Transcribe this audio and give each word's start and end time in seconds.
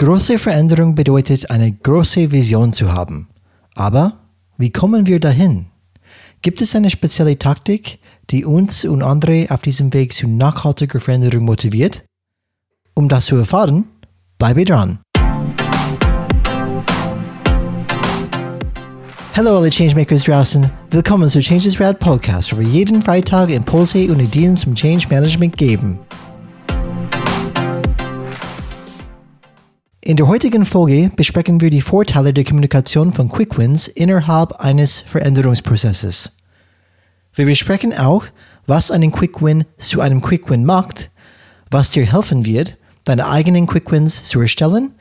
Große 0.00 0.38
Veränderung 0.38 0.94
bedeutet, 0.94 1.50
eine 1.50 1.72
große 1.72 2.32
Vision 2.32 2.72
zu 2.72 2.90
haben. 2.90 3.28
Aber 3.74 4.14
wie 4.56 4.70
kommen 4.70 5.06
wir 5.06 5.20
dahin? 5.20 5.66
Gibt 6.40 6.62
es 6.62 6.74
eine 6.74 6.88
spezielle 6.88 7.36
Taktik, 7.36 7.98
die 8.30 8.46
uns 8.46 8.86
und 8.86 9.02
andere 9.02 9.48
auf 9.50 9.60
diesem 9.60 9.92
Weg 9.92 10.14
zu 10.14 10.26
nachhaltiger 10.26 11.00
Veränderung 11.00 11.44
motiviert? 11.44 12.02
Um 12.94 13.10
das 13.10 13.26
zu 13.26 13.36
erfahren, 13.36 13.84
bleibe 14.38 14.64
dran. 14.64 15.00
Hallo 19.36 19.58
alle 19.58 19.68
Changemakers 19.68 20.24
draußen. 20.24 20.70
Willkommen 20.90 21.28
zu 21.28 21.40
Changes 21.40 21.78
Rad 21.78 21.98
Podcast, 21.98 22.54
wo 22.54 22.58
wir 22.58 22.66
jeden 22.66 23.02
Freitag 23.02 23.50
Impulse 23.50 24.10
und 24.10 24.20
Ideen 24.20 24.56
zum 24.56 24.74
Change 24.74 25.08
Management 25.10 25.58
geben. 25.58 25.98
In 30.02 30.16
der 30.16 30.28
heutigen 30.28 30.64
Folge 30.64 31.12
besprechen 31.14 31.60
wir 31.60 31.68
die 31.68 31.82
Vorteile 31.82 32.32
der 32.32 32.44
Kommunikation 32.44 33.12
von 33.12 33.28
Quick 33.28 33.58
Wins 33.58 33.86
innerhalb 33.86 34.52
eines 34.52 35.00
Veränderungsprozesses. 35.00 36.32
Wir 37.34 37.44
besprechen 37.44 37.92
auch, 37.92 38.24
was 38.66 38.90
einen 38.90 39.12
Quick 39.12 39.42
Win 39.42 39.66
zu 39.76 40.00
einem 40.00 40.22
Quick 40.22 40.48
Win 40.48 40.64
macht, 40.64 41.10
was 41.70 41.90
dir 41.90 42.10
helfen 42.10 42.46
wird, 42.46 42.78
deine 43.04 43.28
eigenen 43.28 43.66
Quick 43.66 43.92
Wins 43.92 44.22
zu 44.22 44.40
erstellen, 44.40 44.92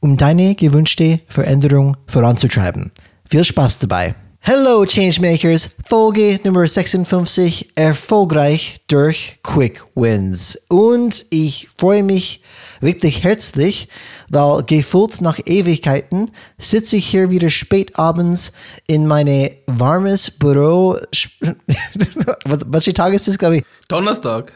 um 0.00 0.18
deine 0.18 0.54
gewünschte 0.54 1.20
Veränderung 1.26 1.96
voranzutreiben. 2.06 2.92
Viel 3.26 3.44
Spaß 3.44 3.78
dabei! 3.78 4.14
Hello 4.46 4.84
Changemakers, 4.84 5.70
Folge 5.88 6.38
Nummer 6.44 6.68
56, 6.68 7.70
erfolgreich 7.76 8.76
durch 8.88 9.38
Quick 9.42 9.82
Wins. 9.94 10.60
Und 10.68 11.24
ich 11.30 11.70
freue 11.78 12.02
mich 12.02 12.42
wirklich 12.82 13.24
herzlich, 13.24 13.88
weil 14.28 14.62
gefühlt 14.64 15.22
nach 15.22 15.40
Ewigkeiten 15.46 16.30
sitze 16.58 16.96
ich 16.96 17.06
hier 17.06 17.30
wieder 17.30 17.48
spät 17.48 17.98
abends 17.98 18.52
in 18.86 19.06
meine 19.06 19.50
warmes 19.66 20.30
Büro. 20.30 20.98
Was 22.44 22.84
Tag 22.84 23.14
ist 23.14 23.26
das, 23.26 23.38
glaube 23.38 23.56
ich? 23.56 23.64
Donnerstag. 23.88 24.52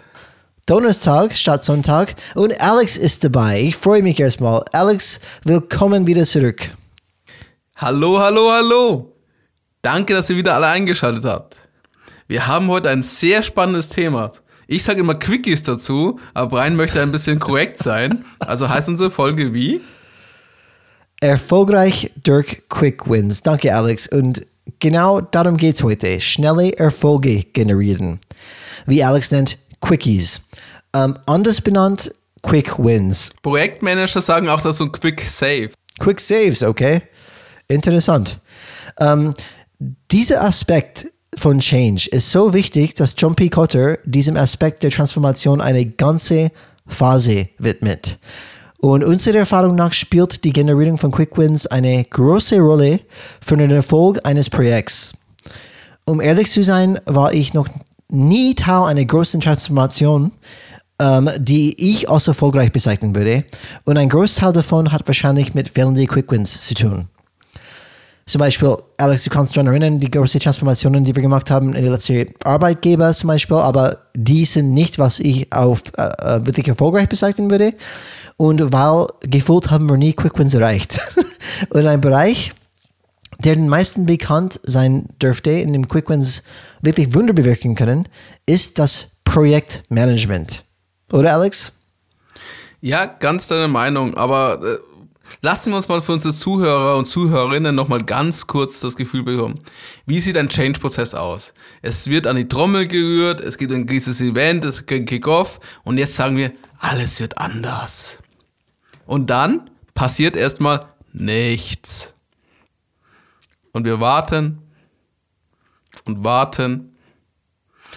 Donnerstag 0.67 1.34
statt 1.34 1.65
Sonntag. 1.65 2.15
Und 2.34 2.61
Alex 2.61 2.99
ist 2.99 3.25
dabei. 3.25 3.62
Ich 3.62 3.77
freue 3.77 4.03
mich 4.03 4.21
erstmal. 4.21 4.62
Alex, 4.73 5.19
willkommen 5.45 6.07
wieder 6.07 6.25
zurück. 6.25 6.73
Hallo, 7.77 8.19
hallo, 8.19 8.51
hallo. 8.53 9.18
Danke, 9.83 10.15
dass 10.15 10.29
ihr 10.29 10.37
wieder 10.37 10.55
alle 10.55 10.67
eingeschaltet 10.67 11.25
habt. 11.25 11.69
Wir 12.27 12.47
haben 12.47 12.69
heute 12.69 12.91
ein 12.91 13.03
sehr 13.03 13.43
spannendes 13.43 13.89
Thema. 13.89 14.31
Ich 14.67 14.83
sage 14.83 15.01
immer 15.01 15.15
Quickies 15.15 15.62
dazu, 15.62 16.19
aber 16.34 16.59
Brian 16.59 16.77
möchte 16.77 17.01
ein 17.01 17.12
bisschen 17.12 17.39
korrekt 17.39 17.79
sein. 17.79 18.25
Also 18.39 18.69
heißt 18.69 18.89
unsere 18.89 19.11
Folge 19.11 19.55
wie? 19.55 19.81
Erfolgreich 21.21 22.12
durch 22.23 22.62
Quick 22.69 23.09
Wins. 23.09 23.43
Danke, 23.43 23.75
Alex. 23.75 24.09
Und 24.09 24.47
genau 24.79 25.21
darum 25.21 25.56
geht 25.56 25.77
es 25.77 25.83
heute. 25.83 26.21
Schnelle 26.21 26.77
Erfolge 26.77 27.45
generieren. 27.45 28.21
Wie 28.87 29.03
Alex 29.03 29.31
nennt, 29.31 29.59
Quickies. 29.81 30.43
Ähm, 30.95 31.19
anders 31.27 31.61
benannt, 31.61 32.12
Quick 32.43 32.79
Wins. 32.79 33.31
Projektmanager 33.43 34.21
sagen 34.21 34.49
auch 34.49 34.61
dazu 34.61 34.91
Quick 34.91 35.23
Save. 35.23 35.71
Quick 35.99 36.21
Saves, 36.21 36.62
okay. 36.62 37.03
Interessant. 37.69 38.41
Ähm, 39.01 39.34
dieser 39.79 40.43
Aspekt 40.43 41.07
von 41.37 41.61
Change 41.61 42.09
ist 42.11 42.31
so 42.31 42.53
wichtig, 42.53 42.95
dass 42.95 43.15
John 43.17 43.34
P. 43.34 43.48
Cotter 43.48 43.98
diesem 44.05 44.37
Aspekt 44.37 44.83
der 44.83 44.91
Transformation 44.91 45.61
eine 45.61 45.87
ganze 45.87 46.51
Phase 46.87 47.48
widmet. 47.59 48.19
Und 48.81 49.05
unserer 49.05 49.39
Erfahrung 49.39 49.75
nach 49.75 49.93
spielt 49.93 50.45
die 50.45 50.53
Generierung 50.53 50.99
von 50.99 51.11
Quick 51.11 51.37
Wins 51.37 51.67
eine 51.67 52.05
große 52.05 52.59
Rolle 52.61 53.01
für 53.41 53.56
den 53.56 53.71
Erfolg 53.71 54.21
eines 54.25 54.49
Projekts. 54.49 55.15
Um 56.05 56.21
ehrlich 56.21 56.51
zu 56.51 56.62
sein, 56.65 56.99
war 57.06 57.33
ich 57.33 57.55
noch 57.55 57.69
nie 58.09 58.55
Teil 58.55 58.84
einer 58.84 59.05
großen 59.05 59.41
Transformation, 59.41 60.33
ähm, 61.00 61.28
die 61.39 61.75
ich 61.91 62.09
als 62.09 62.28
erfolgreich 62.28 62.72
bezeichnen 62.72 63.15
würde. 63.15 63.45
Und 63.84 63.99
ein 63.99 64.09
Großteil 64.09 64.53
davon 64.53 64.93
hat 64.93 65.06
wahrscheinlich 65.06 65.55
mit 65.55 65.69
fehlenden 65.69 66.06
Quick 66.06 66.31
Wins 66.31 66.62
zu 66.62 66.75
tun. 66.75 67.09
Zum 68.28 68.41
Beispiel, 68.41 68.77
Alex, 68.99 69.25
du 69.25 69.31
kannst 69.31 69.56
daran 69.56 69.69
erinnern, 69.69 70.00
die 70.00 70.11
großen 70.11 70.39
Transformationen, 70.39 71.03
die 71.03 71.16
wir 71.16 71.22
gemacht 71.22 71.50
haben 71.50 71.75
in 71.75 71.83
der 71.83 71.93
letzten 71.93 72.27
Arbeitgeber 72.44 73.11
zum 73.15 73.28
Beispiel, 73.28 73.56
aber 73.56 74.00
die 74.15 74.44
sind 74.44 74.75
nicht, 74.75 74.99
was 74.99 75.19
ich 75.19 75.50
auf 75.50 75.83
äh, 75.97 76.03
äh 76.03 76.44
wirklich 76.44 76.69
erfolgreich 76.69 77.09
bezeichnen 77.09 77.50
würde. 77.50 77.72
Und 78.37 78.71
weil 78.71 79.06
gefühlt 79.22 79.71
haben 79.71 79.89
wir 79.89 79.97
nie 79.97 80.12
Quick 80.12 80.39
Wins 80.39 80.53
erreicht. 80.53 81.00
Und 81.71 81.87
ein 81.87 82.03
Bereich, 82.03 82.53
der 83.39 83.55
den 83.55 83.71
meisten 83.71 84.05
bekannt 84.05 84.60
sein 84.62 85.06
dürfte, 85.22 85.50
in 85.50 85.72
dem 85.72 85.89
Quick 85.89 86.10
Wins 86.10 86.43
wirklich 86.83 87.15
Wunder 87.15 87.33
bewirken 87.33 87.77
können, 87.77 88.06
ist 88.45 88.78
das 88.78 89.06
Projektmanagement. 89.25 90.65
Oder 91.15 91.33
Alex? 91.33 91.72
Ja, 92.83 93.06
ganz 93.06 93.47
deine 93.47 93.69
Meinung, 93.69 94.19
aber 94.19 94.60
äh, 94.62 94.78
Lassen 95.41 95.71
wir 95.71 95.76
uns 95.76 95.87
mal 95.87 96.03
für 96.03 96.12
unsere 96.12 96.34
Zuhörer 96.34 96.97
und 96.97 97.04
Zuhörerinnen 97.04 97.75
nochmal 97.75 98.03
ganz 98.03 98.49
kurz 98.49 98.81
das 98.81 98.97
Gefühl 98.97 99.22
bekommen. 99.22 99.60
Wie 100.04 100.21
sieht 100.21 100.37
ein 100.37 100.49
Change-Prozess 100.49 101.15
aus? 101.15 101.54
Es 101.81 102.09
wird 102.09 102.26
an 102.26 102.37
die 102.37 102.49
Trommel 102.49 102.88
gerührt, 102.88 103.41
es 103.41 103.56
gibt 103.56 103.72
ein 103.72 103.87
gewisses 103.87 104.21
Event, 104.21 104.65
es 104.65 104.87
gibt 104.87 105.03
ein 105.03 105.06
Kick-Off 105.06 105.60
und 105.84 105.97
jetzt 105.97 106.16
sagen 106.16 106.37
wir, 106.37 106.53
alles 106.81 107.21
wird 107.21 107.38
anders. 107.38 108.19
Und 109.06 109.31
dann 109.31 109.71
passiert 109.94 110.34
erstmal 110.34 110.87
nichts. 111.12 112.15
Und 113.72 113.84
wir 113.84 114.00
warten 114.00 114.59
und 116.04 116.25
warten. 116.25 116.97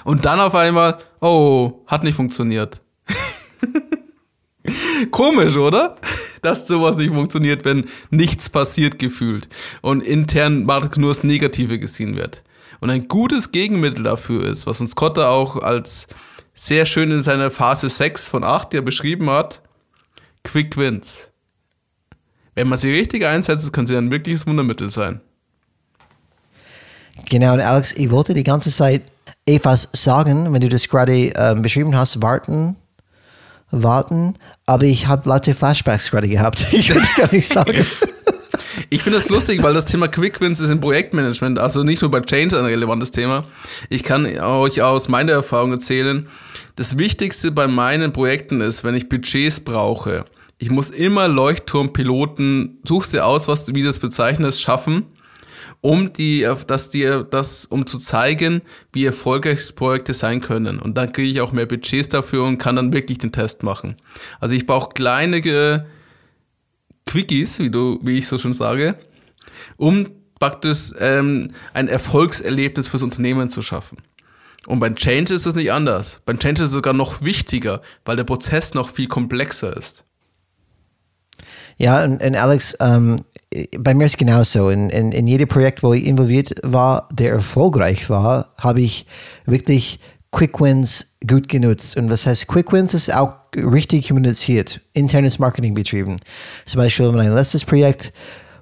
Und 0.04 0.26
dann 0.26 0.40
auf 0.40 0.54
einmal, 0.54 1.00
oh, 1.22 1.84
hat 1.88 2.04
nicht 2.04 2.16
funktioniert. 2.16 2.82
Komisch, 5.12 5.56
oder? 5.56 5.98
Dass 6.42 6.68
sowas 6.68 6.98
nicht 6.98 7.14
funktioniert, 7.14 7.66
wenn 7.66 7.88
nichts 8.10 8.50
passiert 8.50 9.00
gefühlt 9.00 9.48
und 9.82 10.02
intern 10.02 10.66
nur 10.66 11.14
das 11.14 11.24
Negative 11.24 11.80
gesehen 11.80 12.16
wird. 12.16 12.44
Und 12.80 12.90
ein 12.90 13.08
gutes 13.08 13.52
Gegenmittel 13.52 14.04
dafür 14.04 14.46
ist, 14.46 14.66
was 14.66 14.82
uns 14.82 14.96
Kotter 14.96 15.30
auch 15.30 15.58
als 15.58 16.08
sehr 16.54 16.86
schön 16.86 17.12
in 17.12 17.24
seiner 17.24 17.52
Phase 17.52 17.90
6 17.90 18.28
von 18.28 18.44
8 18.44 18.74
ja 18.74 18.82
beschrieben 18.82 19.30
hat, 19.30 19.62
Quick 20.44 20.76
Wins. 20.78 21.30
Wenn 22.56 22.68
man 22.68 22.78
sie 22.78 22.92
richtig 22.92 23.26
einsetzt, 23.26 23.72
können 23.72 23.88
sie 23.88 23.96
ein 23.96 24.12
wirkliches 24.12 24.46
Wundermittel 24.46 24.90
sein. 24.90 25.22
Genau, 27.30 27.54
und 27.54 27.62
Alex, 27.62 27.94
ich 27.94 28.10
wollte 28.10 28.34
die 28.34 28.44
ganze 28.44 28.72
Zeit 28.72 29.04
etwas 29.46 29.90
sagen, 29.94 30.52
wenn 30.52 30.62
du 30.62 30.70
das 30.70 30.88
gerade 30.88 31.32
ähm, 31.36 31.62
beschrieben 31.62 31.96
hast, 31.96 32.22
warten, 32.22 32.76
warten, 33.72 34.36
aber 34.66 34.84
ich 34.84 35.08
habe 35.08 35.28
lauter 35.28 35.56
Flashbacks 35.56 36.12
gerade 36.12 36.28
gehabt. 36.28 36.68
Ich 36.74 36.94
würde 36.94 37.08
gar 37.18 37.32
nicht 37.32 37.48
sagen. 37.48 37.86
Ich 38.90 39.04
finde 39.04 39.20
es 39.20 39.30
lustig, 39.30 39.64
weil 39.64 39.74
das 39.74 39.86
Thema 39.86 40.08
Quick 40.08 40.42
Wins 40.42 40.60
ist 40.60 40.70
im 40.70 40.80
Projektmanagement, 40.80 41.60
also 41.60 41.84
nicht 41.84 42.02
nur 42.02 42.12
bei 42.12 42.22
Change 42.22 42.58
ein 42.58 42.66
relevantes 42.66 43.12
Thema. 43.12 43.46
Ich 43.90 44.04
kann 44.04 44.26
euch 44.26 44.82
aus 44.82 45.08
meiner 45.08 45.34
Erfahrung 45.34 45.72
erzählen, 45.72 46.28
das 46.76 46.98
Wichtigste 46.98 47.52
bei 47.52 47.68
meinen 47.68 48.12
Projekten 48.12 48.60
ist, 48.60 48.84
wenn 48.84 48.96
ich 48.96 49.08
Budgets 49.08 49.62
brauche, 49.62 50.26
ich 50.58 50.70
muss 50.70 50.90
immer 50.90 51.28
Leuchtturmpiloten, 51.28 52.80
suchst 52.88 53.14
dir 53.14 53.26
aus, 53.26 53.48
was 53.48 53.66
du 53.66 53.76
wie 53.76 53.84
das 53.84 54.00
bezeichnest, 54.00 54.62
schaffen 54.62 55.06
um 55.82 56.14
die, 56.14 56.48
dass 56.68 56.90
dir 56.90 57.24
das, 57.24 57.66
um 57.66 57.86
zu 57.86 57.98
zeigen, 57.98 58.62
wie 58.94 59.06
erfolgreich 59.06 59.76
Projekte 59.76 60.14
sein 60.14 60.42
können. 60.42 60.80
Und 60.80 60.98
dann 60.98 61.12
kriege 61.12 61.30
ich 61.30 61.42
auch 61.42 61.52
mehr 61.52 61.66
Budgets 61.66 62.10
dafür 62.10 62.46
und 62.46 62.58
kann 62.58 62.76
dann 62.76 62.94
wirklich 62.94 63.18
den 63.18 63.32
Test 63.32 63.64
machen. 63.64 63.96
Also 64.40 64.56
ich 64.56 64.66
brauche 64.66 64.94
kleine 64.94 65.38
äh, 65.38 65.80
Quickies, 67.06 67.60
wie 67.60 67.70
du, 67.70 68.00
wie 68.04 68.18
ich 68.18 68.28
so 68.28 68.38
schon 68.38 68.54
sage, 68.54 68.96
um 69.78 70.08
praktisch 70.40 70.92
ähm, 71.00 71.52
ein 71.74 71.88
Erfolgserlebnis 71.88 72.88
fürs 72.88 73.04
Unternehmen 73.04 73.50
zu 73.50 73.62
schaffen. 73.62 73.98
Und 74.68 74.80
beim 74.80 74.96
Change 74.96 75.34
ist 75.34 75.46
es 75.46 75.56
nicht 75.56 75.72
anders. 75.72 76.22
Beim 76.26 76.40
Change 76.40 76.64
ist 76.64 76.70
es 76.70 76.74
sogar 76.74 76.94
noch 76.94 77.22
wichtiger, 77.22 77.82
weil 78.06 78.16
der 78.16 78.24
Prozess 78.24 78.74
noch 78.74 78.90
viel 78.90 79.08
komplexer 79.08 79.76
ist. 79.76 80.06
Ja, 81.78 82.04
und, 82.04 82.22
und 82.22 82.36
Alex, 82.36 82.78
ähm, 82.80 83.16
bei 83.78 83.94
mir 83.94 84.06
ist 84.06 84.14
es 84.14 84.18
genauso. 84.18 84.70
In, 84.70 84.90
in, 84.90 85.12
in 85.12 85.28
jedem 85.28 85.48
Projekt, 85.48 85.84
wo 85.84 85.94
ich 85.94 86.06
involviert 86.06 86.54
war, 86.64 87.10
der 87.12 87.32
erfolgreich 87.32 88.10
war, 88.10 88.54
habe 88.60 88.82
ich 88.82 89.06
wirklich 89.46 90.00
Quick 90.32 90.62
Wins 90.62 91.18
gut 91.28 91.50
genutzt. 91.50 91.98
Und 91.98 92.10
was 92.10 92.26
heißt 92.26 92.48
Quick 92.48 92.72
Wins 92.72 92.94
ist 92.94 93.14
auch 93.14 93.34
richtig 93.56 94.08
kommuniziert, 94.08 94.80
internes 94.94 95.40
Marketing 95.40 95.74
betrieben. 95.74 96.16
Zum 96.66 96.80
Beispiel 96.80 97.12
mein 97.12 97.34
letztes 97.34 97.66
Projekt 97.66 98.14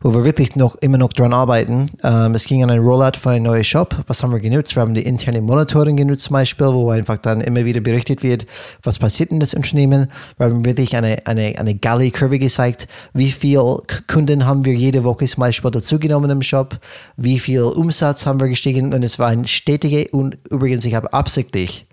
wo 0.02 0.14
wir 0.14 0.24
wirklich 0.24 0.56
noch 0.56 0.76
immer 0.78 0.98
noch 0.98 1.14
dran 1.14 1.34
arbeiten. 1.34 1.88
Ähm, 2.04 2.34
es 2.34 2.46
ging 2.46 2.64
an 2.64 2.70
einen 2.70 2.84
Rollout 2.84 3.18
für 3.20 3.32
einen 3.32 3.46
neuen 3.46 3.64
Shop. 3.64 3.96
Was 4.08 4.24
haben 4.24 4.32
wir 4.32 4.40
genutzt? 4.40 4.76
Wir 4.76 4.82
haben 4.82 4.94
die 4.94 5.04
interne 5.04 5.42
Monitoring 5.42 5.98
genutzt 5.98 6.24
zum 6.24 6.34
Beispiel, 6.34 6.68
wo 6.68 6.90
einfach 6.90 7.18
dann 7.18 7.42
immer 7.42 7.66
wieder 7.66 7.82
berichtet 7.82 8.24
wird, 8.24 8.46
was 8.84 9.00
passiert 9.00 9.32
in 9.32 9.40
das 9.40 9.54
Unternehmen. 9.54 10.12
Wir 10.38 10.48
haben 10.48 10.64
wirklich 10.64 10.96
eine, 10.96 11.26
eine, 11.26 11.56
eine 11.58 11.76
Galley-Kurve 11.76 12.40
gezeigt. 12.40 12.88
Wie 13.14 13.32
viele 13.32 13.82
Kunden 14.08 14.46
haben 14.46 14.66
wir 14.66 14.74
jede 14.74 15.04
Woche 15.04 15.26
zum 15.26 15.42
Beispiel 15.42 15.72
dazugenommen 15.72 16.30
im 16.30 16.42
Shop? 16.42 16.80
Wie 17.18 17.40
viel 17.40 17.64
Umsatz 17.64 18.26
haben 18.26 18.40
wir 18.40 18.48
gestiegen? 18.48 18.94
Und 18.94 19.04
es 19.04 19.20
war 19.20 19.28
ein 19.28 19.46
stetiger 19.46 20.14
und 20.14 20.38
übrigens, 20.50 20.86
ich 20.86 20.96
habe 20.96 21.12
absichtlich 21.14 21.89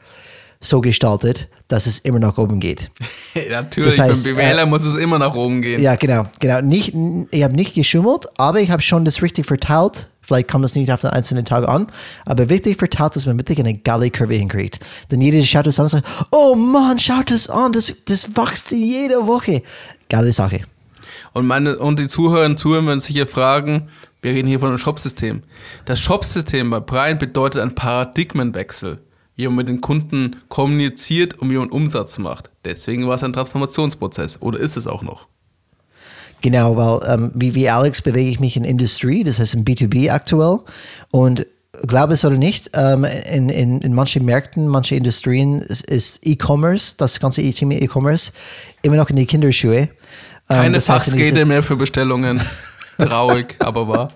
so 0.61 0.81
gestaltet, 0.81 1.49
dass 1.69 1.87
es 1.87 1.99
immer 1.99 2.19
nach 2.19 2.39
oben 2.39 2.61
geht. 2.61 2.91
Natürlich, 3.51 3.97
das 3.97 4.07
heißt, 4.07 4.25
beim 4.25 4.35
BWLer 4.35 4.63
äh, 4.63 4.67
muss 4.67 4.85
es 4.85 4.97
immer 4.97 5.19
nach 5.19 5.35
oben 5.35 5.63
gehen. 5.63 5.83
Ja, 5.83 5.97
genau. 5.97 6.27
genau. 6.41 6.61
Nicht, 6.61 6.95
ich 7.31 7.43
habe 7.43 7.55
nicht 7.55 7.75
geschummelt, 7.75 8.27
aber 8.39 8.61
ich 8.61 8.71
habe 8.71 8.83
schon 8.83 9.05
das 9.05 9.23
richtig 9.23 9.47
verteilt. 9.47 10.09
Vielleicht 10.21 10.49
kommt 10.49 10.65
es 10.65 10.75
nicht 10.75 10.91
auf 10.91 11.03
den 11.03 11.11
einzelnen 11.11 11.45
Tag 11.45 11.69
an, 11.69 11.87
aber 12.25 12.49
wirklich 12.49 12.77
verteilt, 12.77 13.15
dass 13.15 13.27
man 13.27 13.39
wirklich 13.39 13.61
eine 13.61 13.75
Galley-Kurve 13.75 14.35
hinkriegt. 14.35 14.81
Denn 15.11 15.21
jeder 15.21 15.41
schaut 15.45 15.69
es 15.69 15.79
an 15.79 15.85
und 15.85 15.91
sagt, 15.91 16.07
oh 16.33 16.57
Mann, 16.57 16.99
schaut 16.99 17.31
es 17.31 17.49
an, 17.49 17.73
das, 17.73 17.95
das 18.07 18.37
wächst 18.37 18.73
jede 18.73 19.27
Woche. 19.27 19.63
Geile 20.09 20.33
Sache. 20.33 20.63
Und, 21.33 21.47
meine, 21.47 21.79
und 21.79 22.01
die 22.01 22.09
Zuhörer 22.09 22.47
und 22.47 22.59
Zuhörer 22.59 22.87
werden 22.87 23.01
sich 23.01 23.15
hier 23.15 23.27
fragen, 23.29 23.89
wir 24.23 24.33
reden 24.33 24.49
hier 24.49 24.59
von 24.59 24.71
einem 24.71 24.79
Shopsystem. 24.79 25.45
Das 25.85 26.01
Shopsystem 26.01 26.71
bei 26.71 26.81
Brian 26.81 27.19
bedeutet 27.19 27.63
ein 27.63 27.75
Paradigmenwechsel 27.77 28.99
wie 29.37 29.47
man 29.47 29.57
mit 29.57 29.69
den 29.69 29.81
Kunden 29.81 30.37
kommuniziert 30.49 31.35
und 31.35 31.51
wie 31.51 31.57
man 31.57 31.69
Umsatz 31.69 32.19
macht. 32.19 32.51
Deswegen 32.65 33.07
war 33.07 33.15
es 33.15 33.23
ein 33.23 33.33
Transformationsprozess 33.33 34.41
oder 34.41 34.59
ist 34.59 34.77
es 34.77 34.87
auch 34.87 35.03
noch? 35.03 35.27
Genau, 36.43 36.77
weil 36.77 37.15
ähm, 37.15 37.31
wie, 37.35 37.55
wie 37.55 37.69
Alex 37.69 38.03
bewege 38.03 38.31
ich 38.31 38.41
mich 38.41 38.57
in 38.57 38.65
Industrie, 38.65 39.25
das 39.25 39.39
heißt 39.39 39.55
in 39.55 39.65
B2B 39.65 40.11
aktuell 40.11 40.61
und 41.11 41.47
glaube 41.87 42.15
es 42.15 42.25
oder 42.25 42.37
nicht, 42.37 42.71
ähm, 42.75 43.05
in, 43.05 43.49
in, 43.49 43.81
in 43.81 43.95
manchen 43.95 44.25
Märkten, 44.25 44.69
manche 44.69 44.97
Industrien 44.97 45.61
ist 45.61 46.21
E-Commerce, 46.23 46.97
das 46.97 47.21
ganze 47.21 47.43
Thema 47.51 47.75
E-Commerce, 47.75 48.33
immer 48.83 48.97
noch 48.97 49.11
in 49.11 49.17
die 49.17 49.27
Kinderschuhe. 49.27 49.77
Ähm, 49.79 49.89
Keine 50.49 50.81
Fachskate 50.81 51.45
mehr 51.45 51.63
für 51.63 51.77
Bestellungen. 51.77 52.41
Traurig, 52.99 53.57
aber 53.59 53.89
wahr. 53.89 54.13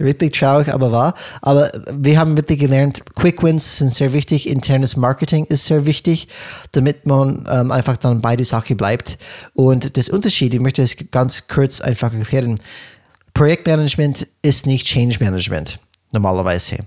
Wirklich 0.00 0.32
traurig, 0.32 0.72
aber 0.72 0.92
wahr. 0.92 1.14
Aber 1.42 1.70
wir 1.92 2.18
haben 2.18 2.34
wirklich 2.34 2.58
gelernt, 2.58 3.02
Quick 3.14 3.42
Wins 3.42 3.76
sind 3.76 3.94
sehr 3.94 4.14
wichtig, 4.14 4.48
internes 4.48 4.96
Marketing 4.96 5.44
ist 5.44 5.66
sehr 5.66 5.84
wichtig, 5.84 6.26
damit 6.72 7.04
man 7.04 7.46
ähm, 7.50 7.70
einfach 7.70 7.98
dann 7.98 8.22
bei 8.22 8.34
der 8.34 8.46
Sache 8.46 8.74
bleibt. 8.74 9.18
Und 9.52 9.98
das 9.98 10.08
Unterschied, 10.08 10.54
ich 10.54 10.60
möchte 10.60 10.80
es 10.80 10.96
ganz 11.10 11.48
kurz 11.48 11.82
einfach 11.82 12.14
erklären. 12.14 12.58
Projektmanagement 13.34 14.26
ist 14.40 14.66
nicht 14.66 14.86
Change 14.86 15.18
Management, 15.20 15.78
normalerweise. 16.12 16.78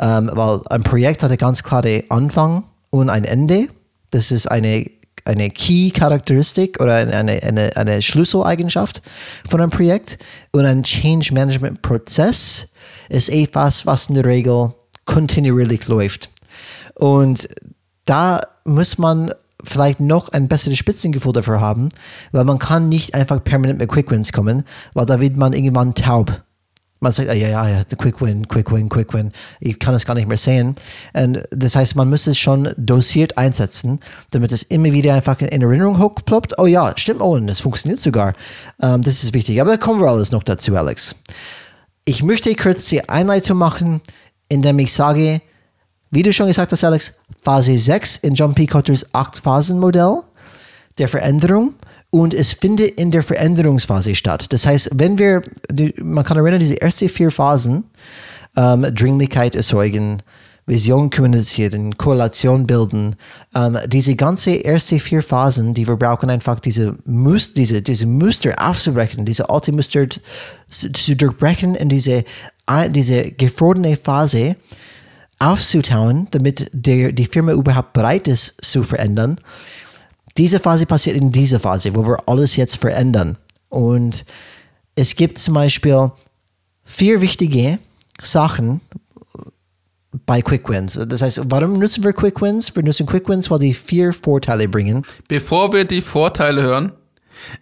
Ähm, 0.00 0.30
weil 0.32 0.60
ein 0.70 0.84
Projekt 0.84 1.24
hat 1.24 1.30
einen 1.30 1.38
ganz 1.38 1.64
klaren 1.64 2.04
Anfang 2.10 2.62
und 2.90 3.10
ein 3.10 3.24
Ende. 3.24 3.70
Das 4.10 4.30
ist 4.30 4.48
eine 4.48 4.88
eine 5.24 5.50
Key-Charakteristik 5.50 6.80
oder 6.80 6.96
eine, 6.96 7.42
eine, 7.42 7.76
eine 7.76 8.02
Schlüsseleigenschaft 8.02 9.02
von 9.48 9.60
einem 9.60 9.70
Projekt. 9.70 10.18
Und 10.52 10.64
ein 10.64 10.82
Change 10.82 11.32
Management-Prozess 11.32 12.68
ist 13.08 13.28
etwas, 13.28 13.86
was 13.86 14.08
in 14.08 14.14
der 14.14 14.24
Regel 14.24 14.74
kontinuierlich 15.04 15.86
läuft. 15.88 16.30
Und 16.94 17.48
da 18.04 18.40
muss 18.64 18.98
man 18.98 19.32
vielleicht 19.64 20.00
noch 20.00 20.30
ein 20.30 20.48
besseres 20.48 20.78
Spitzengefühl 20.78 21.32
dafür 21.32 21.60
haben, 21.60 21.88
weil 22.32 22.44
man 22.44 22.58
kann 22.58 22.88
nicht 22.88 23.14
einfach 23.14 23.42
permanent 23.42 23.78
mit 23.78 23.88
Quick 23.88 24.10
Wins 24.10 24.32
kommen, 24.32 24.64
weil 24.94 25.06
da 25.06 25.20
wird 25.20 25.36
man 25.36 25.52
irgendwann 25.52 25.94
taub 25.94 26.42
man 27.02 27.12
sagt, 27.12 27.28
ja, 27.28 27.34
ja, 27.34 27.68
ja, 27.68 27.84
quick 27.84 28.20
win, 28.20 28.46
quick 28.46 28.70
win, 28.70 28.88
quick 28.88 29.12
win. 29.12 29.32
Ich 29.60 29.78
kann 29.78 29.94
es 29.94 30.06
gar 30.06 30.14
nicht 30.14 30.28
mehr 30.28 30.38
sehen. 30.38 30.76
Und 31.12 31.42
das 31.50 31.74
heißt, 31.74 31.96
man 31.96 32.08
muss 32.08 32.26
es 32.26 32.38
schon 32.38 32.72
dosiert 32.76 33.36
einsetzen, 33.36 34.00
damit 34.30 34.52
es 34.52 34.62
immer 34.62 34.92
wieder 34.92 35.14
einfach 35.14 35.40
in 35.40 35.62
Erinnerung 35.62 35.98
hochploppt. 35.98 36.58
Oh 36.58 36.66
ja, 36.66 36.92
stimmt, 36.96 37.20
oh, 37.20 37.34
und 37.34 37.48
es 37.48 37.60
funktioniert 37.60 38.00
sogar. 38.00 38.34
Ähm, 38.80 39.02
das 39.02 39.24
ist 39.24 39.34
wichtig. 39.34 39.60
Aber 39.60 39.72
da 39.72 39.76
kommen 39.76 40.00
wir 40.00 40.08
alles 40.08 40.32
noch 40.32 40.44
dazu, 40.44 40.76
Alex. 40.76 41.16
Ich 42.04 42.22
möchte 42.22 42.54
kurz 42.54 42.86
die 42.86 43.08
Einleitung 43.08 43.58
machen, 43.58 44.00
indem 44.48 44.78
ich 44.78 44.92
sage, 44.92 45.42
wie 46.10 46.22
du 46.22 46.32
schon 46.32 46.46
gesagt 46.46 46.72
hast, 46.72 46.84
Alex, 46.84 47.14
Phase 47.42 47.76
6 47.78 48.18
in 48.18 48.34
John 48.34 48.54
P. 48.54 48.66
Cotters 48.66 49.12
8-Phasen-Modell 49.12 50.22
der 50.98 51.08
Veränderung 51.08 51.74
und 52.14 52.34
es 52.34 52.52
findet 52.52 53.00
in 53.00 53.10
der 53.10 53.22
Veränderungsphase 53.22 54.14
statt. 54.14 54.52
Das 54.52 54.66
heißt, 54.66 54.90
wenn 54.94 55.16
wir, 55.16 55.40
man 55.96 56.24
kann 56.24 56.36
erinnern, 56.36 56.60
diese 56.60 56.80
ersten 56.80 57.08
vier 57.08 57.30
Phasen, 57.30 57.84
ähm, 58.54 58.82
Dringlichkeit 58.94 59.56
erzeugen, 59.56 60.22
Vision 60.66 61.08
kommunizieren, 61.08 61.96
Korrelation 61.96 62.66
bilden, 62.66 63.16
ähm, 63.54 63.78
diese 63.86 64.14
ganze 64.14 64.50
erste 64.50 65.00
vier 65.00 65.22
Phasen, 65.22 65.72
die 65.72 65.88
wir 65.88 65.96
brauchen, 65.96 66.28
einfach 66.28 66.60
diese, 66.60 66.98
Muster, 67.06 67.54
diese, 67.54 67.80
diese 67.80 68.06
Muster 68.06 68.54
aufzubrechen, 68.58 69.24
diese 69.24 69.48
alte 69.48 69.72
Muster 69.72 70.06
zu, 70.68 70.92
zu 70.92 71.16
durchbrechen 71.16 71.74
in 71.74 71.88
diese, 71.88 72.24
diese 72.90 73.32
gefrorene 73.32 73.96
Phase 73.96 74.56
aufzutauen, 75.38 76.28
damit 76.30 76.68
der, 76.74 77.12
die 77.12 77.24
Firma 77.24 77.52
überhaupt 77.52 77.94
bereit 77.94 78.28
ist 78.28 78.62
zu 78.62 78.82
verändern 78.82 79.40
diese 80.36 80.60
Phase 80.60 80.86
passiert 80.86 81.16
in 81.16 81.30
dieser 81.30 81.60
Phase, 81.60 81.94
wo 81.94 82.06
wir 82.06 82.18
alles 82.26 82.56
jetzt 82.56 82.76
verändern. 82.76 83.36
Und 83.68 84.24
es 84.94 85.16
gibt 85.16 85.38
zum 85.38 85.54
Beispiel 85.54 86.10
vier 86.84 87.20
wichtige 87.20 87.78
Sachen 88.22 88.80
bei 90.26 90.42
Quick 90.42 90.68
Wins. 90.68 91.00
Das 91.06 91.22
heißt, 91.22 91.42
warum 91.46 91.78
nutzen 91.78 92.04
wir 92.04 92.12
Quick 92.12 92.40
Wins? 92.42 92.74
Wir 92.74 92.82
nutzen 92.82 93.06
Quick 93.06 93.28
Wins, 93.28 93.50
weil 93.50 93.58
die 93.60 93.74
vier 93.74 94.12
Vorteile 94.12 94.68
bringen. 94.68 95.04
Bevor 95.28 95.72
wir 95.72 95.84
die 95.84 96.02
Vorteile 96.02 96.62
hören, 96.62 96.92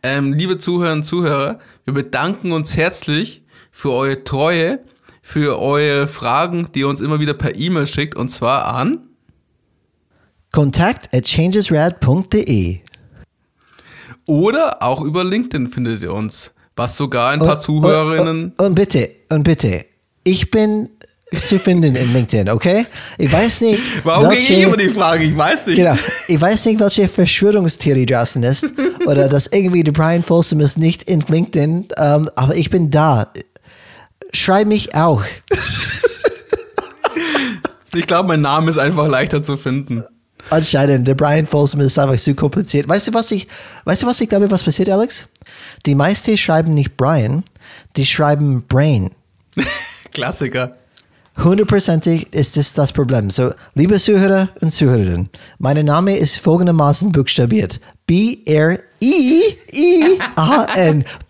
ähm, 0.02 0.32
liebe 0.32 0.58
Zuhörer 0.58 0.92
und 0.92 1.04
Zuhörer, 1.04 1.58
wir 1.84 1.94
bedanken 1.94 2.52
uns 2.52 2.76
herzlich 2.76 3.44
für 3.70 3.92
eure 3.92 4.24
Treue, 4.24 4.80
für 5.22 5.60
eure 5.60 6.08
Fragen, 6.08 6.68
die 6.74 6.80
ihr 6.80 6.88
uns 6.88 7.00
immer 7.00 7.20
wieder 7.20 7.34
per 7.34 7.54
E-Mail 7.54 7.86
schickt, 7.86 8.16
und 8.16 8.28
zwar 8.28 8.74
an 8.74 9.06
Kontakt 10.52 11.14
at 11.14 11.28
changesrad.de. 11.28 12.80
Oder 14.26 14.82
auch 14.82 15.00
über 15.00 15.22
LinkedIn 15.22 15.68
findet 15.68 16.02
ihr 16.02 16.12
uns, 16.12 16.52
was 16.74 16.96
sogar 16.96 17.30
ein 17.30 17.38
paar 17.38 17.54
und, 17.54 17.62
Zuhörerinnen. 17.62 18.44
Und, 18.44 18.58
und, 18.58 18.66
und 18.66 18.74
bitte, 18.74 19.10
und 19.28 19.44
bitte, 19.44 19.86
ich 20.24 20.50
bin 20.50 20.88
zu 21.32 21.60
finden 21.60 21.94
in 21.94 22.12
LinkedIn, 22.12 22.50
okay? 22.50 22.86
Ich 23.16 23.32
weiß 23.32 23.60
nicht. 23.60 23.84
Warum 24.04 24.30
welche, 24.30 24.54
ich 24.54 24.62
immer 24.62 24.76
die 24.76 24.88
Frage? 24.88 25.24
Ich 25.24 25.36
weiß 25.36 25.68
nicht. 25.68 25.76
Genau. 25.76 25.96
Ich 26.26 26.40
weiß 26.40 26.64
nicht, 26.64 26.80
welche 26.80 27.06
Verschwörungstheorie 27.06 28.06
draußen 28.06 28.42
ist 28.42 28.72
oder 29.06 29.28
dass 29.28 29.46
irgendwie 29.46 29.84
der 29.84 29.92
Brian 29.92 30.24
Folsom 30.24 30.58
ist 30.58 30.78
nicht 30.78 31.04
in 31.04 31.20
LinkedIn, 31.20 31.88
ähm, 31.96 32.28
aber 32.34 32.56
ich 32.56 32.70
bin 32.70 32.90
da. 32.90 33.32
Schreib 34.32 34.66
mich 34.66 34.94
auch. 34.94 35.22
ich 37.94 38.06
glaube, 38.06 38.28
mein 38.28 38.40
Name 38.40 38.70
ist 38.70 38.78
einfach 38.78 39.06
leichter 39.06 39.42
zu 39.42 39.56
finden. 39.56 40.04
Anscheinend, 40.50 41.06
der 41.06 41.14
Brian 41.14 41.46
Folsom 41.46 41.80
ist 41.80 41.98
einfach 41.98 42.16
zu 42.16 42.34
kompliziert. 42.34 42.88
Weißt 42.88 43.08
du, 43.08 43.14
was 43.14 43.30
ich, 43.30 43.46
weißt 43.84 44.02
du, 44.02 44.06
was 44.06 44.20
ich 44.20 44.28
glaube, 44.28 44.50
was 44.50 44.64
passiert, 44.64 44.88
Alex? 44.90 45.28
Die 45.86 45.94
meisten 45.94 46.36
schreiben 46.36 46.74
nicht 46.74 46.96
Brian, 46.96 47.44
die 47.96 48.04
schreiben 48.04 48.64
Brain. 48.66 49.10
Klassiker. 50.12 50.76
Hundertprozentig 51.38 52.32
ist 52.32 52.56
das 52.56 52.74
das 52.74 52.92
Problem. 52.92 53.30
So, 53.30 53.52
liebe 53.74 53.96
Zuhörer 53.98 54.48
und 54.60 54.70
Zuhörerinnen, 54.70 55.28
mein 55.58 55.84
Name 55.86 56.16
ist 56.16 56.40
folgendermaßen 56.40 57.12
buchstabiert. 57.12 57.80
B-R-I-I-A-N. 58.06 58.84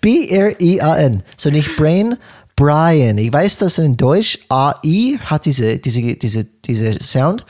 B-R-I-A-N. 0.00 1.22
So 1.36 1.50
nicht 1.50 1.76
Brain, 1.76 2.16
Brian. 2.56 3.18
Ich 3.18 3.32
weiß, 3.32 3.58
dass 3.58 3.78
in 3.78 3.96
Deutsch 3.96 4.38
A-I 4.48 5.18
hat 5.24 5.44
diese, 5.44 5.78
diese, 5.78 6.16
diese, 6.16 6.44
diese 6.44 6.94
Sound. 7.02 7.44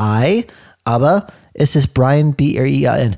I 0.00 0.46
aber 0.90 1.26
es 1.54 1.76
ist 1.76 1.94
Brian 1.94 2.34
B-R-I-A-N. 2.34 3.16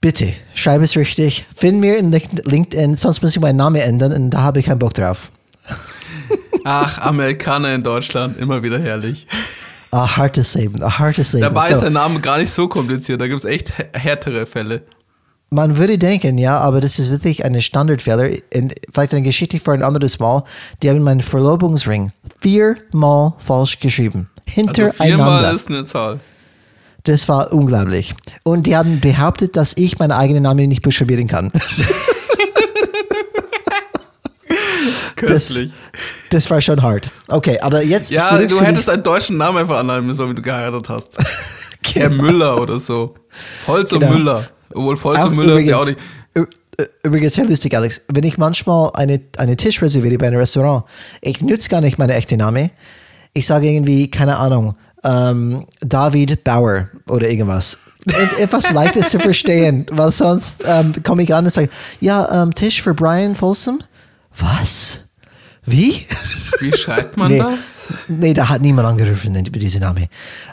Bitte, 0.00 0.32
schreib 0.54 0.82
es 0.82 0.96
richtig. 0.96 1.44
Find 1.56 1.80
mir 1.80 1.98
in 1.98 2.12
LinkedIn, 2.12 2.96
sonst 2.96 3.22
muss 3.22 3.34
ich 3.34 3.40
meinen 3.40 3.56
Namen 3.56 3.76
ändern 3.76 4.12
und 4.12 4.30
da 4.30 4.42
habe 4.42 4.60
ich 4.60 4.66
keinen 4.66 4.78
Bock 4.78 4.94
drauf. 4.94 5.32
Ach, 6.64 6.98
Amerikaner 6.98 7.74
in 7.74 7.82
Deutschland, 7.82 8.38
immer 8.38 8.62
wieder 8.62 8.78
herrlich. 8.78 9.26
A 9.90 10.16
hartes 10.16 10.54
Leben, 10.54 10.82
a 10.82 10.98
hartes 10.98 11.32
Leben. 11.32 11.42
Dabei 11.42 11.68
so. 11.68 11.74
ist 11.74 11.80
der 11.80 11.90
Name 11.90 12.20
gar 12.20 12.38
nicht 12.38 12.50
so 12.50 12.68
kompliziert, 12.68 13.20
da 13.20 13.26
gibt 13.26 13.40
es 13.40 13.44
echt 13.44 13.72
härtere 13.92 14.46
Fälle. 14.46 14.82
Man 15.50 15.78
würde 15.78 15.96
denken, 15.96 16.36
ja, 16.36 16.58
aber 16.58 16.80
das 16.80 16.98
ist 16.98 17.10
wirklich 17.10 17.44
eine 17.44 17.62
Standardfehler. 17.62 18.28
Vielleicht 18.92 19.14
eine 19.14 19.22
Geschichte 19.22 19.58
für 19.58 19.72
ein 19.72 19.82
anderes 19.82 20.18
Mal. 20.18 20.44
Die 20.82 20.90
haben 20.90 21.00
meinen 21.00 21.22
Verlobungsring 21.22 22.12
viermal 22.40 23.32
falsch 23.38 23.80
geschrieben. 23.80 24.28
Hintereinander. 24.46 24.94
Also 24.98 25.04
viermal 25.04 25.54
ist 25.54 25.68
eine 25.70 25.84
Zahl. 25.86 26.20
Das 27.08 27.26
war 27.26 27.54
unglaublich. 27.54 28.14
Und 28.42 28.66
die 28.66 28.76
haben 28.76 29.00
behauptet, 29.00 29.56
dass 29.56 29.72
ich 29.78 29.98
meinen 29.98 30.12
eigenen 30.12 30.42
Namen 30.42 30.68
nicht 30.68 30.82
buchstabieren 30.82 31.26
kann. 31.26 31.50
Köstlich. 35.16 35.72
Das, 36.30 36.44
das 36.44 36.50
war 36.50 36.60
schon 36.60 36.82
hart. 36.82 37.10
Okay, 37.28 37.58
aber 37.60 37.82
jetzt. 37.82 38.10
Ja, 38.10 38.28
zurück 38.28 38.50
du 38.50 38.60
hättest 38.60 38.90
einen 38.90 39.02
deutschen 39.02 39.38
Namen 39.38 39.56
einfach 39.56 39.78
annehmen 39.78 40.06
müssen, 40.06 40.28
wie 40.28 40.34
du 40.34 40.42
geheiratet 40.42 40.86
hast. 40.90 41.16
Herr 41.94 42.10
Müller 42.10 42.60
oder 42.60 42.78
so. 42.78 43.14
Volzer 43.64 43.98
Genau. 43.98 44.12
Müller. 44.12 44.46
Obwohl 44.74 44.96
Volzer 44.98 45.24
Auch 45.28 45.30
Müller 45.30 45.58
ist 45.58 45.68
ja 45.68 45.76
auch 45.78 45.86
übrigens, 45.86 46.02
nicht. 46.36 46.90
übrigens 47.04 47.34
sehr 47.34 47.46
lustig, 47.46 47.74
Alex. 47.74 48.02
Wenn 48.08 48.24
ich 48.24 48.36
manchmal 48.36 48.90
eine, 48.92 49.22
einen 49.38 49.56
Tisch 49.56 49.80
reserviere 49.80 50.18
bei 50.18 50.26
einem 50.26 50.40
Restaurant, 50.40 50.84
ich 51.22 51.40
nütze 51.40 51.70
gar 51.70 51.80
nicht 51.80 51.96
meine 51.96 52.14
echte 52.14 52.36
Name. 52.36 52.70
Ich 53.32 53.46
sage 53.46 53.66
irgendwie, 53.70 54.10
keine 54.10 54.36
Ahnung, 54.36 54.74
ähm, 55.04 55.64
David 55.80 56.44
Bauer 56.44 56.88
oder 57.10 57.28
irgendwas. 57.30 57.78
Et- 58.06 58.38
Etwas 58.40 58.70
leichtes 58.70 59.10
zu 59.10 59.18
verstehen, 59.18 59.86
weil 59.90 60.10
sonst 60.12 60.64
ähm, 60.66 60.92
komme 61.02 61.22
ich 61.22 61.34
an 61.34 61.44
und 61.44 61.50
sage, 61.50 61.68
ja, 62.00 62.42
ähm, 62.42 62.54
Tisch 62.54 62.80
für 62.82 62.94
Brian 62.94 63.34
Folsom? 63.34 63.80
Was? 64.38 65.00
Wie? 65.66 66.06
Wie 66.60 66.72
schreibt 66.72 67.16
man 67.18 67.30
Nee. 67.32 67.38
das? 67.40 67.88
nee, 68.06 68.32
da 68.32 68.48
hat 68.48 68.62
niemand 68.62 68.88
angerufen 68.88 69.34
über 69.34 69.58
diesen 69.58 69.80
Namen. 69.80 70.06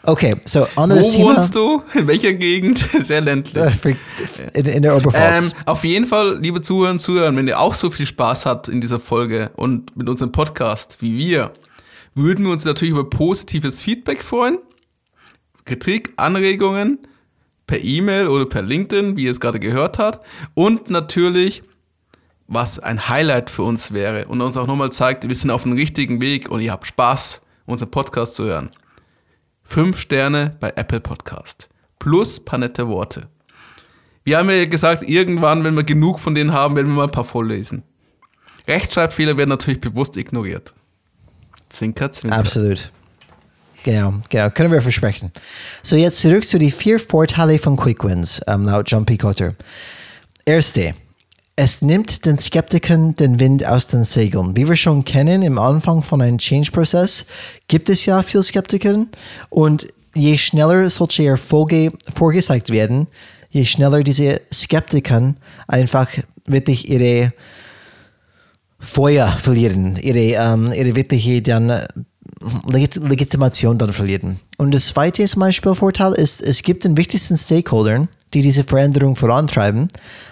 Okay, 0.03 0.35
so 0.43 0.67
Wo 0.75 0.81
anderes 0.81 1.11
Thema. 1.11 1.35
wohnst 1.35 1.55
du? 1.55 1.83
In 1.93 2.07
welcher 2.07 2.33
Gegend? 2.33 2.79
Sehr 2.99 3.21
ländlich. 3.21 3.63
Äh, 3.85 3.95
In, 4.59 4.65
in 4.65 4.81
der 4.81 4.97
Oberpfalz. 4.97 5.51
Ähm, 5.51 5.57
auf 5.65 5.83
jeden 5.85 6.05
Fall, 6.07 6.39
liebe 6.41 6.61
Zuhörer 6.61 6.91
und 6.91 6.99
Zuhörer, 6.99 7.33
wenn 7.35 7.47
ihr 7.47 7.59
auch 7.59 7.73
so 7.75 7.89
viel 7.91 8.05
Spaß 8.05 8.45
habt 8.45 8.67
in 8.67 8.81
dieser 8.81 8.99
Folge 8.99 9.51
und 9.55 9.95
mit 9.95 10.09
unserem 10.09 10.31
Podcast 10.33 10.97
wie 11.01 11.17
wir, 11.17 11.51
würden 12.15 12.43
wir 12.45 12.51
uns 12.51 12.65
natürlich 12.65 12.91
über 12.91 13.09
positives 13.09 13.81
Feedback 13.81 14.21
freuen. 14.21 14.57
Kritik, 15.65 16.13
Anregungen 16.17 16.99
per 17.67 17.83
E-Mail 17.83 18.27
oder 18.27 18.45
per 18.45 18.61
LinkedIn, 18.61 19.17
wie 19.17 19.25
ihr 19.25 19.31
es 19.31 19.39
gerade 19.39 19.59
gehört 19.59 19.97
habt. 19.97 20.25
Und 20.53 20.89
natürlich, 20.89 21.63
was 22.47 22.79
ein 22.79 23.09
Highlight 23.09 23.49
für 23.49 23.63
uns 23.63 23.91
wäre 23.91 24.27
und 24.27 24.41
uns 24.41 24.57
auch 24.57 24.67
nochmal 24.67 24.91
zeigt, 24.91 25.27
wir 25.27 25.35
sind 25.35 25.49
auf 25.49 25.63
dem 25.63 25.73
richtigen 25.73 26.21
Weg 26.21 26.49
und 26.49 26.61
ihr 26.61 26.71
habt 26.71 26.85
Spaß, 26.85 27.41
unseren 27.65 27.89
Podcast 27.89 28.35
zu 28.35 28.45
hören. 28.45 28.69
Fünf 29.63 29.99
Sterne 29.99 30.55
bei 30.59 30.71
Apple 30.75 30.99
Podcast. 30.99 31.69
Plus 31.97 32.39
paar 32.39 32.59
nette 32.59 32.87
Worte. 32.87 33.27
Wir 34.23 34.37
haben 34.37 34.49
ja 34.49 34.65
gesagt, 34.65 35.03
irgendwann, 35.03 35.63
wenn 35.63 35.75
wir 35.75 35.83
genug 35.83 36.19
von 36.19 36.35
denen 36.35 36.53
haben, 36.53 36.75
werden 36.75 36.87
wir 36.87 36.95
mal 36.95 37.03
ein 37.05 37.11
paar 37.11 37.23
vorlesen. 37.23 37.83
Rechtschreibfehler 38.67 39.37
werden 39.37 39.49
natürlich 39.49 39.79
bewusst 39.79 40.17
ignoriert. 40.17 40.73
Zwinker, 41.69 42.11
zwinker. 42.11 42.37
Absolut. 42.37 42.91
Genau, 43.85 44.15
genau, 44.29 44.49
können 44.49 44.71
wir 44.71 44.81
versprechen. 44.81 45.31
So, 45.83 45.95
jetzt 45.95 46.19
zurück 46.19 46.43
zu 46.43 46.57
den 46.57 46.71
vier 46.71 46.99
Vorteile 46.99 47.59
von 47.59 47.77
Quick 47.77 48.03
Wins, 48.03 48.41
ähm, 48.47 48.63
laut 48.63 48.89
John 48.89 49.05
P. 49.05 49.15
Cotter. 49.15 49.53
Erste, 50.43 50.95
es 51.55 51.83
nimmt 51.83 52.25
den 52.25 52.39
Skeptikern 52.39 53.15
den 53.15 53.39
Wind 53.39 53.63
aus 53.63 53.87
den 53.87 54.03
Segeln. 54.03 54.57
Wie 54.57 54.67
wir 54.67 54.75
schon 54.75 55.05
kennen, 55.05 55.43
im 55.43 55.59
Anfang 55.59 56.01
von 56.01 56.19
einem 56.19 56.39
Change-Prozess 56.39 57.27
gibt 57.67 57.87
es 57.91 58.07
ja 58.07 58.23
viel 58.23 58.41
Skeptiker 58.41 59.05
und 59.51 59.85
je 60.15 60.35
schneller 60.39 60.89
solche 60.89 61.27
Erfolge 61.27 61.91
vorgezeigt 62.11 62.71
werden, 62.71 63.05
je 63.51 63.65
schneller 63.65 64.01
diese 64.01 64.41
Skeptiker 64.51 65.35
einfach 65.67 66.09
wirklich 66.47 66.89
ihre 66.89 67.33
Feuer 68.79 69.27
verlieren, 69.27 69.95
ihre, 69.97 70.41
ähm, 70.43 70.73
ihre 70.73 70.95
wirkliche 70.95 71.43
dann 71.43 71.85
Legit 72.67 72.95
Legitimation 72.95 73.77
dann 73.77 73.91
verlieren. 73.91 74.39
Und 74.57 74.73
das 74.73 74.87
zweite 74.87 75.25
zum 75.25 75.41
Beispiel 75.41 75.73
Vorteil 75.75 76.13
ist, 76.13 76.41
es 76.41 76.61
gibt 76.63 76.83
den 76.83 76.97
wichtigsten 76.97 77.37
Stakeholdern, 77.37 78.07
die 78.33 78.41
diese 78.41 78.63
Veränderung 78.63 79.15
vorantreiben, 79.15 79.87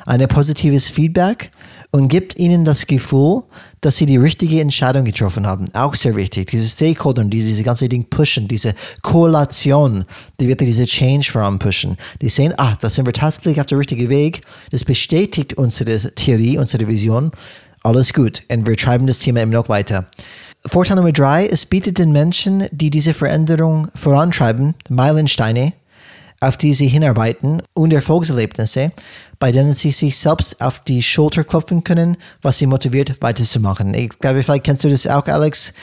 ein 0.05 0.27
positives 0.27 0.89
Feedback 0.89 1.51
und 1.91 2.07
gibt 2.07 2.37
ihnen 2.37 2.65
das 2.65 2.87
Gefühl, 2.87 3.43
dass 3.81 3.97
sie 3.97 4.05
die 4.05 4.17
richtige 4.17 4.59
Entscheidung 4.61 5.05
getroffen 5.05 5.45
haben. 5.45 5.73
Auch 5.73 5.93
sehr 5.93 6.15
wichtig. 6.15 6.49
Diese 6.49 6.67
Stakeholder, 6.67 7.23
die 7.23 7.39
diese 7.39 7.63
ganze 7.63 7.87
Ding 7.87 8.09
pushen, 8.09 8.47
diese 8.47 8.73
Koalition, 9.03 10.05
die 10.39 10.47
wirklich 10.47 10.69
diese 10.69 10.85
Change 10.85 11.31
voran 11.31 11.59
pushen, 11.59 11.97
die 12.21 12.29
sehen, 12.29 12.53
ah, 12.57 12.75
da 12.81 12.89
sind 12.89 13.05
wir 13.05 13.13
tatsächlich 13.13 13.59
auf 13.59 13.67
der 13.67 13.77
richtigen 13.77 14.09
Weg. 14.09 14.41
Das 14.71 14.83
bestätigt 14.83 15.53
unsere 15.53 15.97
Theorie, 16.15 16.57
unsere 16.57 16.87
Vision. 16.87 17.31
Alles 17.83 18.13
gut. 18.13 18.41
Und 18.49 18.65
wir 18.65 18.75
treiben 18.75 19.05
das 19.05 19.19
Thema 19.19 19.41
immer 19.41 19.53
noch 19.53 19.69
weiter. 19.69 20.07
Vorteil 20.65 20.95
Nummer 20.95 21.11
drei, 21.11 21.45
es 21.47 21.65
bietet 21.65 21.97
den 21.97 22.13
Menschen, 22.13 22.67
die 22.71 22.89
diese 22.89 23.13
Veränderung 23.13 23.89
vorantreiben, 23.95 24.75
Meilensteine, 24.89 25.73
auf 26.39 26.55
die 26.55 26.73
sie 26.73 26.87
hinarbeiten 26.87 27.61
und 27.73 27.91
Erfolgserlebnisse, 27.91 28.93
bei 29.39 29.51
denen 29.51 29.73
sie 29.73 29.91
sich 29.91 30.17
selbst 30.17 30.61
auf 30.61 30.79
die 30.79 31.03
Schulter 31.03 31.43
klopfen 31.43 31.83
können, 31.83 32.15
was 32.41 32.59
sie 32.59 32.67
motiviert, 32.67 33.21
weiterzumachen. 33.21 33.93
Ich 33.93 34.17
glaube, 34.19 34.41
vielleicht 34.41 34.63
kennst 34.63 34.85
du 34.85 34.89
das 34.89 35.05
auch, 35.05 35.27
Alex. 35.27 35.73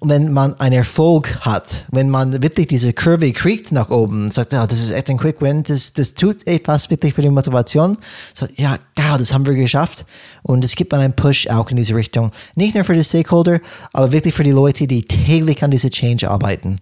Wenn 0.00 0.32
man 0.32 0.58
einen 0.58 0.78
Erfolg 0.78 1.38
hat, 1.42 1.86
wenn 1.92 2.10
man 2.10 2.42
wirklich 2.42 2.66
diese 2.66 2.92
Kurve 2.92 3.32
kriegt 3.32 3.70
nach 3.70 3.90
oben 3.90 4.32
sagt, 4.32 4.52
ja, 4.52 4.66
das 4.66 4.80
ist 4.80 4.90
echt 4.90 5.08
ein 5.10 5.16
Quick 5.16 5.40
Win, 5.40 5.62
das, 5.62 5.92
das 5.92 6.14
tut 6.14 6.44
etwas 6.46 6.90
wirklich 6.90 7.14
für 7.14 7.22
die 7.22 7.30
Motivation, 7.30 7.96
sagt, 8.34 8.58
ja, 8.58 8.78
ja, 8.98 9.16
das 9.16 9.32
haben 9.32 9.46
wir 9.46 9.54
geschafft 9.54 10.06
und 10.42 10.64
es 10.64 10.74
gibt 10.74 10.92
dann 10.92 11.00
einen 11.00 11.14
Push 11.14 11.46
auch 11.46 11.70
in 11.70 11.76
diese 11.76 11.94
Richtung. 11.94 12.32
Nicht 12.56 12.74
nur 12.74 12.82
für 12.82 12.94
die 12.94 13.04
Stakeholder, 13.04 13.60
aber 13.92 14.10
wirklich 14.10 14.34
für 14.34 14.42
die 14.42 14.50
Leute, 14.50 14.88
die 14.88 15.02
täglich 15.02 15.62
an 15.62 15.70
diese 15.70 15.90
Change 15.90 16.28
arbeiten. 16.28 16.74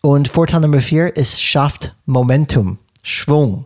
Und 0.00 0.28
Vorteil 0.28 0.60
Nummer 0.60 0.80
vier, 0.80 1.12
es 1.16 1.40
schafft 1.40 1.96
Momentum, 2.06 2.78
Schwung. 3.02 3.64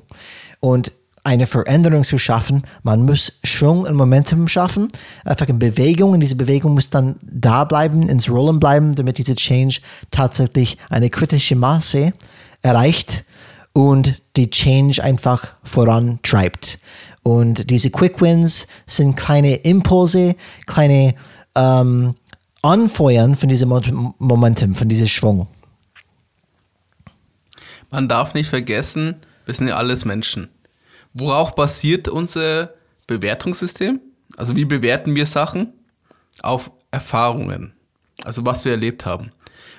Und 0.60 0.92
eine 1.24 1.46
Veränderung 1.46 2.02
zu 2.02 2.18
schaffen, 2.18 2.62
man 2.82 3.02
muss 3.02 3.32
Schwung 3.44 3.82
und 3.82 3.94
Momentum 3.94 4.48
schaffen, 4.48 4.88
einfach 5.24 5.48
eine 5.48 5.58
Bewegung 5.58 6.12
und 6.12 6.20
diese 6.20 6.34
Bewegung 6.34 6.74
muss 6.74 6.90
dann 6.90 7.16
da 7.22 7.64
bleiben, 7.64 8.08
ins 8.08 8.28
Rollen 8.28 8.58
bleiben, 8.58 8.94
damit 8.94 9.18
diese 9.18 9.36
Change 9.36 9.80
tatsächlich 10.10 10.78
eine 10.90 11.10
kritische 11.10 11.54
Masse 11.54 12.12
erreicht 12.62 13.24
und 13.72 14.20
die 14.36 14.50
Change 14.50 15.02
einfach 15.02 15.54
vorantreibt. 15.62 16.78
Und 17.22 17.70
diese 17.70 17.90
Quick 17.90 18.20
Wins 18.20 18.66
sind 18.86 19.16
kleine 19.16 19.54
Impulse, 19.56 20.34
kleine 20.66 21.14
ähm, 21.54 22.16
Anfeuern 22.62 23.36
von 23.36 23.48
diesem 23.48 23.68
Mo- 23.68 24.14
Momentum, 24.18 24.74
von 24.74 24.88
diesem 24.88 25.06
Schwung. 25.06 25.46
Man 27.90 28.08
darf 28.08 28.34
nicht 28.34 28.48
vergessen, 28.48 29.16
wir 29.44 29.54
sind 29.54 29.68
ja 29.68 29.76
alles 29.76 30.04
Menschen. 30.04 30.48
Worauf 31.14 31.54
basiert 31.54 32.09
unser 32.09 32.75
Bewertungssystem? 33.07 34.00
Also 34.37 34.57
wie 34.57 34.64
bewerten 34.64 35.14
wir 35.14 35.26
Sachen? 35.26 35.73
Auf 36.42 36.71
Erfahrungen. 36.90 37.75
Also 38.25 38.47
was 38.47 38.64
wir 38.64 38.73
erlebt 38.73 39.04
haben. 39.04 39.31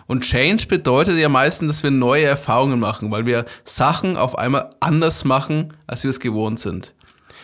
Und 0.06 0.24
Change 0.24 0.68
bedeutet 0.68 1.18
ja 1.18 1.30
meistens, 1.30 1.68
dass 1.70 1.84
wir 1.84 1.92
neue 1.92 2.26
Erfahrungen 2.26 2.80
machen, 2.80 3.10
weil 3.12 3.26
wir 3.26 3.46
Sachen 3.64 4.18
auf 4.18 4.38
einmal 4.38 4.70
anders 4.80 5.24
machen, 5.24 5.74
als 5.88 6.04
wir 6.04 6.10
es 6.10 6.20
gewohnt 6.20 6.60
sind. 6.60 6.94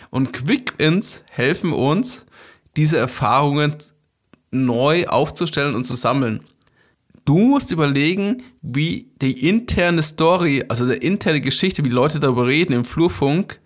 Und 0.09 0.33
Quick-Ins 0.33 1.23
helfen 1.29 1.71
uns, 1.71 2.25
diese 2.75 2.97
Erfahrungen 2.97 3.75
neu 4.51 5.07
aufzustellen 5.07 5.75
und 5.75 5.85
zu 5.85 5.95
sammeln. 5.95 6.41
Du 7.25 7.37
musst 7.37 7.71
überlegen, 7.71 8.43
wie 8.61 9.11
die 9.21 9.47
interne 9.47 10.01
Story, 10.01 10.65
also 10.67 10.87
die 10.87 10.97
interne 10.97 11.41
Geschichte, 11.41 11.85
wie 11.85 11.89
Leute 11.89 12.19
darüber 12.19 12.47
reden 12.47 12.73
im 12.73 12.85
Flurfunk, 12.85 13.59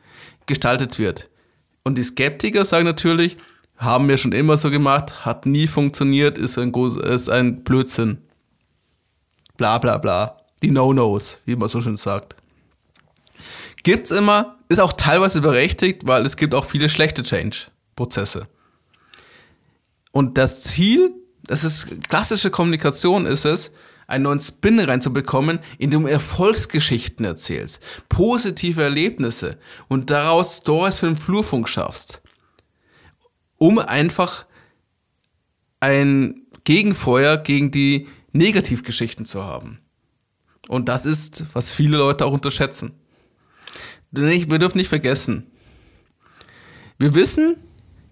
gestaltet 0.46 1.00
wird. 1.00 1.30
Und 1.84 1.98
die 1.98 2.04
Skeptiker 2.04 2.66
sagen 2.66 2.86
natürlich, 2.86 3.38
haben 3.78 4.08
wir 4.08 4.18
schon 4.18 4.32
immer 4.32 4.58
so 4.58 4.70
gemacht, 4.70 5.26
hat 5.26 5.46
nie 5.46 5.68
funktioniert, 5.68 6.38
ist 6.38 6.58
ein, 6.58 6.74
ist 6.74 7.30
ein 7.30 7.64
Blödsinn. 7.64 8.20
Bla 9.58 9.78
bla 9.78 9.98
bla. 9.98 10.38
Die 10.62 10.72
No-Nos, 10.72 11.40
wie 11.46 11.56
man 11.56 11.70
so 11.70 11.82
schön 11.82 11.98
sagt. 11.98 12.36
Gibt's 13.84 14.12
immer, 14.12 14.58
ist 14.70 14.80
auch 14.80 14.94
teilweise 14.94 15.42
berechtigt, 15.42 16.04
weil 16.06 16.26
es 16.26 16.38
gibt 16.38 16.56
auch 16.56 16.66
viele 16.66 16.88
schlechte 16.88 17.24
Change-Prozesse. 17.24 18.48
Und 20.12 20.38
das 20.38 20.62
Ziel, 20.62 21.14
das 21.44 21.66
ist 21.66 21.88
klassische 22.08 22.50
Kommunikation, 22.50 23.26
ist 23.26 23.44
es, 23.44 23.72
einen 24.08 24.24
neuen 24.24 24.42
Spin 24.42 24.80
reinzubekommen, 24.80 25.60
indem 25.78 26.04
du 26.04 26.08
Erfolgsgeschichten 26.08 27.26
erzählst, 27.26 27.82
positive 28.10 28.84
Erlebnisse 28.84 29.58
und 29.88 30.10
daraus 30.10 30.58
Stories 30.58 31.00
für 31.00 31.08
den 31.08 31.16
Flurfunk 31.16 31.70
schaffst, 31.70 32.22
um 33.58 33.80
einfach 33.80 34.46
ein 35.80 36.46
Gegenfeuer 36.64 37.38
gegen 37.38 37.72
die 37.72 38.08
Negativgeschichten 38.32 39.26
zu 39.26 39.44
haben. 39.44 39.80
Und 40.68 40.90
das 40.90 41.06
ist, 41.06 41.46
was 41.54 41.72
viele 41.72 41.98
Leute 41.98 42.26
auch 42.26 42.34
unterschätzen. 42.34 42.94
Wir 44.12 44.60
dürfen 44.60 44.78
nicht 44.78 44.88
vergessen, 44.88 45.52
wir 47.00 47.16
wissen, 47.16 47.58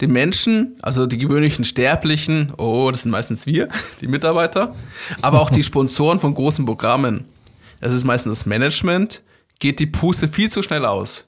die 0.01 0.07
Menschen, 0.07 0.75
also 0.81 1.05
die 1.05 1.17
gewöhnlichen 1.17 1.63
Sterblichen, 1.63 2.53
oh, 2.57 2.89
das 2.91 3.03
sind 3.03 3.11
meistens 3.11 3.45
wir, 3.45 3.69
die 4.01 4.07
Mitarbeiter, 4.07 4.75
aber 5.21 5.41
auch 5.41 5.49
die 5.49 5.63
Sponsoren 5.71 6.19
von 6.19 6.33
großen 6.33 6.65
Programmen, 6.65 7.25
das 7.79 7.93
ist 7.93 8.03
meistens 8.03 8.39
das 8.39 8.45
Management, 8.45 9.21
geht 9.59 9.79
die 9.79 9.85
Puste 9.85 10.27
viel 10.27 10.49
zu 10.49 10.61
schnell 10.61 10.85
aus. 10.85 11.25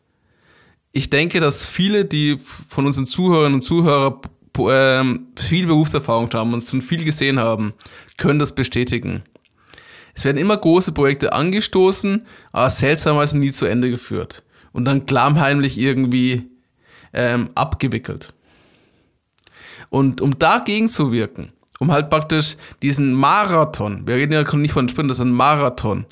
Ich 0.91 1.09
denke, 1.09 1.39
dass 1.39 1.65
viele, 1.65 2.05
die 2.05 2.37
von 2.67 2.85
unseren 2.85 3.05
Zuhörerinnen 3.05 3.55
und 3.55 3.61
Zuhörern 3.61 4.19
ähm, 4.59 5.27
viel 5.35 5.65
Berufserfahrung 5.65 6.31
haben 6.33 6.53
und 6.53 6.63
schon 6.63 6.81
viel 6.81 7.03
gesehen 7.03 7.39
haben, 7.39 7.73
können 8.17 8.37
das 8.37 8.53
bestätigen. 8.53 9.23
Es 10.13 10.25
werden 10.25 10.37
immer 10.37 10.57
große 10.57 10.91
Projekte 10.91 11.33
angestoßen, 11.33 12.25
aber 12.51 12.69
seltsamerweise 12.69 13.39
nie 13.39 13.51
zu 13.51 13.65
Ende 13.65 13.89
geführt 13.89 14.43
und 14.71 14.85
dann 14.85 15.07
klammheimlich 15.07 15.79
irgendwie 15.79 16.51
ähm, 17.13 17.49
abgewickelt. 17.55 18.33
Und 19.93 20.21
um 20.21 20.39
dagegen 20.39 20.89
zu 20.89 21.11
wirken, 21.11 21.51
um 21.77 21.91
halt 21.91 22.09
praktisch 22.09 22.57
diesen 22.81 23.13
Marathon, 23.13 24.07
wir 24.07 24.15
reden 24.15 24.33
ja 24.33 24.41
nicht 24.55 24.73
von 24.73 24.89
Sprint, 24.89 25.11
das 25.11 25.19
ist 25.19 25.25
ein 25.25 25.31
Marathon, 25.31 26.07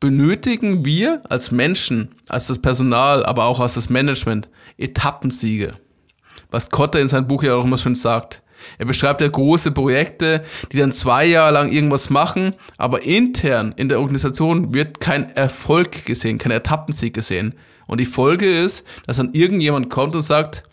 benötigen 0.00 0.86
wir 0.86 1.20
als 1.28 1.50
Menschen, 1.50 2.14
als 2.30 2.46
das 2.46 2.62
Personal, 2.62 3.22
aber 3.26 3.44
auch 3.44 3.60
als 3.60 3.74
das 3.74 3.90
Management 3.90 4.48
Etappensiege. 4.78 5.74
Was 6.50 6.70
Kotter 6.70 7.00
in 7.00 7.08
seinem 7.08 7.26
Buch 7.26 7.42
ja 7.42 7.54
auch 7.54 7.64
immer 7.64 7.76
schon 7.76 7.96
sagt. 7.96 8.42
Er 8.78 8.86
beschreibt 8.86 9.20
ja 9.20 9.28
große 9.28 9.72
Projekte, 9.72 10.42
die 10.72 10.78
dann 10.78 10.92
zwei 10.92 11.26
Jahre 11.26 11.52
lang 11.52 11.70
irgendwas 11.70 12.08
machen, 12.08 12.54
aber 12.78 13.02
intern 13.02 13.74
in 13.76 13.90
der 13.90 14.00
Organisation 14.00 14.72
wird 14.72 15.00
kein 15.00 15.28
Erfolg 15.36 16.06
gesehen, 16.06 16.38
kein 16.38 16.52
Etappensieg 16.52 17.12
gesehen. 17.12 17.56
Und 17.86 18.00
die 18.00 18.06
Folge 18.06 18.64
ist, 18.64 18.84
dass 19.06 19.18
dann 19.18 19.34
irgendjemand 19.34 19.90
kommt 19.90 20.14
und 20.14 20.22
sagt, 20.22 20.64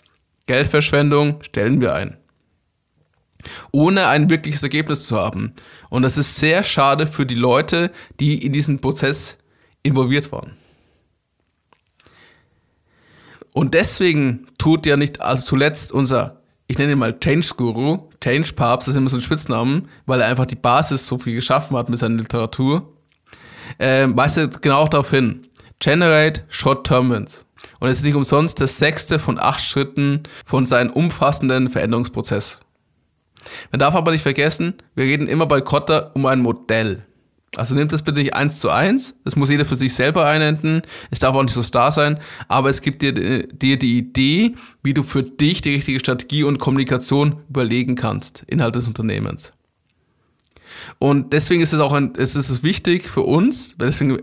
Geldverschwendung 0.46 1.44
stellen 1.44 1.82
wir 1.82 1.94
ein. 1.94 2.19
Ohne 3.72 4.08
ein 4.08 4.30
wirkliches 4.30 4.64
Ergebnis 4.64 5.06
zu 5.08 5.18
haben. 5.18 5.54
Und 5.90 6.04
das 6.04 6.18
ist 6.18 6.38
sehr 6.38 6.64
schade 6.64 7.08
für 7.08 7.26
die 7.26 7.36
Leute, 7.36 7.92
die 8.20 8.46
in 8.46 8.54
diesen 8.54 8.80
Prozess 8.80 9.38
involviert 9.84 10.32
waren. 10.32 10.54
Und 13.54 13.74
deswegen 13.74 14.46
tut 14.58 14.86
ja 14.86 14.96
nicht 14.96 15.22
also 15.22 15.44
zuletzt 15.44 15.92
unser, 15.92 16.42
ich 16.68 16.78
nenne 16.78 16.94
ihn 16.94 17.00
mal 17.00 17.20
Change 17.20 17.48
Guru, 17.58 18.10
Change 18.24 18.54
Papst, 18.54 18.88
das 18.88 18.94
ist 18.94 18.98
immer 18.98 19.10
so 19.10 19.18
ein 19.18 19.22
Spitznamen, 19.22 19.90
weil 20.06 20.22
er 20.22 20.28
einfach 20.28 20.46
die 20.46 20.56
Basis 20.56 21.08
so 21.08 21.18
viel 21.18 21.36
geschaffen 21.36 21.76
hat 21.76 21.90
mit 21.90 22.00
seiner 22.00 22.18
Literatur, 22.18 22.94
äh, 23.78 24.08
weist 24.10 24.38
er 24.38 24.48
genau 24.48 24.88
darauf 24.88 25.10
hin. 25.10 25.48
Generate 25.80 26.44
Short-Term 26.50 27.10
Wins. 27.10 27.46
Und 27.80 27.90
es 27.90 28.00
ist 28.00 28.04
nicht 28.04 28.16
umsonst 28.16 28.60
das 28.60 28.78
sechste 28.78 29.20
von 29.20 29.40
acht 29.40 29.62
Schritten 29.62 30.24
von 30.46 30.66
seinem 30.66 30.92
umfassenden 30.92 31.70
Veränderungsprozess. 31.70 32.60
Man 33.72 33.80
darf 33.80 33.96
aber 33.96 34.12
nicht 34.12 34.22
vergessen, 34.22 34.76
wir 34.96 35.06
reden 35.06 35.28
immer 35.28 35.46
bei 35.46 35.62
Kotter 35.62 36.12
um 36.16 36.26
ein 36.26 36.42
Modell. 36.42 37.06
Also 37.56 37.74
nimmt 37.74 37.92
das 37.92 38.04
bitte 38.04 38.20
nicht 38.20 38.36
eins 38.36 38.60
zu 38.60 38.70
eins. 38.70 39.16
Das 39.24 39.36
muss 39.36 39.50
jeder 39.50 39.66
für 39.66 39.76
sich 39.76 39.94
selber 39.94 40.26
einenden. 40.28 40.84
Es 41.10 41.20
darf 41.20 41.36
auch 41.36 41.42
nicht 41.42 41.54
so 41.54 41.64
starr 41.64 41.92
sein. 41.92 42.20
Aber 42.48 42.70
es 42.70 42.82
gibt 42.82 43.02
dir, 43.02 43.12
dir 43.48 43.80
die 43.80 43.98
Idee, 43.98 44.56
wie 44.84 44.94
du 44.94 45.02
für 45.02 45.24
dich 45.24 45.62
die 45.62 45.74
richtige 45.74 46.00
Strategie 46.00 46.44
und 46.44 46.60
Kommunikation 46.60 47.42
überlegen 47.50 47.96
kannst 47.96 48.44
innerhalb 48.48 48.74
des 48.74 48.88
Unternehmens. 48.88 49.52
Und 51.00 51.34
deswegen 51.34 51.62
ist 51.62 51.74
es 51.74 51.80
auch 51.80 51.94
ein, 51.94 52.14
es 52.18 52.36
ist 52.36 52.64
wichtig 52.64 53.10
für 53.10 53.22
uns, 53.22 53.76
deswegen 53.80 54.20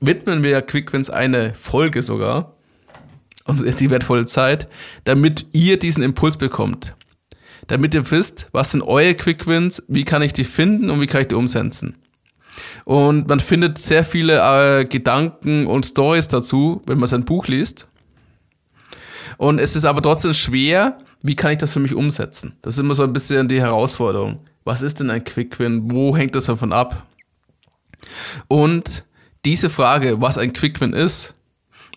widmen 0.00 0.42
wir 0.42 0.50
ja 0.50 0.60
Quickwins 0.60 1.10
eine 1.10 1.54
Folge 1.54 2.02
sogar 2.02 2.54
und 3.44 3.80
die 3.80 3.90
wertvolle 3.90 4.26
Zeit, 4.26 4.68
damit 5.04 5.46
ihr 5.52 5.78
diesen 5.78 6.02
Impuls 6.02 6.36
bekommt. 6.36 6.94
Damit 7.68 7.94
ihr 7.94 8.10
wisst, 8.10 8.48
was 8.52 8.72
sind 8.72 8.82
eure 8.82 9.14
Quickwins, 9.14 9.82
wie 9.88 10.04
kann 10.04 10.22
ich 10.22 10.32
die 10.32 10.44
finden 10.44 10.90
und 10.90 11.00
wie 11.00 11.06
kann 11.06 11.22
ich 11.22 11.28
die 11.28 11.34
umsetzen. 11.34 11.96
Und 12.84 13.28
man 13.28 13.40
findet 13.40 13.78
sehr 13.78 14.04
viele 14.04 14.40
äh, 14.80 14.84
Gedanken 14.84 15.66
und 15.66 15.86
Stories 15.86 16.28
dazu, 16.28 16.82
wenn 16.86 16.98
man 16.98 17.08
sein 17.08 17.24
Buch 17.24 17.46
liest. 17.46 17.88
Und 19.36 19.60
es 19.60 19.76
ist 19.76 19.84
aber 19.84 20.02
trotzdem 20.02 20.34
schwer, 20.34 20.96
wie 21.22 21.36
kann 21.36 21.52
ich 21.52 21.58
das 21.58 21.72
für 21.72 21.80
mich 21.80 21.94
umsetzen? 21.94 22.56
Das 22.62 22.74
ist 22.74 22.80
immer 22.80 22.94
so 22.94 23.04
ein 23.04 23.12
bisschen 23.12 23.48
die 23.48 23.60
Herausforderung. 23.60 24.40
Was 24.64 24.82
ist 24.82 25.00
denn 25.00 25.10
ein 25.10 25.22
Quickwin? 25.22 25.90
Wo 25.92 26.16
hängt 26.16 26.34
das 26.34 26.46
davon 26.46 26.72
ab? 26.72 27.06
Und 28.48 29.04
diese 29.44 29.70
Frage, 29.70 30.20
was 30.20 30.38
ein 30.38 30.52
Quickwin 30.52 30.92
ist, 30.92 31.34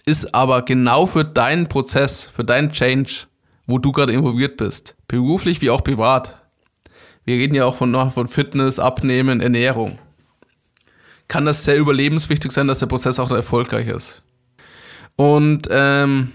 ist 0.06 0.34
aber 0.34 0.64
genau 0.64 1.06
für 1.06 1.24
deinen 1.24 1.68
Prozess, 1.68 2.30
für 2.34 2.44
deinen 2.44 2.72
Change, 2.72 3.28
wo 3.68 3.78
du 3.78 3.92
gerade 3.92 4.14
involviert 4.14 4.58
bist, 4.58 4.96
beruflich 5.08 5.62
wie 5.62 5.70
auch 5.70 5.84
privat. 5.84 6.48
Wir 7.24 7.36
reden 7.36 7.56
ja 7.56 7.66
auch 7.66 7.76
von, 7.76 8.12
von 8.12 8.28
Fitness, 8.28 8.80
Abnehmen, 8.80 9.42
Ernährung 9.42 10.00
kann 11.32 11.46
das 11.46 11.64
sehr 11.64 11.78
überlebenswichtig 11.78 12.52
sein, 12.52 12.68
dass 12.68 12.80
der 12.80 12.88
Prozess 12.88 13.18
auch 13.18 13.32
erfolgreich 13.32 13.88
ist. 13.88 14.22
Und 15.16 15.70
ähm, 15.72 16.34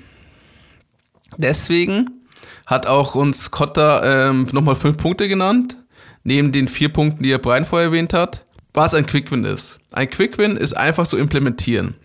deswegen 1.37 2.23
hat 2.65 2.87
auch 2.87 3.15
uns 3.15 3.51
Cotta 3.51 4.31
ähm, 4.31 4.49
nochmal 4.53 4.75
fünf 4.75 4.97
Punkte 4.97 5.29
genannt, 5.29 5.77
neben 6.25 6.51
den 6.51 6.67
vier 6.67 6.89
Punkten, 6.89 7.23
die 7.23 7.31
er 7.31 7.39
Brian 7.39 7.67
vorher 7.67 7.89
erwähnt 7.89 8.15
hat, 8.15 8.47
was 8.73 8.95
ein 8.95 9.05
Quick-Win 9.05 9.45
ist. 9.45 9.81
Ein 9.93 10.09
Quick-Win 10.09 10.57
ist 10.57 10.75
einfach 10.75 11.07
zu 11.07 11.19
implementieren. 11.19 11.97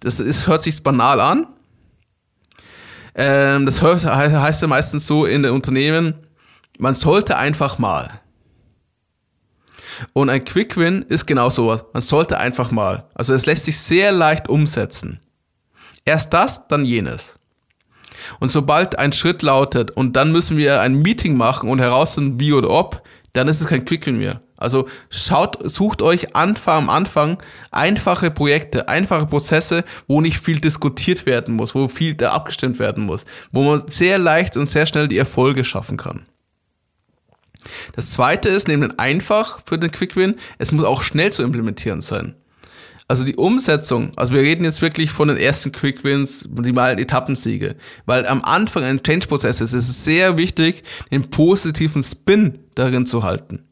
Das 0.00 0.20
ist, 0.20 0.46
hört 0.46 0.62
sich 0.62 0.82
banal 0.82 1.22
an. 1.22 1.46
Ähm, 3.16 3.64
das 3.64 3.82
heißt 3.82 4.62
ja 4.62 4.68
meistens 4.68 5.06
so 5.06 5.24
in 5.24 5.42
den 5.42 5.52
Unternehmen, 5.52 6.14
man 6.78 6.94
sollte 6.94 7.38
einfach 7.38 7.78
mal. 7.78 8.20
Und 10.12 10.28
ein 10.28 10.44
Quick 10.44 10.76
Win 10.76 11.02
ist 11.08 11.26
genau 11.26 11.48
sowas. 11.48 11.86
Man 11.94 12.02
sollte 12.02 12.38
einfach 12.38 12.70
mal. 12.70 13.08
Also 13.14 13.32
es 13.32 13.46
lässt 13.46 13.64
sich 13.64 13.78
sehr 13.78 14.12
leicht 14.12 14.50
umsetzen. 14.50 15.20
Erst 16.04 16.34
das, 16.34 16.68
dann 16.68 16.84
jenes. 16.84 17.38
Und 18.38 18.50
sobald 18.50 18.98
ein 18.98 19.12
Schritt 19.12 19.40
lautet 19.40 19.90
und 19.90 20.16
dann 20.16 20.32
müssen 20.32 20.58
wir 20.58 20.80
ein 20.82 20.96
Meeting 20.96 21.36
machen 21.36 21.70
und 21.70 21.78
herausfinden, 21.78 22.38
wie 22.38 22.52
oder 22.52 22.68
ob, 22.68 23.02
dann 23.32 23.48
ist 23.48 23.62
es 23.62 23.68
kein 23.68 23.84
Quick 23.84 24.06
Win 24.06 24.18
mehr. 24.18 24.42
Also 24.56 24.88
schaut, 25.10 25.58
sucht 25.68 26.02
euch 26.02 26.34
Anfang, 26.34 26.84
am 26.84 26.90
Anfang 26.90 27.42
einfache 27.70 28.30
Projekte, 28.30 28.88
einfache 28.88 29.26
Prozesse, 29.26 29.84
wo 30.06 30.20
nicht 30.20 30.38
viel 30.38 30.60
diskutiert 30.60 31.26
werden 31.26 31.54
muss, 31.54 31.74
wo 31.74 31.88
viel 31.88 32.14
da 32.14 32.32
abgestimmt 32.32 32.78
werden 32.78 33.04
muss, 33.04 33.24
wo 33.52 33.62
man 33.62 33.86
sehr 33.88 34.18
leicht 34.18 34.56
und 34.56 34.68
sehr 34.68 34.86
schnell 34.86 35.08
die 35.08 35.18
Erfolge 35.18 35.64
schaffen 35.64 35.96
kann. 35.96 36.26
Das 37.94 38.12
zweite 38.12 38.48
ist, 38.48 38.68
neben 38.68 38.98
einfach 38.98 39.60
für 39.66 39.78
den 39.78 39.90
Quick 39.90 40.16
Win, 40.16 40.36
es 40.58 40.72
muss 40.72 40.84
auch 40.84 41.02
schnell 41.02 41.32
zu 41.32 41.42
implementieren 41.42 42.00
sein. 42.00 42.36
Also 43.08 43.24
die 43.24 43.36
Umsetzung, 43.36 44.12
also 44.16 44.34
wir 44.34 44.42
reden 44.42 44.64
jetzt 44.64 44.82
wirklich 44.82 45.10
von 45.10 45.28
den 45.28 45.36
ersten 45.36 45.70
Quick 45.70 46.02
Wins, 46.02 46.44
die 46.48 46.72
mal 46.72 46.98
Etappensiege, 46.98 47.76
weil 48.04 48.26
am 48.26 48.42
Anfang 48.42 48.82
eines 48.82 49.02
Change-Prozesses 49.02 49.72
ist 49.72 49.88
es 49.88 50.04
sehr 50.04 50.36
wichtig, 50.36 50.82
den 51.12 51.30
positiven 51.30 52.02
Spin 52.02 52.58
darin 52.74 53.06
zu 53.06 53.22
halten. 53.22 53.62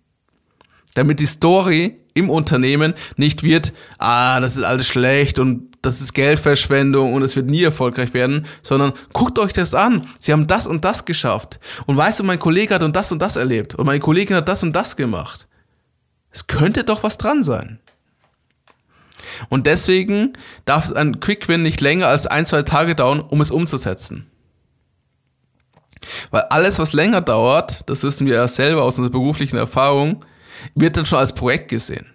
Damit 0.95 1.21
die 1.21 1.27
Story 1.27 1.99
im 2.15 2.31
Unternehmen 2.31 2.95
nicht 3.17 3.43
wird, 3.43 3.73
ah, 3.99 4.41
das 4.41 4.57
ist 4.57 4.65
alles 4.65 4.87
schlecht 4.87 5.39
und 5.39 5.75
das 5.83 6.01
ist 6.01 6.15
Geldverschwendung 6.15 7.13
und 7.13 7.23
es 7.23 7.37
wird 7.37 7.51
nie 7.51 7.63
erfolgreich 7.63 8.15
werden, 8.15 8.47
sondern 8.63 8.93
guckt 9.13 9.39
euch 9.39 9.53
das 9.53 9.75
an. 9.75 10.07
Sie 10.19 10.33
haben 10.33 10.47
das 10.47 10.67
und 10.67 10.85
das 10.85 11.05
geschafft. 11.05 11.61
Und 11.87 11.97
weißt 11.97 12.21
du, 12.21 12.25
mein 12.25 12.39
Kollege 12.39 12.75
hat 12.75 12.83
und 12.83 12.97
das 12.97 13.13
und 13.13 13.21
das 13.21 13.37
erlebt. 13.37 13.75
Und 13.75 13.87
meine 13.87 14.01
Kollegin 14.01 14.37
hat 14.37 14.49
das 14.49 14.63
und 14.63 14.75
das 14.75 14.97
gemacht. 14.97 15.47
Es 16.31 16.47
könnte 16.47 16.85
doch 16.85 17.03
was 17.03 17.19
dran 17.19 17.45
sein. 17.45 17.81
Und 19.49 19.67
deswegen 19.67 20.35
darf 20.65 20.93
ein 20.93 21.21
Quick 21.21 21.49
Win 21.49 21.63
nicht 21.63 21.81
länger 21.81 22.09
als 22.09 22.27
ein, 22.27 22.47
zwei 22.47 22.63
Tage 22.63 22.95
dauern, 22.95 23.21
um 23.21 23.41
es 23.41 23.51
umzusetzen. 23.51 24.31
Weil 26.31 26.43
alles, 26.43 26.79
was 26.79 26.93
länger 26.93 27.21
dauert, 27.21 27.89
das 27.89 28.03
wissen 28.03 28.27
wir 28.27 28.35
ja 28.35 28.49
selber 28.49 28.83
aus 28.83 28.99
unserer 28.99 29.13
beruflichen 29.13 29.57
Erfahrung, 29.57 30.25
wird 30.75 30.97
dann 30.97 31.07
schon 31.07 31.19
als 31.19 31.35
Projekt 31.35 31.69
gesehen. 31.69 32.07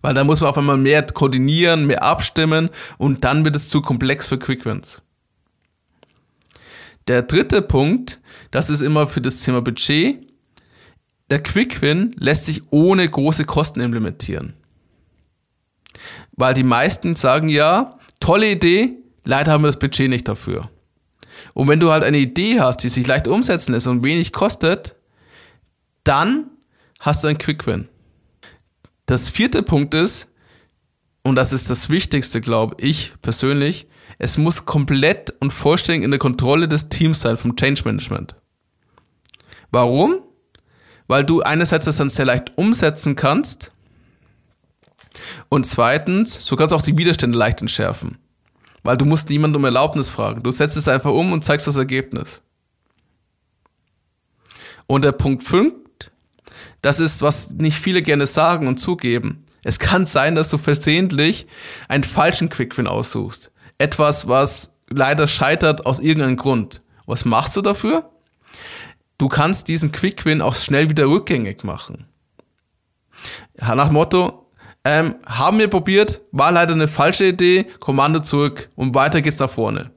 Weil 0.00 0.14
da 0.14 0.24
muss 0.24 0.40
man 0.40 0.50
auf 0.50 0.58
einmal 0.58 0.76
mehr 0.76 1.02
koordinieren, 1.02 1.86
mehr 1.86 2.02
abstimmen 2.02 2.70
und 2.98 3.24
dann 3.24 3.44
wird 3.44 3.56
es 3.56 3.68
zu 3.68 3.82
komplex 3.82 4.26
für 4.26 4.38
Quickwins. 4.38 5.02
Der 7.08 7.22
dritte 7.22 7.62
Punkt, 7.62 8.20
das 8.50 8.70
ist 8.70 8.82
immer 8.82 9.06
für 9.06 9.20
das 9.20 9.40
Thema 9.40 9.62
Budget. 9.62 10.18
Der 11.30 11.42
Quickwin 11.42 12.14
lässt 12.18 12.44
sich 12.44 12.70
ohne 12.70 13.08
große 13.08 13.44
Kosten 13.44 13.80
implementieren. 13.80 14.54
Weil 16.32 16.54
die 16.54 16.62
meisten 16.62 17.16
sagen 17.16 17.48
ja, 17.48 17.98
tolle 18.20 18.50
Idee, 18.50 18.98
leider 19.24 19.52
haben 19.52 19.64
wir 19.64 19.68
das 19.68 19.78
Budget 19.78 20.08
nicht 20.08 20.28
dafür. 20.28 20.70
Und 21.54 21.68
wenn 21.68 21.80
du 21.80 21.90
halt 21.90 22.04
eine 22.04 22.18
Idee 22.18 22.60
hast, 22.60 22.78
die 22.78 22.88
sich 22.88 23.06
leicht 23.06 23.26
umsetzen 23.26 23.72
lässt 23.72 23.86
und 23.86 24.04
wenig 24.04 24.32
kostet, 24.32 24.94
dann 26.04 26.50
hast 27.00 27.22
du 27.22 27.28
einen 27.28 27.38
Quickwin. 27.38 27.88
Das 29.06 29.30
vierte 29.30 29.62
Punkt 29.62 29.94
ist, 29.94 30.28
und 31.22 31.36
das 31.36 31.52
ist 31.52 31.70
das 31.70 31.88
Wichtigste, 31.88 32.40
glaube 32.40 32.76
ich 32.78 33.14
persönlich, 33.22 33.86
es 34.18 34.36
muss 34.36 34.64
komplett 34.64 35.34
und 35.40 35.52
vollständig 35.52 36.04
in 36.04 36.10
der 36.10 36.18
Kontrolle 36.18 36.68
des 36.68 36.88
Teams 36.88 37.20
sein, 37.20 37.36
vom 37.36 37.56
Change 37.56 37.82
Management. 37.84 38.34
Warum? 39.70 40.22
Weil 41.06 41.24
du 41.24 41.40
einerseits 41.42 41.84
das 41.84 41.96
dann 41.96 42.10
sehr 42.10 42.26
leicht 42.26 42.56
umsetzen 42.58 43.14
kannst 43.14 43.72
und 45.48 45.66
zweitens, 45.66 46.44
du 46.46 46.56
kannst 46.56 46.74
auch 46.74 46.82
die 46.82 46.96
Widerstände 46.96 47.38
leicht 47.38 47.60
entschärfen. 47.60 48.18
Weil 48.82 48.96
du 48.96 49.04
musst 49.04 49.28
niemanden 49.30 49.56
um 49.56 49.64
Erlaubnis 49.64 50.08
fragen. 50.08 50.42
Du 50.42 50.50
setzt 50.50 50.76
es 50.76 50.88
einfach 50.88 51.10
um 51.10 51.32
und 51.32 51.44
zeigst 51.44 51.66
das 51.66 51.76
Ergebnis. 51.76 52.42
Und 54.86 55.02
der 55.02 55.12
Punkt 55.12 55.42
5, 55.42 55.74
das 56.82 57.00
ist, 57.00 57.22
was 57.22 57.50
nicht 57.50 57.78
viele 57.78 58.02
gerne 58.02 58.26
sagen 58.26 58.68
und 58.68 58.78
zugeben. 58.78 59.44
Es 59.64 59.78
kann 59.78 60.06
sein, 60.06 60.34
dass 60.34 60.50
du 60.50 60.58
versehentlich 60.58 61.46
einen 61.88 62.04
falschen 62.04 62.48
Quick-Win 62.48 62.86
aussuchst. 62.86 63.50
Etwas, 63.78 64.28
was 64.28 64.74
leider 64.88 65.26
scheitert 65.26 65.86
aus 65.86 66.00
irgendeinem 66.00 66.36
Grund. 66.36 66.82
Was 67.06 67.24
machst 67.24 67.56
du 67.56 67.62
dafür? 67.62 68.10
Du 69.18 69.28
kannst 69.28 69.68
diesen 69.68 69.92
Quick-Win 69.92 70.40
auch 70.40 70.54
schnell 70.54 70.88
wieder 70.88 71.06
rückgängig 71.06 71.64
machen. 71.64 72.06
Nach 73.56 73.90
Motto, 73.90 74.48
ähm, 74.84 75.16
haben 75.26 75.58
wir 75.58 75.68
probiert, 75.68 76.20
war 76.30 76.52
leider 76.52 76.72
eine 76.72 76.88
falsche 76.88 77.26
Idee, 77.26 77.64
Kommando 77.80 78.20
zurück 78.20 78.68
und 78.76 78.94
weiter 78.94 79.20
geht's 79.20 79.40
nach 79.40 79.50
vorne. 79.50 79.90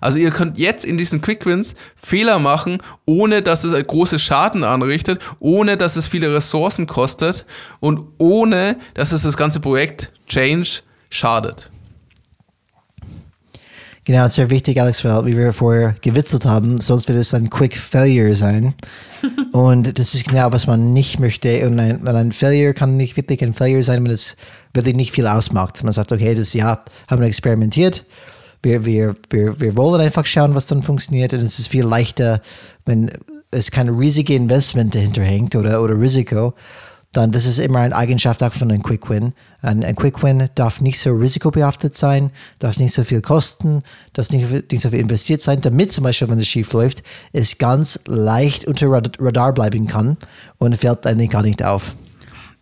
Also 0.00 0.18
ihr 0.18 0.30
könnt 0.30 0.58
jetzt 0.58 0.84
in 0.84 0.98
diesen 0.98 1.20
Quick-Wins 1.20 1.74
Fehler 1.94 2.38
machen, 2.38 2.78
ohne 3.04 3.42
dass 3.42 3.64
es 3.64 3.86
großen 3.86 4.18
Schaden 4.18 4.64
anrichtet, 4.64 5.20
ohne 5.38 5.76
dass 5.76 5.96
es 5.96 6.06
viele 6.06 6.32
Ressourcen 6.34 6.86
kostet 6.86 7.46
und 7.80 8.00
ohne 8.18 8.76
dass 8.94 9.12
es 9.12 9.22
das 9.22 9.36
ganze 9.36 9.60
Projekt 9.60 10.12
Change 10.26 10.80
schadet. 11.10 11.70
Genau, 14.06 14.28
sehr 14.28 14.50
wichtig, 14.50 14.80
Alex, 14.80 15.04
weil 15.04 15.26
wie 15.26 15.36
wir 15.36 15.52
vorher 15.52 15.96
gewitzelt 16.00 16.44
haben, 16.44 16.80
sonst 16.80 17.08
wird 17.08 17.18
es 17.18 17.34
ein 17.34 17.50
Quick 17.50 17.76
Failure 17.76 18.36
sein. 18.36 18.74
und 19.52 19.98
das 19.98 20.14
ist 20.14 20.28
genau, 20.28 20.52
was 20.52 20.68
man 20.68 20.92
nicht 20.92 21.18
möchte. 21.18 21.66
Und 21.66 21.80
ein, 21.80 22.06
ein 22.06 22.30
Failure 22.30 22.72
kann 22.72 22.96
nicht 22.96 23.16
wirklich 23.16 23.42
ein 23.42 23.52
Failure 23.52 23.82
sein, 23.82 24.04
wenn 24.04 24.12
es 24.12 24.36
wirklich 24.72 24.94
nicht 24.94 25.10
viel 25.10 25.26
ausmacht. 25.26 25.82
Man 25.82 25.92
sagt, 25.92 26.12
okay, 26.12 26.36
das 26.36 26.52
Jahr 26.52 26.84
haben 27.08 27.20
wir 27.20 27.26
experimentiert. 27.26 28.04
Wir, 28.62 28.84
wir, 28.84 29.14
wir, 29.30 29.60
wir 29.60 29.76
wollen 29.76 30.00
einfach 30.00 30.26
schauen, 30.26 30.54
was 30.54 30.66
dann 30.66 30.82
funktioniert. 30.82 31.32
Und 31.32 31.40
es 31.40 31.58
ist 31.58 31.68
viel 31.68 31.84
leichter, 31.84 32.40
wenn 32.84 33.10
es 33.50 33.70
kein 33.70 33.88
riesiges 33.88 34.36
Investment 34.36 34.94
dahinter 34.94 35.22
hängt 35.22 35.54
oder, 35.54 35.82
oder 35.82 35.98
Risiko, 35.98 36.54
dann 37.16 37.32
das 37.32 37.46
ist 37.46 37.58
immer 37.58 37.80
eine 37.80 37.96
Eigenschaft 37.96 38.42
auch 38.42 38.52
von 38.52 38.70
einem 38.70 38.82
Quick 38.82 39.08
Win. 39.08 39.32
Ein, 39.62 39.84
ein 39.84 39.96
Quick 39.96 40.22
Win 40.22 40.48
darf 40.54 40.80
nicht 40.80 41.00
so 41.00 41.14
risikobehaftet 41.14 41.94
sein, 41.94 42.30
darf 42.58 42.76
nicht 42.76 42.92
so 42.92 43.04
viel 43.04 43.22
kosten, 43.22 43.82
darf 44.12 44.30
nicht, 44.30 44.50
nicht 44.70 44.82
so 44.82 44.90
viel 44.90 45.00
investiert 45.00 45.40
sein, 45.40 45.60
damit 45.62 45.92
zum 45.92 46.04
Beispiel, 46.04 46.28
wenn 46.28 46.38
es 46.38 46.48
schief 46.48 46.72
läuft, 46.72 47.02
es 47.32 47.56
ganz 47.56 48.00
leicht 48.06 48.66
unter 48.66 48.90
Radar 48.90 49.54
bleiben 49.54 49.86
kann 49.86 50.18
und 50.58 50.76
fällt 50.76 51.06
eigentlich 51.06 51.30
gar 51.30 51.42
nicht 51.42 51.62
auf. 51.62 51.94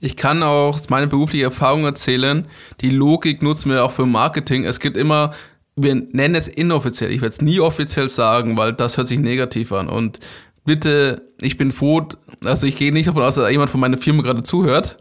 Ich 0.01 0.17
kann 0.17 0.43
auch 0.43 0.79
meine 0.89 1.07
berufliche 1.07 1.45
Erfahrung 1.45 1.85
erzählen. 1.85 2.47
Die 2.81 2.91
Logik 2.91 3.43
nutzen 3.43 3.71
wir 3.71 3.85
auch 3.85 3.91
für 3.91 4.07
Marketing. 4.07 4.65
Es 4.65 4.79
gibt 4.79 4.97
immer, 4.97 5.33
wir 5.77 5.95
nennen 5.95 6.35
es 6.35 6.49
inoffiziell. 6.49 7.11
Ich 7.11 7.21
werde 7.21 7.35
es 7.35 7.41
nie 7.41 7.61
offiziell 7.61 8.09
sagen, 8.09 8.57
weil 8.57 8.73
das 8.73 8.97
hört 8.97 9.09
sich 9.09 9.19
negativ 9.19 9.73
an. 9.73 9.89
Und 9.89 10.21
bitte, 10.65 11.29
ich 11.41 11.57
bin 11.57 11.73
froh, 11.73 12.07
also 12.45 12.67
ich 12.67 12.77
gehe 12.77 12.93
nicht 12.93 13.09
davon 13.09 13.23
aus, 13.23 13.35
dass 13.35 13.51
jemand 13.51 13.71
von 13.71 13.81
meiner 13.81 13.99
Firma 13.99 14.23
gerade 14.23 14.43
zuhört, 14.43 14.99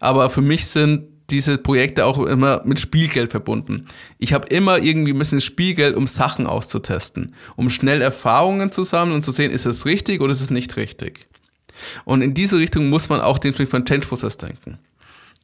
aber 0.00 0.30
für 0.30 0.40
mich 0.40 0.66
sind 0.66 1.08
diese 1.30 1.56
Projekte 1.56 2.04
auch 2.04 2.18
immer 2.18 2.60
mit 2.64 2.78
Spielgeld 2.78 3.30
verbunden. 3.30 3.86
Ich 4.18 4.34
habe 4.34 4.46
immer 4.48 4.78
irgendwie 4.78 5.12
ein 5.12 5.18
bisschen 5.18 5.40
Spielgeld, 5.40 5.96
um 5.96 6.06
Sachen 6.06 6.46
auszutesten, 6.46 7.34
um 7.56 7.70
schnell 7.70 8.02
Erfahrungen 8.02 8.70
zu 8.70 8.84
sammeln 8.84 9.16
und 9.16 9.22
zu 9.24 9.32
sehen, 9.32 9.50
ist 9.50 9.64
es 9.64 9.86
richtig 9.86 10.20
oder 10.20 10.32
ist 10.32 10.42
es 10.42 10.50
nicht 10.50 10.76
richtig. 10.76 11.26
Und 12.04 12.22
in 12.22 12.34
diese 12.34 12.58
Richtung 12.58 12.88
muss 12.88 13.08
man 13.08 13.20
auch 13.20 13.38
den 13.38 13.54
Change-Prozess 13.54 14.36
denken. 14.36 14.78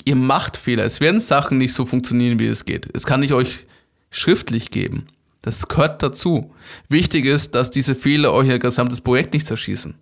Ihr 0.04 0.16
macht 0.16 0.56
Fehler. 0.56 0.85
Es 0.85 1.00
werden 1.00 1.20
Sachen 1.20 1.59
nicht 1.59 1.72
so 1.72 1.87
funktionieren, 1.87 2.38
wie 2.38 2.46
es 2.46 2.64
geht. 2.64 2.88
Es 2.94 3.04
kann 3.04 3.22
ich 3.22 3.33
euch 3.33 3.64
schriftlich 4.10 4.70
geben. 4.70 5.06
Das 5.42 5.68
gehört 5.68 6.02
dazu. 6.02 6.52
Wichtig 6.88 7.24
ist, 7.24 7.54
dass 7.54 7.70
diese 7.70 7.94
Fehler 7.94 8.32
euer 8.32 8.58
gesamtes 8.58 9.00
Projekt 9.00 9.32
nicht 9.32 9.46
zerschießen. 9.46 9.94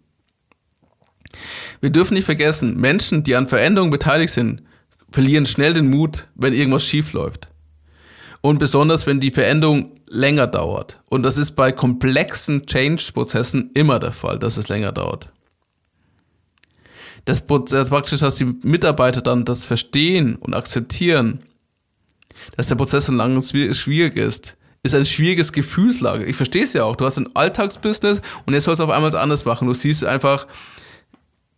Wir 1.81 1.91
dürfen 1.91 2.15
nicht 2.15 2.25
vergessen, 2.25 2.77
Menschen, 2.77 3.23
die 3.23 3.37
an 3.37 3.49
Veränderungen 3.49 3.93
beteiligt 3.93 4.33
sind, 4.33 4.63
verlieren 5.11 5.47
schnell 5.47 5.75
den 5.75 5.89
Mut, 5.89 6.29
wenn 6.35 6.53
irgendwas 6.53 6.85
schief 6.85 7.13
läuft. 7.13 7.49
Und 8.41 8.59
besonders, 8.59 9.07
wenn 9.07 9.21
die 9.21 9.31
Veränderung 9.31 9.99
länger 10.09 10.47
dauert. 10.47 11.03
Und 11.07 11.23
das 11.23 11.37
ist 11.37 11.53
bei 11.53 11.73
komplexen 11.73 12.67
Change-Prozessen 12.67 13.71
immer 13.75 13.99
der 13.99 14.13
Fall, 14.13 14.39
dass 14.39 14.57
es 14.57 14.69
länger 14.69 14.93
dauert. 14.93 15.33
Das, 17.25 17.45
das 17.47 17.91
praktisch, 17.91 18.21
dass 18.21 18.37
die 18.37 18.47
Mitarbeiter 18.63 19.21
dann 19.21 19.45
das 19.45 19.67
verstehen 19.67 20.37
und 20.37 20.55
akzeptieren, 20.55 21.41
dass 22.57 22.69
der 22.69 22.77
Prozess 22.77 23.07
so 23.07 23.13
lang 23.13 23.41
schwierig 23.41 24.17
ist, 24.17 24.57
ist 24.83 24.95
ein 24.95 25.05
schwieriges 25.05 25.53
Gefühlslage. 25.53 26.25
Ich 26.25 26.37
verstehe 26.37 26.65
es 26.65 26.73
ja 26.73 26.85
auch. 26.85 26.97
Du 26.97 27.05
hast 27.05 27.19
ein 27.19 27.35
Alltagsbusiness 27.35 28.23
und 28.47 28.55
jetzt 28.55 28.65
sollst 28.65 28.81
du 28.81 28.85
auf 28.85 28.91
einmal 28.91 29.15
anders 29.17 29.45
machen. 29.45 29.67
Du 29.67 29.75
siehst 29.75 30.05
einfach, 30.05 30.47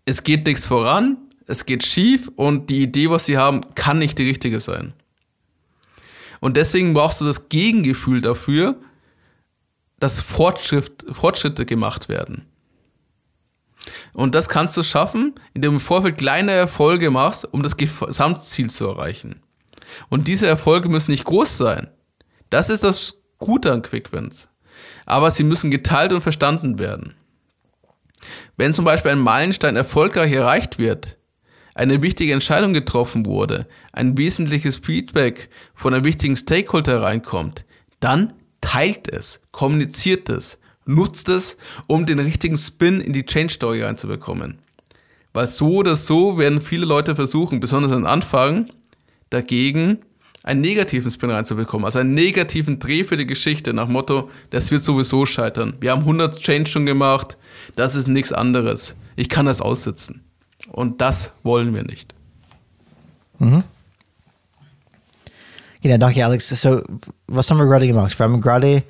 es 0.05 0.22
geht 0.22 0.46
nichts 0.46 0.66
voran, 0.66 1.18
es 1.46 1.66
geht 1.66 1.85
schief 1.85 2.31
und 2.37 2.70
die 2.70 2.83
Idee, 2.83 3.11
was 3.11 3.26
sie 3.26 3.37
haben, 3.37 3.74
kann 3.74 3.98
nicht 3.98 4.18
die 4.18 4.26
richtige 4.26 4.61
sein. 4.61 4.94
Und 6.40 6.57
deswegen 6.57 6.94
brauchst 6.94 7.20
du 7.20 7.26
das 7.26 7.48
Gegengefühl 7.48 8.22
dafür, 8.22 8.76
dass 9.98 10.20
Fortschritt, 10.20 11.05
Fortschritte 11.11 11.66
gemacht 11.66 12.09
werden. 12.09 12.46
Und 14.12 14.35
das 14.35 14.48
kannst 14.48 14.76
du 14.76 14.83
schaffen, 14.83 15.35
indem 15.53 15.72
du 15.72 15.76
im 15.76 15.81
Vorfeld 15.81 16.18
kleine 16.18 16.53
Erfolge 16.53 17.11
machst, 17.11 17.46
um 17.53 17.62
das 17.62 17.76
Gesamtziel 17.76 18.70
zu 18.70 18.87
erreichen. 18.87 19.42
Und 20.09 20.29
diese 20.29 20.46
Erfolge 20.46 20.88
müssen 20.88 21.11
nicht 21.11 21.24
groß 21.24 21.57
sein. 21.57 21.90
Das 22.50 22.70
ist 22.70 22.85
das 22.85 23.16
Gute 23.38 23.72
an 23.72 23.83
Quickwins. 23.83 24.48
Aber 25.07 25.31
sie 25.31 25.44
müssen 25.44 25.70
geteilt 25.70 26.12
und 26.12 26.20
verstanden 26.20 26.79
werden. 26.79 27.14
Wenn 28.57 28.74
zum 28.74 28.85
Beispiel 28.85 29.12
ein 29.12 29.18
Meilenstein 29.18 29.76
erfolgreich 29.76 30.33
erreicht 30.33 30.79
wird, 30.79 31.16
eine 31.74 32.03
wichtige 32.03 32.33
Entscheidung 32.33 32.74
getroffen 32.74 33.24
wurde, 33.24 33.66
ein 33.92 34.18
wesentliches 34.18 34.76
Feedback 34.76 35.48
von 35.74 35.94
einem 35.94 36.05
wichtigen 36.05 36.37
Stakeholder 36.37 37.03
reinkommt, 37.03 37.64
dann 38.00 38.35
teilt 38.61 39.09
es, 39.09 39.40
kommuniziert 39.53 40.29
es, 40.29 40.59
nutzt 40.85 41.29
es, 41.29 41.57
um 41.87 42.07
den 42.07 42.18
richtigen 42.18 42.59
Spin 42.59 43.00
in 43.00 43.12
die 43.12 43.24
Change 43.24 43.55
Story 43.55 43.83
reinzubekommen. 43.83 44.61
Weil 45.33 45.46
so 45.46 45.76
oder 45.76 45.96
so 45.96 46.38
werden 46.38 46.61
viele 46.61 46.87
Leute 46.87 47.14
versuchen, 47.14 47.61
besonders 47.61 47.92
am 47.92 48.05
Anfang, 48.05 48.68
dagegen 49.31 49.99
einen 50.43 50.61
negativen 50.61 51.11
Spin 51.11 51.31
reinzubekommen, 51.31 51.85
also 51.85 51.99
einen 51.99 52.14
negativen 52.14 52.79
Dreh 52.79 53.05
für 53.05 53.16
die 53.16 53.27
Geschichte 53.27 53.73
nach 53.75 53.88
Motto, 53.88 54.31
das 54.51 54.71
wird 54.71 54.83
sowieso 54.85 55.27
scheitern. 55.27 55.77
Wir 55.81 55.93
haben 55.93 56.01
100 56.01 56.40
Change 56.40 56.71
schon 56.71 56.87
gemacht, 56.87 57.37
das 57.77 57.95
ist 57.95 58.09
nichts 58.09 58.33
anderes. 58.33 58.97
Ich 59.16 59.29
kann 59.29 59.47
das 59.47 59.61
aussitzen. 59.61 60.25
Und 60.73 61.01
das 61.01 61.33
wollen 61.43 61.75
wir 61.75 61.83
nicht. 61.83 62.14
Mhm. 63.38 63.64
Genau, 65.83 65.99
danke 65.99 66.25
Alex. 66.25 66.49
So, 66.49 66.83
was 67.27 67.51
haben 67.51 67.59
wir 67.59 67.66
gerade 67.66 67.87
gemacht? 67.87 68.19
Wir 68.19 68.25
haben 68.25 68.40
gerade 68.40 68.83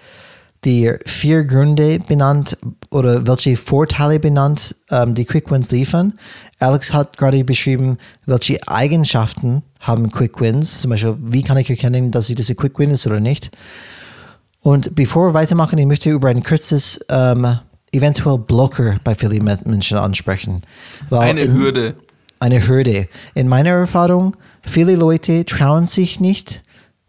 die 0.65 0.93
vier 1.07 1.45
Gründe 1.45 1.99
benannt 2.01 2.57
oder 2.91 3.27
welche 3.27 3.57
Vorteile 3.57 4.21
benannt, 4.21 4.75
ähm, 4.91 5.15
die 5.15 5.25
Quick 5.25 5.51
Wins 5.51 5.71
liefern. 5.71 6.15
Alex 6.59 6.93
hat 6.93 7.17
gerade 7.17 7.43
beschrieben, 7.45 7.97
welche 8.27 8.67
Eigenschaften 8.69 9.63
haben 9.81 10.11
Quick 10.11 10.41
Wins. 10.41 10.83
Zum 10.83 10.91
Beispiel, 10.91 11.17
wie 11.21 11.43
kann 11.43 11.57
ich 11.57 11.71
erkennen, 11.71 12.11
dass 12.11 12.27
sie 12.27 12.35
diese 12.35 12.55
Quick 12.55 12.79
Win 12.79 12.91
ist 12.91 13.07
oder 13.07 13.21
nicht. 13.21 13.51
Und 14.61 14.95
bevor 14.95 15.29
wir 15.29 15.35
weitermachen, 15.35 15.79
ich 15.79 15.87
möchte 15.87 16.11
über 16.11 16.29
ein 16.29 16.43
kurzes 16.43 17.01
ähm, 17.09 17.59
eventuell 17.93 18.39
Blocker 18.39 19.01
bei 19.03 19.15
vielen 19.15 19.45
Menschen 19.45 19.97
ansprechen. 19.97 20.63
Weil 21.09 21.31
eine 21.31 21.41
in, 21.41 21.55
Hürde. 21.55 21.97
Eine 22.39 22.67
Hürde. 22.69 23.09
In 23.35 23.49
meiner 23.49 23.71
Erfahrung, 23.71 24.37
viele 24.63 24.97
Leute 24.97 25.47
trauen 25.47 25.87
sich 25.87 26.21
nicht, 26.21 26.61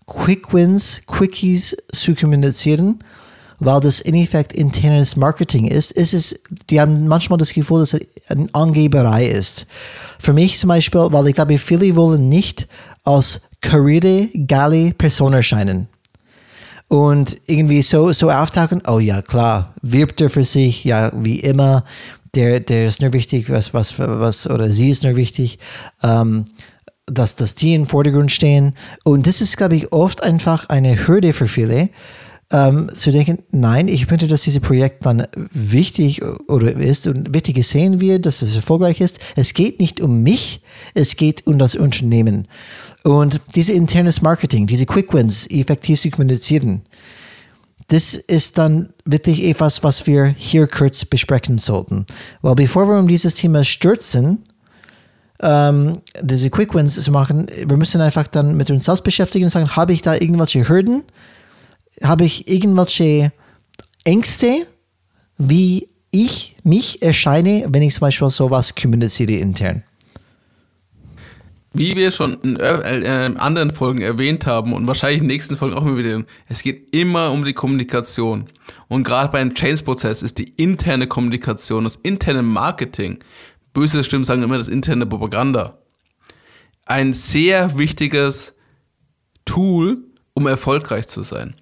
Quick 0.06 0.54
Wins, 0.54 1.02
Quickies 1.08 1.76
zu 1.92 2.16
kommunizieren 2.16 3.04
weil 3.62 3.80
das 3.80 4.02
in 4.02 4.16
Effekt 4.16 4.54
internes 4.54 5.16
Marketing 5.16 5.68
ist, 5.68 5.92
ist 5.92 6.14
es, 6.14 6.36
die 6.70 6.82
haben 6.82 7.08
manchmal 7.08 7.38
das 7.38 7.54
Gefühl, 7.54 7.80
dass 7.80 7.94
es 7.94 8.02
eine 8.28 8.48
Angeberei 8.54 9.28
ist. 9.28 9.68
Für 10.20 10.34
mich 10.34 10.58
zum 10.58 10.70
Beispiel, 10.70 11.08
weil 11.12 11.28
ich 11.28 11.36
glaube, 11.36 11.58
viele 11.60 11.96
wollen 11.96 12.28
nicht 12.28 12.68
als 13.04 13.42
karriere 13.62 14.28
geile 14.48 14.94
Person 14.94 15.34
erscheinen. 15.34 15.88
Und 16.88 17.38
irgendwie 17.46 17.84
so, 17.84 18.12
so 18.12 18.32
auftauchen, 18.32 18.82
oh 18.88 19.00
ja, 19.00 19.22
klar, 19.22 19.76
wirbt 19.84 20.20
er 20.22 20.30
für 20.30 20.44
sich, 20.44 20.84
ja, 20.84 21.12
wie 21.16 21.40
immer, 21.40 21.86
der, 22.34 22.62
der 22.62 22.88
ist 22.88 23.02
nur 23.02 23.14
wichtig, 23.14 23.50
was, 23.52 23.76
was, 23.76 23.98
was, 24.00 24.50
oder 24.50 24.72
sie 24.72 24.90
ist 24.90 25.04
nur 25.04 25.16
wichtig. 25.16 25.60
Ähm, 26.02 26.46
dass, 27.06 27.36
dass 27.36 27.56
die 27.56 27.74
im 27.74 27.86
Vordergrund 27.86 28.32
stehen. 28.32 28.74
Und 29.04 29.28
das 29.28 29.42
ist, 29.42 29.58
glaube 29.58 29.76
ich, 29.76 29.92
oft 29.92 30.24
einfach 30.24 30.70
eine 30.70 31.08
Hürde 31.08 31.34
für 31.34 31.48
viele, 31.48 31.90
ähm, 32.52 32.90
zu 32.94 33.12
denken, 33.12 33.40
nein, 33.52 33.88
ich 33.88 34.10
möchte, 34.10 34.28
dass 34.28 34.44
dieses 34.44 34.62
Projekt 34.62 35.06
dann 35.06 35.26
wichtig 35.54 36.22
oder 36.50 36.74
ist 36.74 37.08
und 37.08 37.34
wichtig 37.34 37.56
gesehen 37.56 38.02
wird, 38.02 38.26
dass 38.26 38.42
es 38.42 38.56
erfolgreich 38.56 39.00
ist. 39.00 39.20
Es 39.36 39.54
geht 39.54 39.80
nicht 39.80 40.02
um 40.02 40.22
mich, 40.22 40.62
es 40.94 41.16
geht 41.16 41.48
um 41.48 41.58
das 41.58 41.76
Unternehmen. 41.76 42.48
Und 43.04 43.40
dieses 43.56 43.74
internes 43.76 44.22
Marketing, 44.22 44.68
diese 44.68 44.86
Quick 44.86 45.14
Wins 45.14 45.48
effektiv 45.50 46.00
zu 46.00 46.10
kommunizieren, 46.10 46.82
das 47.88 48.16
ist 48.16 48.58
dann 48.58 48.90
wirklich 49.06 49.44
etwas, 49.44 49.84
was 49.84 50.06
wir 50.08 50.26
hier 50.26 50.68
kurz 50.68 51.04
besprechen 51.04 51.58
sollten. 51.58 52.06
Weil 52.42 52.56
bevor 52.56 52.88
wir 52.88 53.00
um 53.00 53.08
dieses 53.08 53.36
Thema 53.36 53.64
stürzen, 53.64 54.40
ähm, 55.42 55.94
diese 56.22 56.50
Quick 56.50 56.74
Wins 56.74 57.02
zu 57.02 57.12
machen, 57.12 57.48
wir 57.66 57.78
müssen 57.78 58.00
einfach 58.02 58.28
dann 58.28 58.56
mit 58.56 58.70
uns 58.70 58.86
selbst 58.86 59.04
beschäftigen 59.04 59.46
und 59.46 59.52
sagen, 59.52 59.76
habe 59.76 59.94
ich 59.94 60.02
da 60.02 60.14
irgendwelche 60.14 60.68
Hürden? 60.68 61.04
Habe 62.04 62.26
ich 62.26 62.48
irgendwelche 62.48 63.32
Ängste, 64.04 64.68
wie 65.38 65.88
ich 66.12 66.56
mich 66.64 67.02
erscheine, 67.02 67.66
wenn 67.70 67.82
ich 67.82 67.96
zum 67.96 68.02
Beispiel 68.02 68.30
sowas 68.30 68.76
kommuniziere 68.76 69.34
intern? 69.34 69.84
Wie 71.74 71.96
wir 71.96 72.12
schon 72.12 72.34
in 72.42 72.58
äh, 72.58 73.28
äh, 73.28 73.36
anderen 73.38 73.72
Folgen 73.72 74.02
erwähnt 74.02 74.46
haben 74.46 74.74
und 74.74 74.88
wahrscheinlich 74.88 75.20
in 75.20 75.24
den 75.24 75.34
nächsten 75.34 75.56
Folgen 75.56 75.76
auch 75.76 75.86
immer 75.86 75.98
wieder, 75.98 76.24
es 76.50 76.64
geht 76.64 76.94
immer 76.94 77.32
um 77.32 77.46
die 77.46 77.54
Kommunikation. 77.54 78.48
Und 78.90 79.06
gerade 79.06 79.32
bei 79.32 79.40
einem 79.40 79.54
Change-Prozess 79.54 80.22
ist 80.22 80.38
die 80.38 80.50
interne 80.58 81.08
Kommunikation, 81.08 81.86
das 81.86 81.96
interne 81.96 82.44
Marketing, 82.44 83.20
böse 83.72 84.04
Stimmen 84.04 84.26
sagen 84.26 84.44
immer 84.44 84.58
das 84.58 84.68
interne 84.68 85.06
Propaganda, 85.06 85.78
ein 86.86 87.14
sehr 87.14 87.78
wichtiges 87.78 88.54
Tool, 89.46 90.00
um 90.34 90.48
erfolgreich 90.48 91.08
zu 91.08 91.24
sein. 91.24 91.56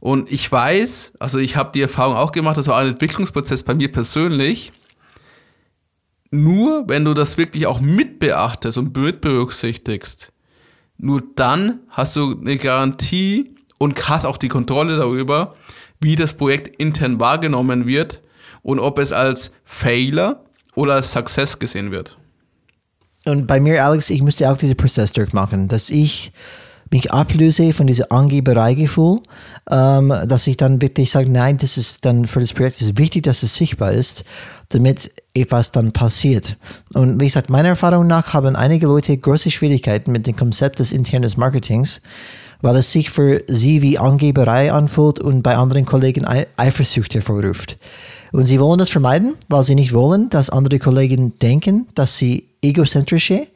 Und 0.00 0.30
ich 0.30 0.50
weiß, 0.50 1.12
also 1.18 1.38
ich 1.38 1.56
habe 1.56 1.72
die 1.74 1.82
Erfahrung 1.82 2.16
auch 2.16 2.32
gemacht, 2.32 2.56
das 2.56 2.68
war 2.68 2.78
ein 2.78 2.88
Entwicklungsprozess 2.88 3.62
bei 3.62 3.74
mir 3.74 3.90
persönlich, 3.90 4.72
nur 6.30 6.88
wenn 6.88 7.04
du 7.04 7.14
das 7.14 7.38
wirklich 7.38 7.66
auch 7.66 7.80
mitbeachtest 7.80 8.78
und 8.78 8.96
mit 8.96 9.20
berücksichtigst, 9.20 10.32
nur 10.98 11.22
dann 11.36 11.80
hast 11.88 12.16
du 12.16 12.38
eine 12.38 12.56
Garantie 12.56 13.54
und 13.78 14.08
hast 14.08 14.26
auch 14.26 14.36
die 14.36 14.48
Kontrolle 14.48 14.96
darüber, 14.96 15.54
wie 16.00 16.16
das 16.16 16.34
Projekt 16.34 16.76
intern 16.76 17.18
wahrgenommen 17.18 17.86
wird 17.86 18.20
und 18.62 18.78
ob 18.78 18.98
es 18.98 19.12
als 19.12 19.52
Failer 19.64 20.44
oder 20.74 20.94
als 20.94 21.12
Success 21.12 21.58
gesehen 21.58 21.90
wird. 21.90 22.16
Und 23.24 23.46
bei 23.46 23.60
mir, 23.60 23.84
Alex, 23.84 24.10
ich 24.10 24.22
müsste 24.22 24.50
auch 24.50 24.56
diesen 24.56 24.76
Prozess 24.76 25.12
durchmachen, 25.12 25.68
dass 25.68 25.90
ich 25.90 26.32
mich 26.90 27.12
ablöse 27.12 27.72
von 27.72 27.86
diesem 27.86 28.06
Angeberei-Gefühl, 28.10 29.20
ähm, 29.70 30.12
dass 30.26 30.46
ich 30.46 30.56
dann 30.56 30.80
wirklich 30.80 31.10
sage, 31.10 31.30
nein, 31.30 31.58
das 31.58 31.76
ist 31.76 32.04
dann 32.04 32.26
für 32.26 32.40
das 32.40 32.52
Projekt 32.52 32.80
ist 32.80 32.98
wichtig, 32.98 33.24
dass 33.24 33.42
es 33.42 33.54
sichtbar 33.54 33.92
ist, 33.92 34.24
damit 34.70 35.12
etwas 35.34 35.72
dann 35.72 35.92
passiert. 35.92 36.56
Und 36.94 37.20
wie 37.20 37.26
gesagt, 37.26 37.50
meiner 37.50 37.68
Erfahrung 37.68 38.06
nach 38.06 38.32
haben 38.34 38.56
einige 38.56 38.86
Leute 38.86 39.16
große 39.16 39.50
Schwierigkeiten 39.50 40.12
mit 40.12 40.26
dem 40.26 40.36
Konzept 40.36 40.78
des 40.78 40.92
internen 40.92 41.30
Marketings, 41.36 42.00
weil 42.60 42.76
es 42.76 42.92
sich 42.92 43.10
für 43.10 43.42
sie 43.46 43.82
wie 43.82 43.98
Angeberei 43.98 44.72
anfühlt 44.72 45.20
und 45.20 45.42
bei 45.42 45.56
anderen 45.56 45.86
Kollegen 45.86 46.26
Eifersucht 46.56 47.14
hervorruft. 47.14 47.78
Und 48.32 48.46
sie 48.46 48.60
wollen 48.60 48.78
das 48.78 48.90
vermeiden, 48.90 49.36
weil 49.48 49.62
sie 49.62 49.74
nicht 49.74 49.92
wollen, 49.92 50.28
dass 50.28 50.50
andere 50.50 50.78
Kollegen 50.78 51.38
denken, 51.38 51.86
dass 51.94 52.18
sie 52.18 52.48
egozentrische, 52.62 53.46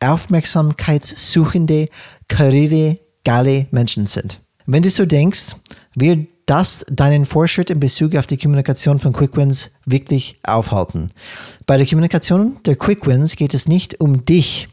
aufmerksamkeitssuchende, 0.00 1.88
karriere 2.30 2.96
geile 3.24 3.66
Menschen 3.70 4.06
sind. 4.06 4.40
Wenn 4.64 4.82
du 4.82 4.88
so 4.88 5.04
denkst, 5.04 5.56
wird 5.94 6.26
das 6.46 6.86
deinen 6.88 7.26
Fortschritt 7.26 7.70
in 7.70 7.80
Bezug 7.80 8.16
auf 8.16 8.26
die 8.26 8.38
Kommunikation 8.38 8.98
von 8.98 9.12
Quick 9.12 9.36
Wins 9.36 9.70
wirklich 9.84 10.38
aufhalten. 10.42 11.08
Bei 11.66 11.76
der 11.76 11.86
Kommunikation 11.86 12.56
der 12.64 12.76
Quick 12.76 13.06
Wins 13.06 13.36
geht 13.36 13.52
es 13.54 13.68
nicht 13.68 14.00
um 14.00 14.24
dich, 14.24 14.66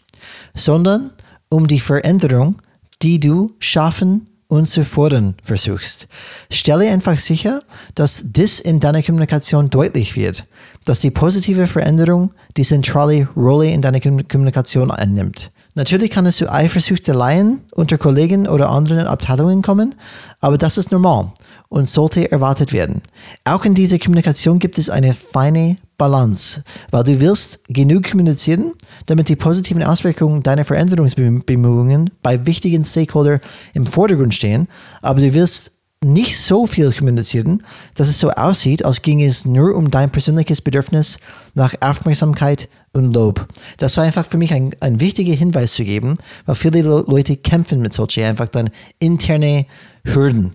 sondern 0.55 1.11
um 1.49 1.67
die 1.67 1.79
Veränderung, 1.79 2.61
die 3.01 3.19
du 3.19 3.47
schaffen 3.59 4.29
und 4.47 4.65
zu 4.65 4.85
fordern 4.85 5.35
versuchst. 5.43 6.07
Stelle 6.49 6.89
einfach 6.89 7.19
sicher, 7.19 7.59
dass 7.95 8.23
das 8.25 8.59
in 8.59 8.79
deiner 8.79 9.03
Kommunikation 9.03 9.69
deutlich 9.69 10.15
wird, 10.15 10.43
dass 10.85 10.99
die 10.99 11.11
positive 11.11 11.67
Veränderung 11.67 12.31
die 12.55 12.63
zentrale 12.63 13.27
Rolle 13.35 13.69
in 13.71 13.81
deiner 13.81 13.99
Kommunikation 13.99 14.89
einnimmt. 14.89 15.51
Natürlich 15.77 16.09
kann 16.09 16.25
es 16.25 16.37
zu 16.37 16.51
Eifersüchteleien 16.51 17.61
unter 17.69 17.99
Kollegen 17.99 18.47
oder 18.47 18.71
anderen 18.71 19.05
Abteilungen 19.05 19.61
kommen, 19.61 19.93
aber 20.39 20.57
das 20.57 20.79
ist 20.79 20.91
normal 20.91 21.33
und 21.69 21.87
sollte 21.87 22.31
erwartet 22.31 22.73
werden. 22.73 23.03
Auch 23.45 23.63
in 23.63 23.75
dieser 23.75 23.99
Kommunikation 23.99 24.57
gibt 24.57 24.79
es 24.79 24.89
eine 24.89 25.13
feine 25.13 25.77
Balance, 25.99 26.63
weil 26.89 27.03
du 27.03 27.19
willst 27.19 27.59
genug 27.67 28.09
kommunizieren, 28.09 28.71
damit 29.05 29.29
die 29.29 29.35
positiven 29.35 29.83
Auswirkungen 29.83 30.41
deiner 30.41 30.65
Veränderungsbemühungen 30.65 32.09
bei 32.23 32.47
wichtigen 32.47 32.83
Stakeholdern 32.83 33.39
im 33.75 33.85
Vordergrund 33.85 34.33
stehen, 34.33 34.67
aber 35.03 35.21
du 35.21 35.31
willst 35.35 35.76
nicht 36.03 36.39
so 36.39 36.67
viel 36.67 36.91
kommunizieren, 36.91 37.63
dass 37.95 38.07
es 38.07 38.19
so 38.19 38.29
aussieht, 38.29 38.85
als 38.85 39.01
ginge 39.01 39.25
es 39.25 39.45
nur 39.45 39.75
um 39.75 39.89
dein 39.89 40.11
persönliches 40.11 40.61
Bedürfnis 40.61 41.17
nach 41.55 41.73
Aufmerksamkeit 41.81 42.69
und 42.93 43.13
Lob. 43.13 43.47
Das 43.77 43.97
war 43.97 44.03
einfach 44.03 44.27
für 44.27 44.37
mich 44.37 44.53
ein, 44.53 44.75
ein 44.79 44.99
wichtiger 44.99 45.33
Hinweis 45.33 45.73
zu 45.73 45.83
geben, 45.83 46.15
weil 46.45 46.55
viele 46.55 46.81
Leute 46.81 47.35
kämpfen 47.35 47.81
mit 47.81 47.93
solchen 47.93 48.25
einfach 48.25 48.47
dann 48.49 48.69
interne 48.99 49.65
Hürden. 50.03 50.51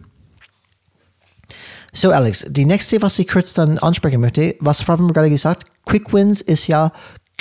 So, 1.93 2.11
Alex, 2.11 2.47
die 2.49 2.65
nächste, 2.65 3.03
was 3.03 3.19
ich 3.19 3.29
kurz 3.29 3.53
dann 3.53 3.79
ansprechen 3.79 4.21
möchte, 4.21 4.55
was 4.61 4.87
wir 4.87 4.97
gerade 4.97 5.29
gesagt? 5.29 5.67
Quick 5.85 6.13
Wins 6.13 6.41
ist 6.41 6.67
ja 6.67 6.93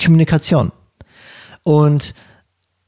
Kommunikation. 0.04 0.72
Und 1.64 2.14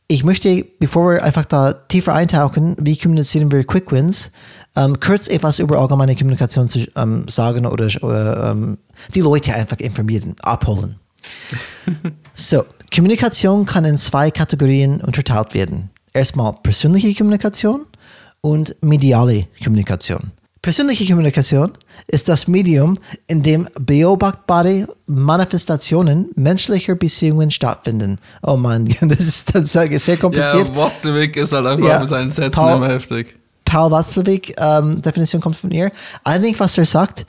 ich 0.07 0.23
möchte, 0.23 0.65
bevor 0.79 1.13
wir 1.13 1.23
einfach 1.23 1.45
da 1.45 1.73
tiefer 1.73 2.13
eintauchen, 2.13 2.75
wie 2.79 2.97
kommunizieren 2.97 3.51
wir 3.51 3.63
Quick 3.63 3.91
Wins, 3.91 4.31
ähm, 4.75 4.99
kurz 4.99 5.27
etwas 5.27 5.59
über 5.59 5.79
allgemeine 5.79 6.15
Kommunikation 6.15 6.69
zu 6.69 6.87
ähm, 6.95 7.27
sagen 7.27 7.65
oder, 7.65 7.87
oder 8.01 8.51
ähm, 8.51 8.77
die 9.13 9.21
Leute 9.21 9.53
einfach 9.53 9.77
informieren, 9.77 10.35
abholen. 10.41 10.95
so, 12.33 12.65
Kommunikation 12.93 13.65
kann 13.65 13.85
in 13.85 13.97
zwei 13.97 14.31
Kategorien 14.31 15.01
unterteilt 15.01 15.53
werden. 15.53 15.89
Erstmal 16.13 16.53
persönliche 16.61 17.13
Kommunikation 17.15 17.85
und 18.41 18.75
mediale 18.81 19.47
Kommunikation. 19.63 20.31
Persönliche 20.61 21.05
Kommunikation 21.05 21.73
ist 22.07 22.29
das 22.29 22.47
Medium, 22.47 22.97
in 23.27 23.43
dem 23.43 23.67
beobachtbare 23.77 24.87
Manifestationen 25.07 26.29
menschlicher 26.35 26.95
Beziehungen 26.95 27.51
stattfinden. 27.51 28.17
Oh 28.41 28.55
Mann, 28.55 28.85
das 29.01 29.19
ist 29.19 29.53
dann 29.53 29.65
sehr 29.65 30.17
kompliziert. 30.17 30.69
Ja, 30.69 30.75
Watzlawick 30.75 31.35
ist 31.35 31.51
halt 31.51 31.65
einfach 31.65 31.85
ja, 31.85 31.99
mit 31.99 32.07
seinen 32.07 32.31
Sätzen 32.31 32.51
Paul, 32.51 32.77
immer 32.77 32.87
heftig. 32.87 33.37
Paul 33.65 33.91
Watzlawick, 33.91 34.55
ähm, 34.57 35.01
Definition 35.01 35.41
kommt 35.41 35.55
von 35.55 35.71
ihr. 35.71 35.91
Eigentlich, 36.23 36.59
was 36.59 36.77
er 36.77 36.85
sagt, 36.85 37.25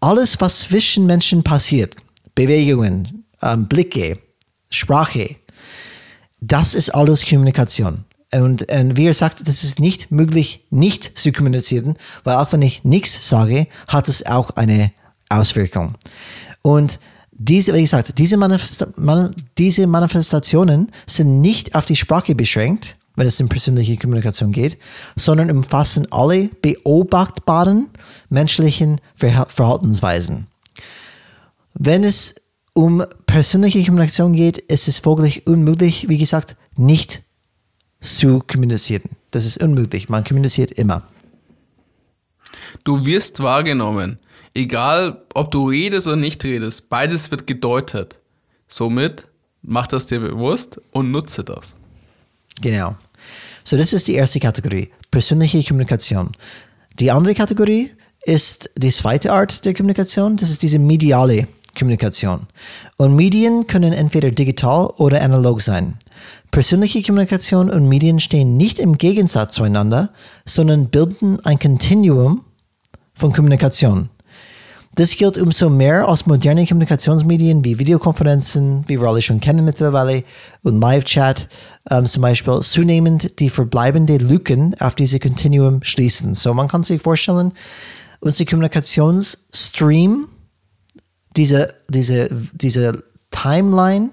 alles, 0.00 0.40
was 0.40 0.60
zwischen 0.60 1.06
Menschen 1.06 1.42
passiert, 1.42 1.96
Bewegungen, 2.34 3.24
ähm, 3.42 3.66
Blicke, 3.66 4.18
Sprache, 4.70 5.36
das 6.40 6.74
ist 6.74 6.90
alles 6.90 7.26
Kommunikation. 7.26 8.04
Und, 8.32 8.70
und 8.70 8.96
wie 8.96 9.06
er 9.06 9.14
sagt, 9.14 9.46
das 9.48 9.64
ist 9.64 9.80
nicht 9.80 10.10
möglich, 10.10 10.64
nicht 10.70 11.18
zu 11.18 11.32
kommunizieren, 11.32 11.96
weil 12.22 12.36
auch 12.36 12.52
wenn 12.52 12.62
ich 12.62 12.84
nichts 12.84 13.28
sage, 13.28 13.66
hat 13.88 14.08
es 14.08 14.24
auch 14.24 14.50
eine 14.50 14.92
Auswirkung. 15.28 15.94
Und 16.62 17.00
diese, 17.32 17.74
wie 17.74 17.80
gesagt, 17.80 18.18
diese, 18.18 18.36
Manifesta 18.36 18.86
Man 18.96 19.34
diese 19.58 19.86
Manifestationen 19.86 20.92
sind 21.06 21.40
nicht 21.40 21.74
auf 21.74 21.86
die 21.86 21.96
Sprache 21.96 22.34
beschränkt, 22.34 22.96
wenn 23.20 23.26
es 23.26 23.38
um 23.38 23.50
persönliche 23.50 23.98
Kommunikation 23.98 24.50
geht, 24.50 24.78
sondern 25.14 25.50
umfassen 25.50 26.10
alle 26.10 26.48
beobachtbaren 26.62 27.90
menschlichen 28.30 28.98
Verhaltensweisen. 29.14 30.46
Wenn 31.74 32.02
es 32.02 32.34
um 32.72 33.04
persönliche 33.26 33.84
Kommunikation 33.84 34.32
geht, 34.32 34.56
ist 34.56 34.88
es 34.88 34.98
folglich 34.98 35.46
unmöglich, 35.46 36.08
wie 36.08 36.16
gesagt, 36.16 36.56
nicht 36.76 37.20
zu 38.00 38.42
kommunizieren. 38.50 39.02
Das 39.32 39.44
ist 39.44 39.62
unmöglich. 39.62 40.08
Man 40.08 40.24
kommuniziert 40.24 40.70
immer. 40.70 41.02
Du 42.84 43.04
wirst 43.04 43.40
wahrgenommen. 43.40 44.18
Egal, 44.54 45.22
ob 45.34 45.50
du 45.50 45.68
redest 45.68 46.06
oder 46.06 46.16
nicht 46.16 46.42
redest, 46.42 46.88
beides 46.88 47.30
wird 47.30 47.46
gedeutet. 47.46 48.18
Somit 48.66 49.24
mach 49.60 49.88
das 49.88 50.06
dir 50.06 50.20
bewusst 50.20 50.80
und 50.92 51.10
nutze 51.10 51.44
das. 51.44 51.76
Genau. 52.60 52.96
So, 53.70 53.76
das 53.76 53.92
ist 53.92 54.08
die 54.08 54.14
erste 54.14 54.40
Kategorie, 54.40 54.88
persönliche 55.12 55.62
Kommunikation. 55.62 56.32
Die 56.98 57.12
andere 57.12 57.36
Kategorie 57.36 57.92
ist 58.24 58.68
die 58.76 58.90
zweite 58.90 59.32
Art 59.32 59.64
der 59.64 59.74
Kommunikation, 59.74 60.36
das 60.36 60.50
ist 60.50 60.64
diese 60.64 60.80
mediale 60.80 61.46
Kommunikation. 61.78 62.48
Und 62.96 63.14
Medien 63.14 63.68
können 63.68 63.92
entweder 63.92 64.32
digital 64.32 64.86
oder 64.96 65.22
analog 65.22 65.62
sein. 65.62 65.98
Persönliche 66.50 67.00
Kommunikation 67.00 67.70
und 67.70 67.88
Medien 67.88 68.18
stehen 68.18 68.56
nicht 68.56 68.80
im 68.80 68.98
Gegensatz 68.98 69.54
zueinander, 69.54 70.10
sondern 70.44 70.90
bilden 70.90 71.38
ein 71.44 71.60
Kontinuum 71.60 72.44
von 73.14 73.32
Kommunikation. 73.32 74.08
Das 74.96 75.16
gilt 75.16 75.38
umso 75.38 75.70
mehr 75.70 76.08
als 76.08 76.26
moderne 76.26 76.66
Kommunikationsmedien 76.66 77.64
wie 77.64 77.78
Videokonferenzen, 77.78 78.84
wie 78.88 79.00
wir 79.00 79.08
alle 79.08 79.22
schon 79.22 79.40
kennen 79.40 79.64
mittlerweile, 79.64 80.24
und 80.62 80.80
Live-Chat 80.80 81.48
ähm, 81.90 82.06
zum 82.06 82.22
Beispiel 82.22 82.60
zunehmend 82.60 83.38
die 83.38 83.50
verbleibenden 83.50 84.18
Lücken 84.18 84.74
auf 84.80 84.96
diese 84.96 85.20
Kontinuum 85.20 85.82
schließen. 85.84 86.34
So 86.34 86.52
man 86.54 86.66
kann 86.66 86.82
sich 86.82 87.00
vorstellen, 87.00 87.52
unser 88.18 88.44
Kommunikationsstream, 88.44 90.28
diese, 91.36 91.72
diese, 91.88 92.28
diese 92.52 93.04
Timeline 93.30 94.10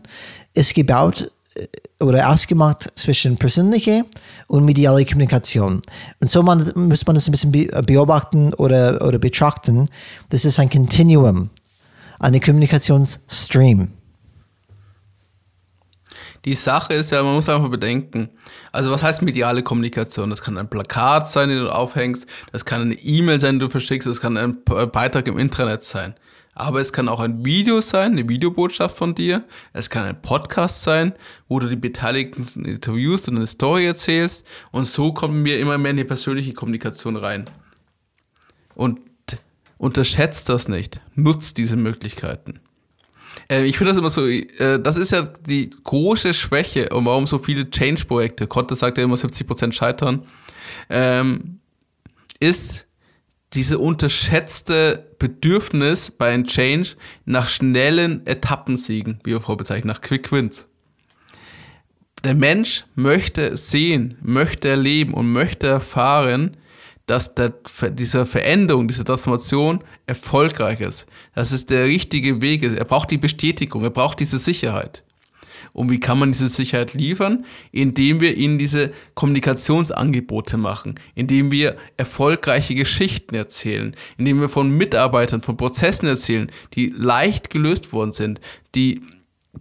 ist 0.54 0.76
gebaut 0.76 1.32
äh, 1.56 1.68
oder 2.00 2.30
ausgemacht 2.30 2.92
zwischen 2.96 3.38
persönliche 3.38 4.06
und 4.48 4.66
mediale 4.66 5.06
Kommunikation. 5.06 5.82
Und 6.20 6.30
so 6.30 6.44
man, 6.44 6.72
muss 6.76 7.06
man 7.06 7.16
das 7.16 7.28
ein 7.28 7.32
bisschen 7.32 7.52
beobachten 7.52 8.54
oder, 8.54 9.02
oder 9.06 9.18
betrachten. 9.18 9.90
Das 10.30 10.46
ist 10.46 10.60
ein 10.60 10.70
Continuum, 10.70 11.50
eine 12.20 12.40
Kommunikationsstream. 12.40 13.90
Die 16.46 16.56
Sache 16.56 16.94
ist 16.94 17.12
ja, 17.12 17.24
man 17.24 17.34
muss 17.34 17.50
einfach 17.50 17.70
bedenken, 17.70 18.30
also 18.72 18.92
was 18.92 19.04
heißt 19.04 19.22
mediale 19.22 19.64
Kommunikation? 19.64 20.30
Das 20.30 20.42
kann 20.42 20.58
ein 20.58 20.70
Plakat 20.70 21.30
sein, 21.30 21.50
den 21.50 21.60
du 21.60 21.70
aufhängst, 21.70 22.26
das 22.52 22.64
kann 22.64 22.82
eine 22.82 22.94
E-Mail 22.94 23.40
sein, 23.40 23.56
die 23.56 23.66
du 23.66 23.70
verschickst, 23.70 24.08
das 24.08 24.22
kann 24.22 24.38
ein 24.38 24.64
Beitrag 24.64 25.28
im 25.28 25.40
Intranet 25.40 25.84
sein. 25.84 26.16
Aber 26.60 26.82
es 26.82 26.92
kann 26.92 27.08
auch 27.08 27.20
ein 27.20 27.46
Video 27.46 27.82
sein, 27.82 28.14
eine 28.14 28.28
Videobotschaft 28.28 28.98
von 28.98 29.14
dir. 29.14 29.44
Es 29.74 29.92
kann 29.92 30.06
ein 30.06 30.24
Podcast 30.24 30.82
sein, 30.82 31.14
wo 31.48 31.60
du 31.60 31.68
die 31.68 31.76
Beteiligten 31.76 32.66
interviewst 32.66 33.30
und 33.30 33.36
eine 33.36 33.46
Story 33.46 33.86
erzählst. 33.86 34.44
Und 34.72 34.86
so 34.86 35.14
kommen 35.14 35.46
wir 35.46 35.60
immer 35.60 35.78
mehr 35.78 35.92
in 35.92 35.98
die 35.98 36.04
persönliche 36.04 36.54
Kommunikation 36.54 37.16
rein. 37.16 37.48
Und 38.74 39.02
unterschätzt 39.78 40.50
das 40.50 40.68
nicht. 40.68 41.00
Nutzt 41.14 41.60
diese 41.60 41.76
Möglichkeiten. 41.76 42.60
Äh, 43.52 43.66
ich 43.66 43.78
finde 43.78 43.92
das 43.92 44.00
immer 44.00 44.10
so, 44.10 44.26
äh, 44.26 44.80
das 44.82 44.98
ist 44.98 45.12
ja 45.12 45.22
die 45.22 45.70
große 45.70 46.34
Schwäche 46.34 46.90
und 46.90 47.06
warum 47.06 47.28
so 47.28 47.38
viele 47.38 47.70
Change-Projekte, 47.70 48.48
Kotte 48.48 48.74
sagt 48.74 48.98
ja 48.98 49.04
immer 49.04 49.14
70% 49.14 49.74
scheitern, 49.74 50.26
ähm, 50.90 51.60
ist, 52.40 52.87
diese 53.54 53.80
unterschätzte 53.80 55.16
Bedürfnis 55.20 56.12
bei 56.12 56.34
einem 56.34 56.46
Change 56.46 56.96
nach 57.26 57.48
schnellen 57.48 58.26
Etappensiegen, 58.28 59.20
wie 59.24 59.32
wir 59.32 59.42
vorher 59.42 59.58
bezeichnen, 59.58 59.88
nach 59.88 60.02
Quick 60.02 60.32
Wins. 60.32 60.68
Der 62.24 62.36
Mensch 62.36 62.84
möchte 62.96 63.56
sehen, 63.56 64.18
möchte 64.22 64.70
erleben 64.70 65.14
und 65.14 65.32
möchte 65.32 65.68
erfahren, 65.68 66.58
dass 67.06 67.36
der, 67.36 67.54
diese 67.92 68.26
Veränderung, 68.26 68.88
diese 68.88 69.06
Transformation 69.06 69.82
erfolgreich 70.08 70.82
ist. 70.82 71.06
Dass 71.34 71.54
es 71.54 71.66
der 71.66 71.86
richtige 71.86 72.42
Weg 72.42 72.64
ist. 72.64 72.78
Er 72.78 72.84
braucht 72.86 73.12
die 73.12 73.18
Bestätigung, 73.18 73.84
er 73.84 73.92
braucht 73.92 74.20
diese 74.20 74.40
Sicherheit. 74.40 75.04
Und 75.74 75.92
wie 75.92 76.00
kann 76.00 76.20
man 76.20 76.32
diese 76.32 76.48
Sicherheit 76.48 76.94
liefern? 76.94 77.46
Indem 77.72 78.22
wir 78.22 78.38
ihnen 78.38 78.58
diese 78.58 78.92
Kommunikationsangebote 79.16 80.58
machen, 80.58 80.96
indem 81.16 81.52
wir 81.52 81.78
erfolgreiche 81.98 82.76
Geschichten 82.76 83.36
erzählen, 83.36 83.96
indem 84.18 84.42
wir 84.42 84.50
von 84.50 84.70
Mitarbeitern, 84.70 85.42
von 85.42 85.58
Prozessen 85.58 86.08
erzählen, 86.08 86.52
die 86.74 86.94
leicht 86.96 87.50
gelöst 87.50 87.94
worden 87.94 88.12
sind, 88.12 88.42
die 88.76 89.02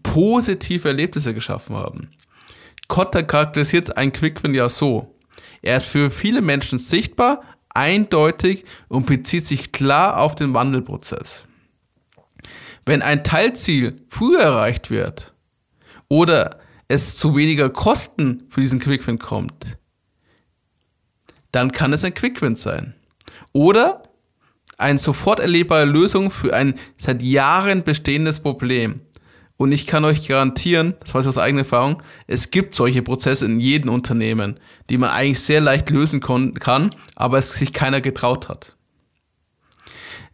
positive 0.02 0.88
Erlebnisse 0.88 1.34
geschaffen 1.34 1.76
haben. 1.76 2.10
Kotter 2.88 3.22
charakterisiert 3.22 3.96
ein 3.96 4.12
Quick-Win 4.12 4.54
ja 4.54 4.68
so. 4.68 5.14
Er 5.62 5.76
ist 5.76 5.86
für 5.86 6.10
viele 6.10 6.42
Menschen 6.42 6.78
sichtbar, 6.78 7.42
eindeutig 7.74 8.64
und 8.88 9.06
bezieht 9.06 9.44
sich 9.44 9.72
klar 9.72 10.18
auf 10.18 10.34
den 10.34 10.54
Wandelprozess. 10.54 11.44
Wenn 12.84 13.02
ein 13.02 13.24
Teilziel 13.24 14.00
früher 14.08 14.40
erreicht 14.40 14.90
wird, 14.90 15.34
oder 16.08 16.58
es 16.88 17.16
zu 17.16 17.36
weniger 17.36 17.70
Kosten 17.70 18.44
für 18.48 18.60
diesen 18.60 18.78
Quickwin 18.78 19.18
kommt, 19.18 19.78
dann 21.52 21.72
kann 21.72 21.92
es 21.92 22.04
ein 22.04 22.14
Quickwin 22.14 22.56
sein. 22.56 22.94
Oder 23.52 24.02
eine 24.78 24.98
sofort 24.98 25.40
erlebbare 25.40 25.86
Lösung 25.86 26.30
für 26.30 26.54
ein 26.54 26.74
seit 26.96 27.22
Jahren 27.22 27.82
bestehendes 27.82 28.40
Problem. 28.40 29.00
Und 29.56 29.72
ich 29.72 29.86
kann 29.86 30.04
euch 30.04 30.28
garantieren, 30.28 30.94
das 31.00 31.14
weiß 31.14 31.24
ich 31.24 31.28
aus 31.30 31.38
eigener 31.38 31.62
Erfahrung, 31.62 32.02
es 32.26 32.50
gibt 32.50 32.74
solche 32.74 33.00
Prozesse 33.00 33.46
in 33.46 33.58
jedem 33.58 33.90
Unternehmen, 33.90 34.60
die 34.90 34.98
man 34.98 35.10
eigentlich 35.10 35.40
sehr 35.40 35.62
leicht 35.62 35.88
lösen 35.88 36.20
kann, 36.20 36.94
aber 37.14 37.38
es 37.38 37.50
sich 37.54 37.72
keiner 37.72 38.02
getraut 38.02 38.50
hat. 38.50 38.76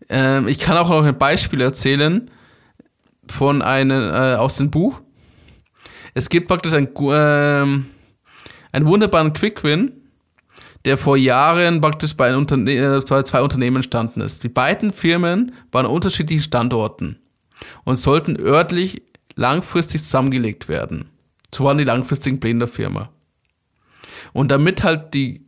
Ähm, 0.09 0.49
ich 0.49 0.59
kann 0.59 0.77
auch 0.77 0.89
noch 0.89 1.05
ein 1.05 1.19
Beispiel 1.19 1.61
erzählen 1.61 2.31
von 3.29 3.63
einem 3.63 4.03
äh, 4.03 4.35
aus 4.35 4.57
dem 4.57 4.73
Buch. 4.73 5.01
Es 6.15 6.29
gibt 6.29 6.49
praktisch 6.49 6.75
ein, 6.75 6.89
ähm, 6.97 7.87
einen 8.73 8.87
wunderbaren 8.87 9.33
Quick-Win, 9.33 9.93
der 10.85 10.99
vor 10.99 11.17
Jahren 11.17 11.81
praktisch 11.81 12.17
bei, 12.17 12.35
Unterne 12.37 12.73
äh, 12.73 13.01
bei 13.01 13.23
zwei 13.23 13.43
Unternehmen 13.43 13.77
entstanden 13.77 14.21
ist. 14.21 14.43
Die 14.43 14.49
beiden 14.49 14.93
Firmen 14.93 15.53
waren 15.71 15.87
an 15.87 15.93
unterschiedlichen 15.93 16.43
Standorten 16.43 17.19
und 17.85 17.97
sollten 17.97 18.39
örtlich 18.39 19.03
langfristig 19.37 20.03
zusammengelegt 20.03 20.69
werden. 20.69 21.09
So 21.55 21.65
waren 21.65 21.79
die 21.79 21.85
langfristigen 21.85 22.41
Pläne 22.41 22.61
der 22.61 22.69
Firma. 22.69 23.11
Und 24.33 24.51
damit 24.51 24.83
halt 24.83 25.15
die 25.15 25.47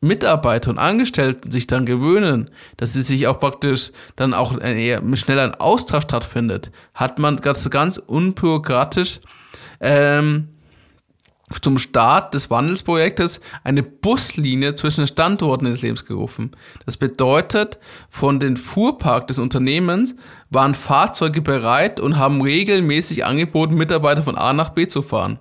Mitarbeiter 0.00 0.70
und 0.70 0.78
Angestellten 0.78 1.50
sich 1.50 1.66
dann 1.66 1.84
gewöhnen, 1.84 2.50
dass 2.76 2.92
sie 2.92 3.02
sich 3.02 3.26
auch 3.26 3.40
praktisch 3.40 3.90
dann 4.16 4.32
auch 4.32 4.58
eher 4.60 5.02
schneller 5.16 5.42
ein 5.42 5.54
Austausch 5.54 6.04
stattfindet, 6.04 6.70
hat 6.94 7.18
man 7.18 7.38
ganz, 7.38 7.68
ganz 7.68 7.98
unbürokratisch 7.98 9.20
ähm, 9.80 10.48
zum 11.62 11.78
Start 11.78 12.34
des 12.34 12.50
Wandelsprojektes 12.50 13.40
eine 13.64 13.82
Buslinie 13.82 14.74
zwischen 14.74 15.02
den 15.02 15.06
Standorten 15.06 15.66
ins 15.66 15.82
Leben 15.82 15.98
gerufen. 16.06 16.50
Das 16.84 16.96
bedeutet, 16.96 17.78
von 18.08 18.38
den 18.38 18.56
Fuhrpark 18.56 19.26
des 19.26 19.38
Unternehmens 19.38 20.14
waren 20.50 20.74
Fahrzeuge 20.74 21.40
bereit 21.40 22.00
und 22.00 22.18
haben 22.18 22.42
regelmäßig 22.42 23.24
angeboten, 23.24 23.76
Mitarbeiter 23.76 24.22
von 24.22 24.36
A 24.36 24.52
nach 24.52 24.70
B 24.70 24.86
zu 24.86 25.02
fahren. 25.02 25.38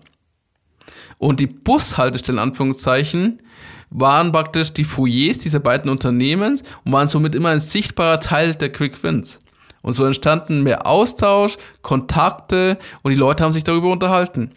Und 1.17 1.39
die 1.39 1.47
Bushaltestellen, 1.47 2.39
Anführungszeichen, 2.39 3.41
waren 3.89 4.31
praktisch 4.31 4.73
die 4.73 4.83
Foyers 4.83 5.39
dieser 5.39 5.59
beiden 5.59 5.89
Unternehmens 5.89 6.63
und 6.83 6.91
waren 6.91 7.07
somit 7.07 7.35
immer 7.35 7.49
ein 7.49 7.59
sichtbarer 7.59 8.19
Teil 8.19 8.55
der 8.55 8.71
Quick 8.71 9.01
Wins. 9.03 9.39
Und 9.87 9.93
so 9.93 10.03
entstanden 10.03 10.63
mehr 10.63 10.85
Austausch, 10.85 11.57
Kontakte 11.81 12.77
und 13.03 13.11
die 13.11 13.17
Leute 13.17 13.45
haben 13.45 13.53
sich 13.53 13.63
darüber 13.63 13.89
unterhalten. 13.89 14.51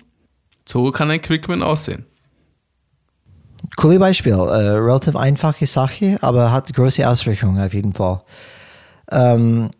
So 0.69 0.91
kann 0.91 1.09
ein 1.09 1.23
Quick-Win 1.23 1.63
aussehen. 1.63 2.05
Cooles 3.77 4.01
Beispiel. 4.01 4.33
Äh, 4.33 4.37
relativ 4.37 5.15
einfache 5.15 5.69
Sache, 5.69 6.19
aber 6.21 6.51
hat 6.51 6.75
große 6.75 7.09
Auswirkungen 7.09 7.65
auf 7.65 7.73
jeden 7.73 7.95
Fall. 7.95 8.23
Ähm, 9.13 9.71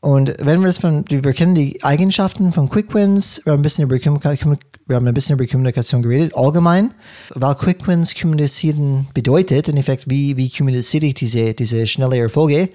und 0.00 0.36
wenn 0.38 0.62
wir 0.62 0.68
es 0.68 0.78
von, 0.78 1.04
wir 1.06 1.34
kennen 1.34 1.54
die 1.54 1.84
Eigenschaften 1.84 2.50
von 2.50 2.70
Quick 2.70 2.94
Wins, 2.94 3.42
wir 3.44 3.52
haben 3.52 3.60
ein 3.60 3.62
bisschen 3.62 3.84
über, 3.84 3.96
wir 3.96 4.96
haben 4.96 5.06
ein 5.06 5.12
bisschen 5.12 5.36
über 5.36 5.46
Kommunikation 5.46 6.00
geredet, 6.00 6.34
allgemein, 6.34 6.94
weil 7.34 7.54
Quick 7.56 7.86
Wins 7.86 8.18
kommunizieren 8.18 9.06
bedeutet, 9.12 9.68
in 9.68 9.76
Effekt, 9.76 10.08
wie, 10.08 10.38
wie 10.38 10.48
kommuniziere 10.48 11.04
ich 11.04 11.14
diese, 11.14 11.52
diese 11.52 11.86
schnelle 11.86 12.16
Erfolge, 12.16 12.70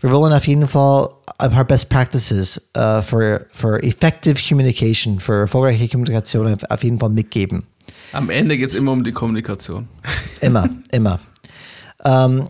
wir 0.00 0.12
wollen 0.12 0.32
auf 0.32 0.46
jeden 0.46 0.66
Fall 0.66 1.10
ein 1.38 1.50
paar 1.50 1.64
Best 1.64 1.88
Practices 1.88 2.70
uh, 2.76 3.02
für, 3.02 3.46
für 3.50 3.82
effective 3.82 4.36
Communication, 4.46 5.20
für 5.20 5.40
erfolgreiche 5.40 5.88
Kommunikation 5.88 6.56
auf 6.68 6.82
jeden 6.82 6.98
Fall 6.98 7.10
mitgeben. 7.10 7.64
Am 8.12 8.30
Ende 8.30 8.56
geht 8.58 8.70
es 8.70 8.78
immer 8.78 8.92
um 8.92 9.04
die 9.04 9.12
Kommunikation. 9.12 9.88
Immer, 10.40 10.70
immer. 10.90 11.20
Um, 11.98 12.10
ähm, 12.10 12.48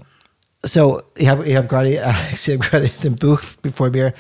so, 0.63 1.03
ich 1.17 1.29
habe 1.29 1.45
ich 1.45 1.57
hab 1.57 1.69
gerade 1.69 2.01
hab 2.05 3.01
den 3.01 3.17
Buch 3.17 3.41
vor 3.75 3.91
mir, 3.91 4.15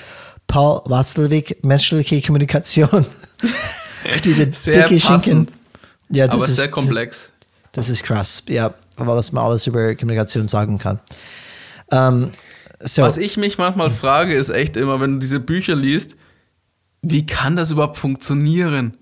Paul 0.49 0.81
Watzlawick, 0.87 1.62
Menschliche 1.62 2.21
Kommunikation. 2.21 3.07
Diese 4.25 4.53
sehr 4.53 4.88
dicke 4.88 5.01
passend, 5.07 5.25
Schinken. 5.25 5.55
Ja, 6.09 6.27
das 6.27 6.35
aber 6.35 6.45
ist, 6.47 6.57
sehr 6.57 6.69
komplex. 6.69 7.33
Das, 7.71 7.87
das, 7.87 7.88
ist 7.90 8.03
krass, 8.03 8.43
ja, 8.49 8.75
was 8.97 9.31
man 9.31 9.45
alles 9.45 9.69
über 9.69 9.95
Kommunikation 9.95 10.49
sagen 10.49 10.79
kann. 10.79 10.99
Um, 11.93 11.99
ähm, 11.99 12.31
so. 12.83 13.03
Was 13.03 13.16
ich 13.16 13.37
mich 13.37 13.59
manchmal 13.59 13.90
frage, 13.90 14.35
ist 14.35 14.51
echt 14.51 14.77
immer, 14.77 15.01
wenn 15.01 15.14
du 15.14 15.19
diese 15.19 15.40
Bücher 15.40 15.75
liest, 15.75 16.16
wie 17.03 17.27
kann 17.27 17.57
das 17.57 17.71
überhaupt 17.71 17.97
funktionieren? 17.97 18.97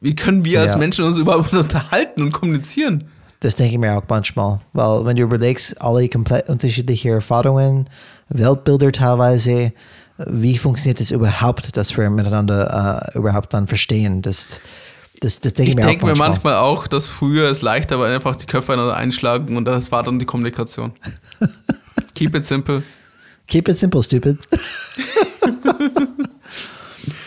Wie 0.00 0.14
können 0.14 0.44
wir 0.44 0.60
als 0.60 0.76
Menschen 0.76 1.04
uns 1.04 1.18
überhaupt 1.18 1.52
unterhalten 1.52 2.22
und 2.22 2.32
kommunizieren? 2.32 3.08
Das 3.40 3.56
denke 3.56 3.74
ich 3.74 3.78
mir 3.78 3.96
auch 3.96 4.04
manchmal, 4.08 4.60
weil 4.72 5.06
wenn 5.06 5.16
du 5.16 5.22
überlegst, 5.22 5.80
alle 5.80 6.08
komplett 6.08 6.48
unterschiedliche 6.48 7.10
Erfahrungen, 7.10 7.88
Weltbilder 8.28 8.90
teilweise, 8.90 9.72
wie 10.18 10.58
funktioniert 10.58 11.00
es 11.00 11.12
überhaupt, 11.12 11.76
dass 11.76 11.96
wir 11.96 12.10
miteinander 12.10 13.12
uh, 13.14 13.18
überhaupt 13.18 13.54
dann 13.54 13.68
verstehen? 13.68 14.22
Das, 14.22 14.58
das, 15.20 15.40
das 15.40 15.54
denke 15.54 15.70
ich, 15.70 15.78
ich 15.78 15.84
mir 15.84 15.86
denke 15.86 16.02
auch 16.02 16.08
manchmal. 16.08 16.28
mir 16.28 16.34
manchmal 16.34 16.54
auch, 16.56 16.88
dass 16.88 17.06
früher 17.06 17.48
es 17.48 17.62
leichter 17.62 18.00
war, 18.00 18.08
einfach 18.08 18.34
die 18.34 18.46
Köpfe 18.46 18.92
einschlagen 18.92 19.56
und 19.56 19.66
das 19.66 19.92
war 19.92 20.02
dann 20.02 20.18
die 20.18 20.26
Kommunikation. 20.26 20.92
Keep 22.14 22.34
it 22.34 22.44
simple. 22.44 22.82
Keep 23.48 23.68
it 23.68 23.76
simple, 23.76 24.02
stupid. 24.02 24.38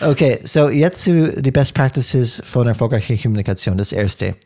okay, 0.00 0.38
so 0.44 0.68
jetzt 0.68 1.02
zu 1.02 1.42
die 1.42 1.50
Best 1.50 1.74
Practices 1.74 2.40
von 2.44 2.68
erfolgreicher 2.68 3.16
Kommunikation. 3.16 3.76
Das 3.76 3.90
erste. 3.90 4.36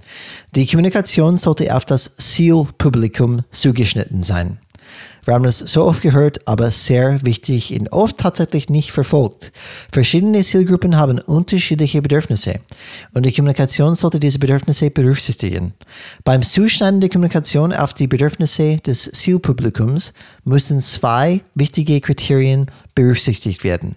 Die 0.54 0.66
Kommunikation 0.66 1.36
sollte 1.36 1.76
auf 1.76 1.84
das 1.84 2.16
Zielpublikum 2.16 3.42
zugeschnitten 3.50 4.22
sein. 4.22 4.58
Wir 5.26 5.34
haben 5.34 5.44
es 5.44 5.58
so 5.58 5.84
oft 5.84 6.02
gehört, 6.02 6.46
aber 6.46 6.70
sehr 6.70 7.18
wichtig 7.26 7.76
und 7.78 7.90
oft 7.90 8.16
tatsächlich 8.16 8.70
nicht 8.70 8.92
verfolgt. 8.92 9.50
Verschiedene 9.90 10.40
Zielgruppen 10.42 10.96
haben 10.96 11.18
unterschiedliche 11.18 12.00
Bedürfnisse 12.00 12.60
und 13.12 13.26
die 13.26 13.32
Kommunikation 13.32 13.96
sollte 13.96 14.20
diese 14.20 14.38
Bedürfnisse 14.38 14.88
berücksichtigen. 14.88 15.74
Beim 16.22 16.42
Zuschneiden 16.42 17.00
der 17.00 17.10
Kommunikation 17.10 17.72
auf 17.72 17.92
die 17.92 18.06
Bedürfnisse 18.06 18.76
des 18.76 19.10
Zielpublikums 19.10 20.12
müssen 20.44 20.78
zwei 20.78 21.40
wichtige 21.56 22.00
Kriterien 22.00 22.66
berücksichtigt 22.94 23.64
werden. 23.64 23.96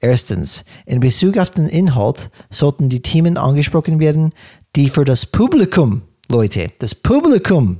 Erstens, 0.00 0.64
in 0.86 0.98
Bezug 0.98 1.38
auf 1.38 1.50
den 1.50 1.68
Inhalt 1.68 2.30
sollten 2.50 2.88
die 2.88 3.00
Themen 3.00 3.36
angesprochen 3.36 4.00
werden, 4.00 4.32
die 4.74 4.88
für 4.88 5.04
das 5.04 5.24
Publikum, 5.24 6.02
Leute, 6.28 6.72
das 6.80 6.96
Publikum 6.96 7.78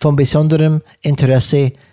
von 0.00 0.16
besonderem 0.16 0.80
Interesse 1.02 1.56
sind 1.56 1.89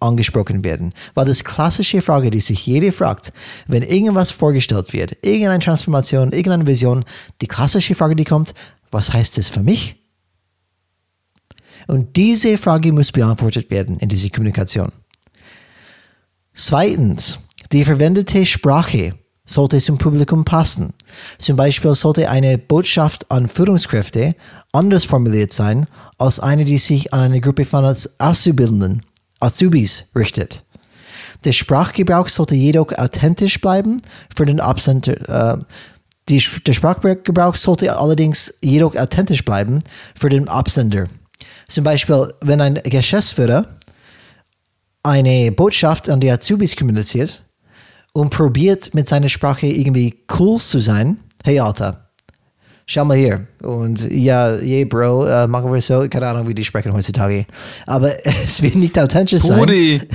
angesprochen 0.00 0.64
werden. 0.64 0.92
Weil 1.14 1.26
das 1.26 1.44
klassische 1.44 2.02
Frage, 2.02 2.30
die 2.30 2.40
sich 2.40 2.66
jeder 2.66 2.92
fragt, 2.92 3.32
wenn 3.66 3.82
irgendwas 3.82 4.30
vorgestellt 4.30 4.92
wird, 4.92 5.12
irgendeine 5.22 5.58
Transformation, 5.58 6.32
irgendeine 6.32 6.66
Vision, 6.66 7.04
die 7.40 7.46
klassische 7.46 7.94
Frage, 7.94 8.16
die 8.16 8.24
kommt, 8.24 8.54
was 8.90 9.12
heißt 9.12 9.38
das 9.38 9.48
für 9.48 9.62
mich? 9.62 9.96
Und 11.86 12.16
diese 12.16 12.58
Frage 12.58 12.92
muss 12.92 13.12
beantwortet 13.12 13.70
werden 13.70 13.98
in 13.98 14.08
dieser 14.08 14.30
Kommunikation. 14.30 14.90
Zweitens, 16.54 17.38
die 17.72 17.84
verwendete 17.84 18.46
Sprache 18.46 19.14
sollte 19.44 19.78
zum 19.78 19.98
Publikum 19.98 20.44
passen. 20.44 20.92
Zum 21.38 21.56
Beispiel 21.56 21.94
sollte 21.94 22.28
eine 22.28 22.58
Botschaft 22.58 23.30
an 23.30 23.48
Führungskräfte 23.48 24.34
anders 24.72 25.04
formuliert 25.04 25.52
sein 25.52 25.86
als 26.18 26.40
eine, 26.40 26.64
die 26.64 26.78
sich 26.78 27.14
an 27.14 27.20
eine 27.20 27.40
Gruppe 27.40 27.64
von 27.64 27.84
Auszubildenden, 27.84 29.02
Azubis 29.40 30.06
richtet. 30.14 30.64
Der 31.44 31.52
Sprachgebrauch 31.52 32.28
sollte 32.28 32.54
jedoch 32.54 32.92
authentisch 32.92 33.60
bleiben 33.60 33.98
für 34.34 34.46
den 34.46 34.60
Absender. 34.60 35.56
Äh, 35.56 35.64
die, 36.28 36.42
der 36.66 36.72
Sprachgebrauch 36.72 37.56
sollte 37.56 37.96
allerdings 37.96 38.54
jedoch 38.60 38.96
authentisch 38.96 39.44
bleiben 39.44 39.80
für 40.14 40.28
den 40.28 40.48
Absender. 40.48 41.06
Zum 41.68 41.84
Beispiel, 41.84 42.32
wenn 42.40 42.60
ein 42.60 42.74
Geschäftsführer 42.82 43.78
eine 45.02 45.52
Botschaft 45.52 46.08
an 46.10 46.20
die 46.20 46.30
Azubis 46.30 46.74
kommuniziert, 46.74 47.44
und 48.16 48.30
probiert 48.30 48.94
mit 48.94 49.06
seiner 49.06 49.28
Sprache 49.28 49.66
irgendwie 49.66 50.24
cool 50.38 50.58
zu 50.58 50.80
sein. 50.80 51.18
Hey 51.44 51.60
Alter, 51.60 52.05
schau 52.86 53.04
mal 53.04 53.16
hier. 53.16 53.46
Und 53.62 54.10
ja, 54.10 54.54
yeah, 54.56 54.84
Bro, 54.84 55.24
uh, 55.26 55.48
machen 55.48 55.72
wir 55.72 55.80
so. 55.80 56.06
Keine 56.08 56.28
Ahnung, 56.28 56.48
wie 56.48 56.54
die 56.54 56.64
sprechen 56.64 56.92
heutzutage. 56.92 57.46
Aber 57.86 58.12
es 58.44 58.62
wird 58.62 58.76
nicht 58.76 58.98
authentisch 58.98 59.42
sein. 59.42 59.58
Brudi. 59.58 60.00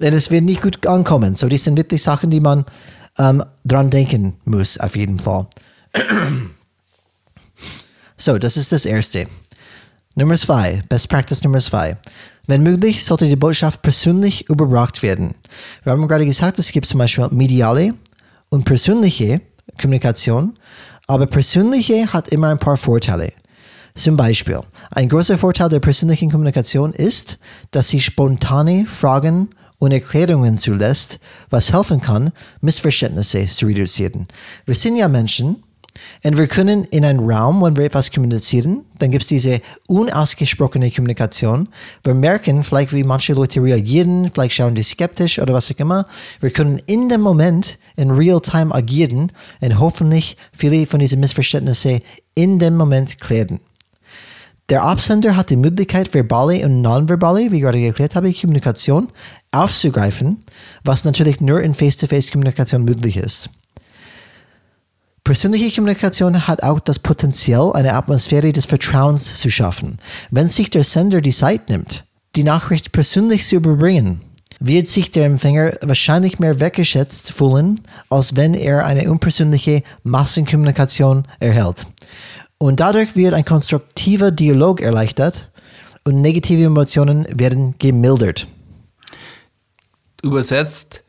Und 0.00 0.14
es 0.14 0.30
wird 0.30 0.44
nicht 0.44 0.62
gut 0.62 0.86
ankommen. 0.86 1.36
So, 1.36 1.48
das 1.48 1.64
sind 1.64 1.76
wirklich 1.76 2.02
Sachen, 2.02 2.30
die 2.30 2.40
man 2.40 2.64
ähm, 3.18 3.44
dran 3.64 3.90
denken 3.90 4.34
muss, 4.46 4.78
auf 4.78 4.96
jeden 4.96 5.18
Fall. 5.18 5.46
so, 8.16 8.38
das 8.38 8.56
ist 8.56 8.72
das 8.72 8.86
Erste. 8.86 9.26
Nummer 10.14 10.36
zwei, 10.36 10.82
Best 10.88 11.10
Practice 11.10 11.44
Nummer 11.44 11.58
zwei. 11.58 11.98
Wenn 12.46 12.62
möglich, 12.62 13.04
sollte 13.04 13.26
die 13.28 13.36
Botschaft 13.36 13.82
persönlich 13.82 14.48
überbracht 14.48 15.02
werden. 15.02 15.34
Wir 15.84 15.92
haben 15.92 16.08
gerade 16.08 16.24
gesagt, 16.24 16.58
es 16.58 16.72
gibt 16.72 16.86
zum 16.86 16.98
Beispiel 16.98 17.28
mediale 17.30 17.92
und 18.48 18.64
persönliche 18.64 19.42
Kommunikation, 19.80 20.54
aber 21.06 21.26
persönliche 21.26 22.12
hat 22.12 22.28
immer 22.28 22.48
ein 22.48 22.58
paar 22.58 22.76
Vorteile. 22.76 23.32
Zum 23.94 24.16
Beispiel, 24.16 24.60
ein 24.92 25.08
großer 25.08 25.36
Vorteil 25.36 25.68
der 25.68 25.80
persönlichen 25.80 26.30
Kommunikation 26.30 26.92
ist, 26.92 27.38
dass 27.70 27.88
sie 27.88 28.00
spontane 28.00 28.86
Fragen 28.86 29.50
und 29.78 29.92
Erklärungen 29.92 30.58
zulässt, 30.58 31.18
was 31.48 31.72
helfen 31.72 32.00
kann, 32.00 32.30
Missverständnisse 32.60 33.46
zu 33.46 33.66
reduzieren. 33.66 34.26
Wir 34.66 34.74
sind 34.74 34.96
ja 34.96 35.08
Menschen 35.08 35.62
und 36.22 36.36
wir 36.36 36.46
können 36.46 36.84
in 36.84 37.04
einem 37.04 37.28
Raum, 37.28 37.62
wenn 37.62 37.76
wir 37.76 37.84
etwas 37.84 38.10
kommunizieren, 38.10 38.84
dann 38.98 39.10
gibt 39.10 39.22
es 39.22 39.28
diese 39.28 39.60
unausgesprochene 39.88 40.90
Kommunikation. 40.90 41.68
Wir 42.04 42.14
merken 42.14 42.64
vielleicht, 42.64 42.92
wie 42.92 43.04
manche 43.04 43.32
Leute 43.32 43.62
reagieren, 43.62 44.30
vielleicht 44.32 44.54
schauen 44.54 44.74
die 44.74 44.82
skeptisch 44.82 45.38
oder 45.38 45.54
was 45.54 45.70
auch 45.70 45.78
immer. 45.78 46.06
Wir 46.40 46.50
können 46.50 46.80
in 46.86 47.08
dem 47.08 47.20
Moment 47.20 47.78
in 47.96 48.10
Real-Time 48.10 48.74
agieren 48.74 49.32
und 49.60 49.78
hoffentlich 49.78 50.36
viele 50.52 50.86
von 50.86 51.00
diesen 51.00 51.20
Missverständnissen 51.20 52.00
in 52.34 52.58
dem 52.58 52.76
Moment 52.76 53.20
klären. 53.20 53.60
Der 54.70 54.84
Absender 54.84 55.34
hat 55.34 55.50
die 55.50 55.56
Möglichkeit, 55.56 56.14
verbale 56.14 56.64
und 56.64 56.80
nonverbale, 56.80 57.50
wie 57.50 57.56
ich 57.56 57.62
gerade 57.62 57.84
erklärt 57.84 58.14
habe, 58.14 58.32
Kommunikation 58.32 59.08
aufzugreifen, 59.50 60.38
was 60.84 61.04
natürlich 61.04 61.40
nur 61.40 61.60
in 61.60 61.74
Face-to-Face-Kommunikation 61.74 62.84
möglich 62.84 63.16
ist. 63.16 63.50
Persönliche 65.24 65.74
Kommunikation 65.74 66.48
hat 66.48 66.62
auch 66.62 66.80
das 66.80 66.98
Potenzial, 66.98 67.72
eine 67.74 67.94
Atmosphäre 67.94 68.52
des 68.52 68.66
Vertrauens 68.66 69.38
zu 69.38 69.50
schaffen. 69.50 69.98
Wenn 70.30 70.48
sich 70.48 70.70
der 70.70 70.84
Sender 70.84 71.20
die 71.20 71.32
Zeit 71.32 71.68
nimmt, 71.68 72.04
die 72.36 72.44
Nachricht 72.44 72.92
persönlich 72.92 73.46
zu 73.46 73.56
überbringen, 73.56 74.22
wird 74.60 74.88
sich 74.88 75.10
der 75.10 75.26
Empfänger 75.26 75.72
wahrscheinlich 75.82 76.38
mehr 76.38 76.60
wertgeschätzt 76.60 77.32
fühlen, 77.32 77.80
als 78.08 78.36
wenn 78.36 78.54
er 78.54 78.84
eine 78.84 79.10
unpersönliche 79.10 79.82
Massenkommunikation 80.02 81.26
erhält. 81.38 81.86
Und 82.58 82.80
dadurch 82.80 83.16
wird 83.16 83.34
ein 83.34 83.44
konstruktiver 83.44 84.30
Dialog 84.30 84.82
erleichtert 84.82 85.50
und 86.04 86.20
negative 86.20 86.64
Emotionen 86.64 87.26
werden 87.30 87.74
gemildert. 87.78 88.46
Übersetzt, 90.22 91.02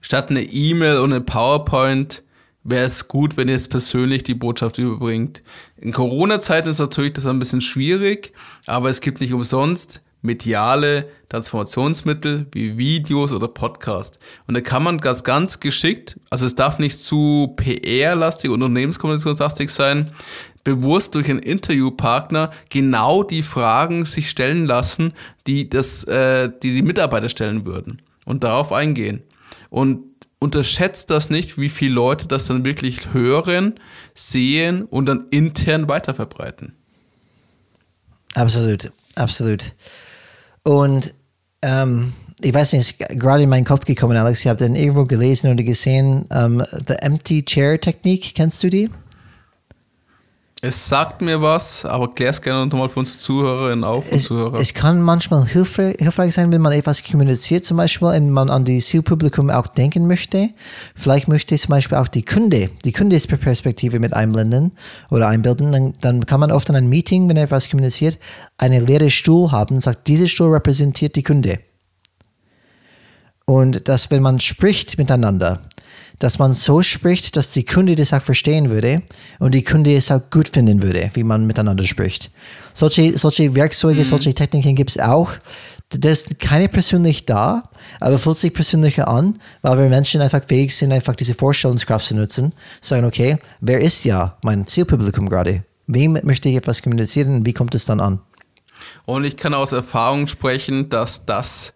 statt 0.00 0.30
eine 0.30 0.42
E-Mail 0.42 0.98
und 0.98 1.12
eine 1.12 1.22
PowerPoint 1.22 2.22
wäre 2.70 2.84
es 2.84 3.08
gut, 3.08 3.36
wenn 3.36 3.48
ihr 3.48 3.54
jetzt 3.54 3.70
persönlich 3.70 4.22
die 4.22 4.34
Botschaft 4.34 4.78
überbringt. 4.78 5.42
In 5.76 5.92
Corona-Zeiten 5.92 6.68
ist 6.68 6.78
natürlich 6.78 7.14
das 7.14 7.26
ein 7.26 7.38
bisschen 7.38 7.60
schwierig, 7.60 8.32
aber 8.66 8.90
es 8.90 9.00
gibt 9.00 9.20
nicht 9.20 9.32
umsonst 9.32 10.02
mediale 10.20 11.08
Transformationsmittel 11.28 12.46
wie 12.52 12.76
Videos 12.76 13.32
oder 13.32 13.48
Podcast. 13.48 14.18
Und 14.46 14.54
da 14.54 14.60
kann 14.60 14.82
man 14.82 14.98
ganz, 14.98 15.22
ganz 15.22 15.60
geschickt, 15.60 16.18
also 16.30 16.44
es 16.44 16.56
darf 16.56 16.78
nicht 16.78 17.00
zu 17.00 17.54
PR-lastig 17.56 18.50
und 18.50 18.62
unternehmenskommunikationslastig 18.62 19.70
sein, 19.70 20.10
bewusst 20.64 21.14
durch 21.14 21.30
einen 21.30 21.38
Interviewpartner 21.38 22.50
genau 22.68 23.22
die 23.22 23.42
Fragen 23.42 24.04
sich 24.04 24.28
stellen 24.28 24.66
lassen, 24.66 25.14
die 25.46 25.70
das, 25.70 26.04
äh, 26.04 26.50
die, 26.62 26.74
die 26.74 26.82
Mitarbeiter 26.82 27.28
stellen 27.28 27.64
würden 27.64 28.02
und 28.24 28.42
darauf 28.44 28.72
eingehen. 28.72 29.22
Und 29.70 30.07
unterschätzt 30.40 31.10
das 31.10 31.30
nicht, 31.30 31.58
wie 31.58 31.68
viele 31.68 31.94
Leute 31.94 32.28
das 32.28 32.46
dann 32.46 32.64
wirklich 32.64 33.12
hören, 33.12 33.74
sehen 34.14 34.82
und 34.82 35.06
dann 35.06 35.26
intern 35.30 35.88
weiterverbreiten. 35.88 36.74
Absolut, 38.34 38.92
absolut. 39.16 39.74
Und 40.62 41.14
ähm, 41.62 42.12
ich 42.40 42.54
weiß 42.54 42.74
nicht, 42.74 42.98
gerade 42.98 43.42
in 43.42 43.48
meinen 43.48 43.64
Kopf 43.64 43.84
gekommen, 43.84 44.16
Alex, 44.16 44.40
ich 44.40 44.46
habe 44.46 44.58
den 44.58 44.76
irgendwo 44.76 45.06
gelesen 45.06 45.50
oder 45.50 45.64
gesehen, 45.64 46.26
ähm, 46.30 46.62
The 46.86 46.94
Empty 46.94 47.44
Chair 47.44 47.80
Technik, 47.80 48.34
kennst 48.34 48.62
du 48.62 48.70
die? 48.70 48.90
Es 50.60 50.88
sagt 50.88 51.22
mir 51.22 51.40
was, 51.40 51.84
aber 51.84 52.12
klär 52.12 52.30
es 52.30 52.42
gerne 52.42 52.66
nochmal 52.66 52.88
für 52.88 52.98
uns 52.98 53.20
Zuhörerinnen 53.20 53.84
auf 53.84 54.10
es, 54.10 54.24
Zuhörer. 54.24 54.58
Es 54.58 54.74
kann 54.74 55.00
manchmal 55.00 55.46
hilfreich, 55.46 55.94
hilfreich 56.00 56.34
sein, 56.34 56.50
wenn 56.50 56.60
man 56.60 56.72
etwas 56.72 57.04
kommuniziert, 57.04 57.64
zum 57.64 57.76
Beispiel, 57.76 58.08
und 58.08 58.30
man 58.30 58.50
an 58.50 58.64
die 58.64 58.80
Zielpublikum 58.80 59.50
auch 59.50 59.68
denken 59.68 60.08
möchte. 60.08 60.50
Vielleicht 60.96 61.28
möchte 61.28 61.56
zum 61.56 61.70
Beispiel 61.70 61.96
auch 61.96 62.08
die 62.08 62.24
Kunde, 62.24 62.70
die 62.84 62.92
Kundesperspektive 62.92 64.00
mit 64.00 64.14
einblenden 64.14 64.72
oder 65.10 65.28
einbilden. 65.28 65.70
Dann, 65.70 65.94
dann 66.00 66.26
kann 66.26 66.40
man 66.40 66.50
oft 66.50 66.68
in 66.68 66.74
einem 66.74 66.88
Meeting, 66.88 67.28
wenn 67.28 67.36
er 67.36 67.44
etwas 67.44 67.70
kommuniziert, 67.70 68.18
einen 68.56 68.84
leeren 68.84 69.10
Stuhl 69.10 69.52
haben 69.52 69.76
und 69.76 69.80
sagt, 69.80 70.08
dieser 70.08 70.26
Stuhl 70.26 70.52
repräsentiert 70.52 71.14
die 71.14 71.22
Kunde. 71.22 71.60
Und 73.44 73.86
dass, 73.88 74.10
wenn 74.10 74.22
man 74.22 74.40
spricht 74.40 74.98
miteinander, 74.98 75.60
dass 76.18 76.38
man 76.38 76.52
so 76.52 76.82
spricht, 76.82 77.36
dass 77.36 77.52
die 77.52 77.64
Kunde 77.64 77.94
das 77.94 78.12
auch 78.12 78.22
verstehen 78.22 78.70
würde 78.70 79.02
und 79.38 79.54
die 79.54 79.62
Kunde 79.62 79.94
es 79.96 80.10
auch 80.10 80.20
gut 80.30 80.48
finden 80.48 80.82
würde, 80.82 81.10
wie 81.14 81.24
man 81.24 81.46
miteinander 81.46 81.84
spricht. 81.84 82.30
Solche, 82.72 83.16
solche 83.18 83.54
Werkzeuge, 83.54 84.00
mhm. 84.00 84.04
solche 84.04 84.34
Techniken 84.34 84.74
gibt 84.74 84.90
es 84.90 84.98
auch. 84.98 85.30
Da 85.90 86.10
ist 86.10 86.38
keine 86.38 86.68
persönlich 86.68 87.24
da, 87.24 87.62
aber 88.00 88.18
fühlt 88.18 88.36
sich 88.36 88.52
persönlicher 88.52 89.08
an, 89.08 89.38
weil 89.62 89.78
wir 89.78 89.88
Menschen 89.88 90.20
einfach 90.20 90.44
fähig 90.46 90.76
sind, 90.76 90.92
einfach 90.92 91.14
diese 91.16 91.34
Vorstellungskraft 91.34 92.06
zu 92.06 92.14
nutzen. 92.14 92.52
Sagen, 92.82 93.06
okay, 93.06 93.38
wer 93.60 93.80
ist 93.80 94.04
ja 94.04 94.36
mein 94.42 94.66
Zielpublikum 94.66 95.28
gerade? 95.28 95.64
Wem 95.86 96.18
möchte 96.22 96.50
ich 96.50 96.56
etwas 96.56 96.82
kommunizieren? 96.82 97.46
Wie 97.46 97.54
kommt 97.54 97.74
es 97.74 97.86
dann 97.86 98.00
an? 98.00 98.20
Und 99.06 99.24
ich 99.24 99.36
kann 99.36 99.54
aus 99.54 99.72
Erfahrung 99.72 100.26
sprechen, 100.26 100.90
dass 100.90 101.24
das 101.24 101.72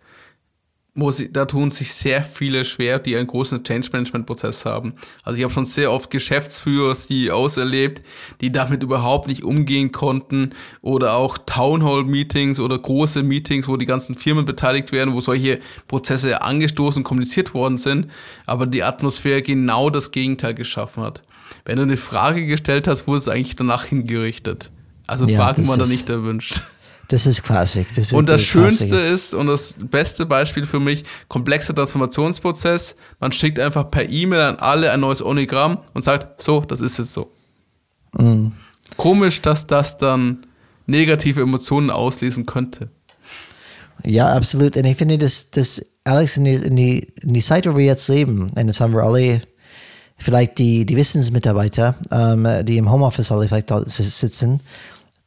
wo 0.95 1.11
sie, 1.11 1.33
da 1.33 1.47
tun 1.47 1.71
sich 1.71 1.95
sehr 1.95 2.23
viele 2.23 2.65
schwer, 2.65 2.99
die 2.99 3.17
einen 3.17 3.27
großen 3.27 3.65
Change-Management-Prozess 3.65 4.67
haben. 4.67 4.95
Also 5.23 5.39
ich 5.39 5.45
habe 5.45 5.53
schon 5.53 5.65
sehr 5.65 5.91
oft 5.91 6.11
Geschäftsführer, 6.11 6.95
CEOs 6.95 7.57
erlebt, 7.57 8.03
die 8.43 8.53
damit 8.53 8.83
überhaupt 8.83 9.27
nicht 9.27 9.43
umgehen 9.43 9.91
konnten 9.91 10.51
oder 10.83 11.17
auch 11.17 11.39
Townhall-Meetings 11.39 12.61
oder 12.61 12.79
große 12.79 13.23
Meetings, 13.23 13.69
wo 13.69 13.79
die 13.79 13.87
ganzen 13.87 14.15
Firmen 14.15 14.45
beteiligt 14.45 14.93
werden, 14.93 15.15
wo 15.15 15.23
solche 15.23 15.61
Prozesse 15.89 16.43
angestoßen, 16.43 17.05
kommuniziert 17.05 17.55
worden 17.55 17.79
sind, 17.79 18.09
aber 18.45 18.67
die 18.67 18.83
Atmosphäre 18.83 19.41
genau 19.41 19.89
das 19.89 20.11
Gegenteil 20.11 20.53
geschaffen 20.53 21.03
hat. 21.03 21.23
Wenn 21.65 21.77
du 21.77 21.83
eine 21.83 21.97
Frage 21.97 22.45
gestellt 22.45 22.87
hast, 22.87 23.07
wurde 23.07 23.19
es 23.19 23.29
eigentlich 23.29 23.57
danach 23.57 23.85
hingerichtet. 23.85 24.71
Also 25.07 25.27
ja, 25.27 25.39
Fragen 25.39 25.67
waren 25.69 25.79
da 25.79 25.87
nicht 25.87 26.11
erwünscht. 26.11 26.63
Das 27.13 27.27
ist 27.27 27.43
Klassik. 27.43 27.89
Das 27.89 28.07
ist 28.07 28.13
und 28.15 28.27
das 28.27 28.41
Schönste 28.41 28.89
Klassik. 28.89 29.13
ist, 29.13 29.35
und 29.35 29.47
das 29.47 29.75
beste 29.79 30.25
Beispiel 30.25 30.65
für 30.65 30.81
mich, 30.81 31.05
komplexer 31.29 31.75
Transformationsprozess. 31.75 32.97
Man 33.21 33.33
schickt 33.33 33.59
einfach 33.59 33.91
per 33.91 34.09
E-Mail 34.09 34.41
an 34.41 34.57
alle 34.57 34.91
ein 34.91 35.01
neues 35.01 35.23
Onigramm 35.23 35.77
und 35.93 36.03
sagt, 36.03 36.41
so, 36.41 36.63
das 36.63 36.81
ist 36.81 36.97
jetzt 36.97 37.13
so. 37.13 37.31
Mhm. 38.17 38.53
Komisch, 38.97 39.43
dass 39.43 39.67
das 39.67 39.99
dann 39.99 40.47
negative 40.87 41.43
Emotionen 41.43 41.91
auslesen 41.91 42.47
könnte. 42.47 42.89
Ja, 44.05 44.33
absolut. 44.33 44.79
Und 44.79 44.87
ich 44.87 44.97
finde, 44.97 45.19
dass, 45.19 45.51
dass 45.51 45.85
Alex, 46.05 46.39
in 46.39 46.45
die, 46.45 46.55
in, 46.55 46.77
die, 46.77 47.13
in 47.21 47.35
die 47.35 47.43
Zeit, 47.43 47.67
wo 47.67 47.77
wir 47.77 47.85
jetzt 47.85 48.09
leben, 48.09 48.49
und 48.49 48.67
das 48.67 48.81
haben 48.81 48.95
wir 48.95 49.03
alle, 49.03 49.43
vielleicht 50.17 50.57
die, 50.57 50.87
die 50.87 50.97
Wissensmitarbeiter, 50.97 51.95
ähm, 52.11 52.49
die 52.65 52.79
im 52.79 52.91
Homeoffice 52.91 53.31
alle 53.31 53.49
vielleicht 53.49 53.69
sitzen, 53.85 54.61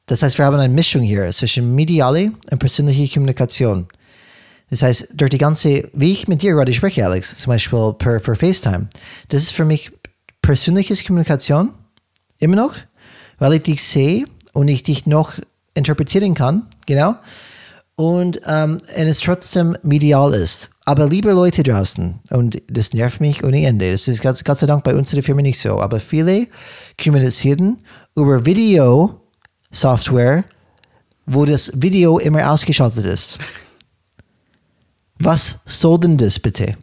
das 0.07 0.21
heißt, 0.21 0.37
wir 0.37 0.45
haben 0.45 0.57
eine 0.57 0.73
Mischung 0.73 1.01
hier 1.01 1.29
zwischen 1.31 1.73
mediale 1.73 2.31
und 2.51 2.59
persönliche 2.59 3.11
Kommunikation. 3.13 3.87
Das 4.69 4.81
heißt, 4.81 5.09
durch 5.13 5.29
die 5.29 5.37
ganze, 5.37 5.89
wie 5.93 6.13
ich 6.13 6.27
mit 6.27 6.41
dir 6.41 6.53
gerade 6.53 6.73
spreche, 6.73 7.05
Alex, 7.05 7.35
zum 7.35 7.51
Beispiel 7.51 7.93
per, 7.97 8.19
per 8.19 8.35
FaceTime, 8.35 8.87
das 9.29 9.43
ist 9.43 9.53
für 9.53 9.65
mich 9.65 9.91
persönliche 10.41 10.95
Kommunikation, 11.03 11.71
immer 12.39 12.55
noch, 12.55 12.75
weil 13.37 13.53
ich 13.53 13.63
dich 13.63 13.83
sehe 13.83 14.25
und 14.53 14.67
ich 14.67 14.83
dich 14.83 15.05
noch 15.05 15.33
interpretieren 15.73 16.33
kann, 16.33 16.67
genau, 16.85 17.15
und 17.95 18.41
ähm, 18.45 18.77
es 18.95 19.19
trotzdem 19.19 19.77
medial 19.83 20.33
ist. 20.33 20.71
Aber 20.85 21.07
liebe 21.07 21.31
Leute 21.31 21.63
draußen, 21.63 22.19
und 22.29 22.61
das 22.67 22.93
nervt 22.93 23.21
mich 23.21 23.43
ohne 23.43 23.65
Ende, 23.65 23.91
das 23.91 24.07
ist 24.07 24.21
Gott, 24.21 24.35
sei 24.35 24.67
Dank 24.67 24.83
bei 24.83 24.95
unserer 24.95 25.23
Firma 25.23 25.41
nicht 25.41 25.59
so, 25.59 25.79
aber 25.79 25.99
viele 25.99 26.47
kommunizieren 27.01 27.77
über 28.15 28.45
Video 28.45 29.24
Software, 29.71 30.43
wo 31.25 31.45
das 31.45 31.71
Video 31.75 32.19
immer 32.19 32.49
ausgeschaltet 32.51 33.05
ist. 33.05 33.37
Was 35.19 35.59
soll 35.65 35.99
denn 35.99 36.17
das 36.17 36.39
bitte? 36.39 36.77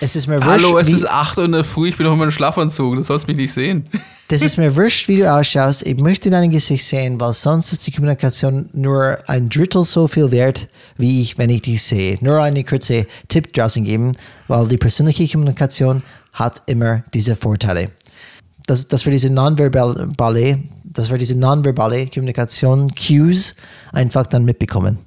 Es 0.00 0.14
ist 0.14 0.26
mir 0.26 0.36
wurscht. 0.36 0.64
Hallo, 0.64 0.78
es 0.78 0.88
ist 0.88 1.08
8 1.08 1.38
Uhr 1.38 1.44
in 1.44 1.52
der 1.52 1.64
Früh, 1.64 1.88
ich 1.88 1.96
bin 1.96 2.04
noch 2.04 2.12
in 2.12 2.18
meinem 2.18 2.30
Schlafanzug, 2.30 2.96
du 2.96 3.02
sollst 3.02 3.26
mich 3.28 3.36
nicht 3.36 3.52
sehen. 3.52 3.88
Das 4.28 4.42
ist 4.42 4.56
mir 4.58 4.74
wurscht, 4.74 5.06
wie 5.06 5.18
du 5.18 5.32
ausschaust. 5.32 5.86
Ich 5.86 5.96
möchte 5.98 6.30
dein 6.30 6.50
Gesicht 6.50 6.84
sehen, 6.84 7.20
weil 7.20 7.32
sonst 7.32 7.72
ist 7.72 7.86
die 7.86 7.92
Kommunikation 7.92 8.68
nur 8.72 9.18
ein 9.28 9.48
Drittel 9.48 9.84
so 9.84 10.08
viel 10.08 10.32
wert, 10.32 10.66
wie 10.96 11.20
ich, 11.20 11.38
wenn 11.38 11.48
ich 11.48 11.62
dich 11.62 11.80
sehe. 11.80 12.18
Nur 12.20 12.42
eine 12.42 12.64
kurze 12.64 13.06
Tipp 13.28 13.52
draußen 13.52 13.84
geben, 13.84 14.10
weil 14.48 14.66
die 14.66 14.78
persönliche 14.78 15.28
Kommunikation 15.28 16.02
hat 16.32 16.60
immer 16.66 17.04
diese 17.14 17.36
Vorteile. 17.36 17.92
Das, 18.66 18.88
das 18.88 19.02
für 19.02 19.12
diese 19.12 19.30
nonverbale 19.30 20.58
dass 20.98 21.10
wir 21.10 21.18
diese 21.18 21.36
nonverbale 21.36 22.06
Kommunikation, 22.06 22.90
Cues, 22.94 23.54
einfach 23.92 24.26
dann 24.26 24.44
mitbekommen. 24.44 24.98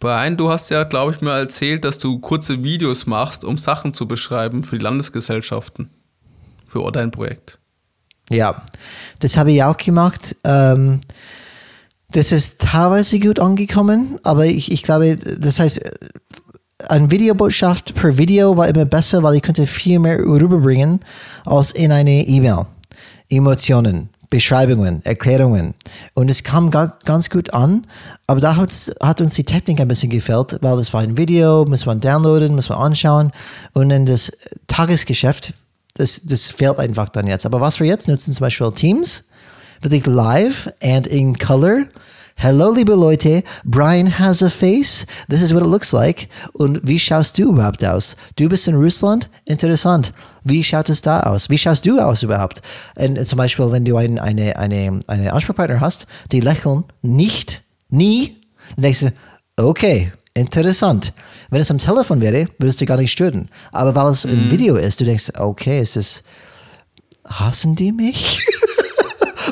Brian, 0.00 0.36
du 0.36 0.50
hast 0.50 0.70
ja, 0.70 0.84
glaube 0.84 1.12
ich, 1.14 1.20
mir 1.20 1.32
erzählt, 1.32 1.84
dass 1.84 1.98
du 1.98 2.18
kurze 2.18 2.62
Videos 2.62 3.06
machst, 3.06 3.44
um 3.44 3.56
Sachen 3.56 3.94
zu 3.94 4.06
beschreiben 4.06 4.62
für 4.62 4.76
die 4.78 4.84
Landesgesellschaften, 4.84 5.90
für 6.66 6.90
dein 6.92 7.10
Projekt. 7.10 7.58
Ja, 8.30 8.62
das 9.20 9.36
habe 9.36 9.52
ich 9.52 9.62
auch 9.62 9.76
gemacht. 9.76 10.36
Ähm, 10.44 11.00
das 12.10 12.32
ist 12.32 12.60
teilweise 12.60 13.18
gut 13.18 13.40
angekommen, 13.40 14.18
aber 14.22 14.46
ich, 14.46 14.70
ich 14.70 14.82
glaube, 14.82 15.16
das 15.16 15.58
heißt, 15.58 15.80
eine 16.88 17.10
Videobotschaft 17.10 17.94
per 17.94 18.18
Video 18.18 18.56
war 18.56 18.68
immer 18.68 18.84
besser, 18.84 19.22
weil 19.22 19.36
ich 19.36 19.42
könnte 19.42 19.66
viel 19.66 19.98
mehr 19.98 20.18
rüberbringen 20.18 21.00
als 21.44 21.72
in 21.72 21.92
eine 21.92 22.26
E-Mail. 22.26 22.66
Emotionen. 23.28 24.10
Beschreibungen, 24.34 25.00
Erklärungen. 25.04 25.74
Und 26.14 26.28
es 26.28 26.42
kam 26.42 26.68
ganz 26.72 27.30
gut 27.30 27.54
an, 27.54 27.86
aber 28.26 28.40
da 28.40 28.56
hat, 28.56 29.20
uns 29.20 29.34
die 29.34 29.44
Technik 29.44 29.78
ein 29.78 29.86
bisschen 29.86 30.10
gefällt, 30.10 30.58
weil 30.60 30.76
es 30.80 30.92
war 30.92 31.02
ein 31.02 31.16
Video, 31.16 31.64
muss 31.66 31.86
man 31.86 32.00
downloaden, 32.00 32.56
muss 32.56 32.68
man 32.68 32.78
anschauen. 32.78 33.30
Und 33.74 33.92
in 33.92 34.06
das 34.06 34.32
Tagesgeschäft, 34.66 35.54
das, 35.94 36.22
das 36.24 36.50
fehlt 36.50 36.80
einfach 36.80 37.10
dann 37.10 37.28
jetzt. 37.28 37.46
Aber 37.46 37.60
was 37.60 37.78
wir 37.78 37.86
jetzt 37.86 38.08
nutzen, 38.08 38.32
zum 38.32 38.40
Beispiel 38.42 38.72
Teams, 38.72 39.22
wirklich 39.82 40.04
live 40.04 40.68
and 40.82 41.06
in 41.06 41.38
color 41.38 41.84
Hello, 42.36 42.72
liebe 42.72 42.94
Leute, 42.94 43.42
Brian 43.64 44.18
has 44.18 44.42
a 44.42 44.50
face. 44.50 45.06
This 45.28 45.40
is 45.40 45.54
what 45.54 45.62
it 45.62 45.68
looks 45.68 45.92
like. 45.92 46.28
Und 46.52 46.80
wie 46.86 46.98
schaust 46.98 47.38
du 47.38 47.50
überhaupt 47.50 47.82
aus? 47.84 48.16
Du 48.36 48.48
bist 48.48 48.68
in 48.68 48.74
Russland? 48.74 49.30
Interessant. 49.46 50.12
Wie 50.42 50.62
schaut 50.62 50.90
es 50.90 51.00
da 51.00 51.20
aus? 51.20 51.48
Wie 51.48 51.56
schaust 51.56 51.86
du 51.86 51.98
aus 51.98 52.22
überhaupt? 52.22 52.60
Und 52.96 53.24
zum 53.26 53.38
Beispiel, 53.38 53.70
wenn 53.72 53.84
du 53.84 53.96
ein, 53.96 54.18
eine, 54.18 54.58
eine, 54.58 55.00
eine 55.06 55.32
Ansprechpartner 55.32 55.80
hast, 55.80 56.06
die 56.32 56.40
lächeln 56.40 56.84
nicht, 57.00 57.62
nie, 57.88 58.36
dann 58.76 58.82
denkst 58.82 59.00
du, 59.00 59.12
okay, 59.56 60.12
interessant. 60.34 61.12
Wenn 61.48 61.62
es 61.62 61.70
am 61.70 61.78
Telefon 61.78 62.20
wäre, 62.20 62.48
würdest 62.58 62.80
du 62.80 62.84
gar 62.84 62.98
nicht 62.98 63.12
stören. 63.12 63.48
Aber 63.72 63.94
weil 63.94 64.10
es 64.10 64.26
mhm. 64.26 64.32
ein 64.32 64.50
Video 64.50 64.76
ist, 64.76 65.00
du 65.00 65.04
denkst, 65.04 65.32
okay, 65.38 65.80
ist 65.80 65.96
es, 65.96 66.22
hassen 67.24 67.74
die 67.74 67.92
mich? 67.92 68.44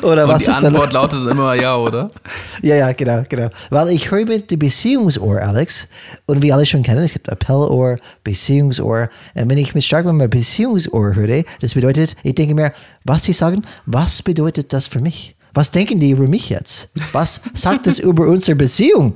oder 0.01 0.23
Und 0.23 0.29
was 0.31 0.43
die 0.43 0.49
ist 0.49 0.63
Antwort 0.63 0.87
dann? 0.87 0.93
lautet 0.93 1.31
immer 1.31 1.53
ja, 1.53 1.75
oder? 1.75 2.07
ja, 2.61 2.75
ja, 2.75 2.91
genau, 2.93 3.23
genau. 3.29 3.49
Weil 3.69 3.89
ich 3.89 4.09
höre 4.09 4.25
mit 4.25 4.49
dem 4.49 4.59
Beziehungsohr, 4.59 5.41
Alex, 5.41 5.87
und 6.25 6.41
wie 6.41 6.51
alle 6.51 6.65
schon 6.65 6.83
kennen, 6.83 7.03
es 7.03 7.13
gibt 7.13 7.29
Appellohr, 7.29 7.97
Beziehungsohr. 8.23 9.09
Und 9.35 9.49
wenn 9.49 9.57
ich 9.57 9.75
mit 9.75 9.83
stark 9.83 10.05
mit 10.05 10.15
meinem 10.15 10.29
Beziehungsohr 10.29 11.15
höre, 11.15 11.43
das 11.61 11.73
bedeutet, 11.73 12.15
ich 12.23 12.35
denke 12.35 12.55
mir, 12.55 12.71
was 13.03 13.23
sie 13.23 13.33
sagen, 13.33 13.63
was 13.85 14.21
bedeutet 14.21 14.73
das 14.73 14.87
für 14.87 14.99
mich? 14.99 15.35
Was 15.53 15.69
denken 15.71 15.99
die 15.99 16.11
über 16.11 16.27
mich 16.27 16.49
jetzt? 16.49 16.89
Was 17.11 17.41
sagt 17.53 17.85
das 17.87 17.99
über 17.99 18.27
unsere 18.27 18.55
Beziehung? 18.55 19.15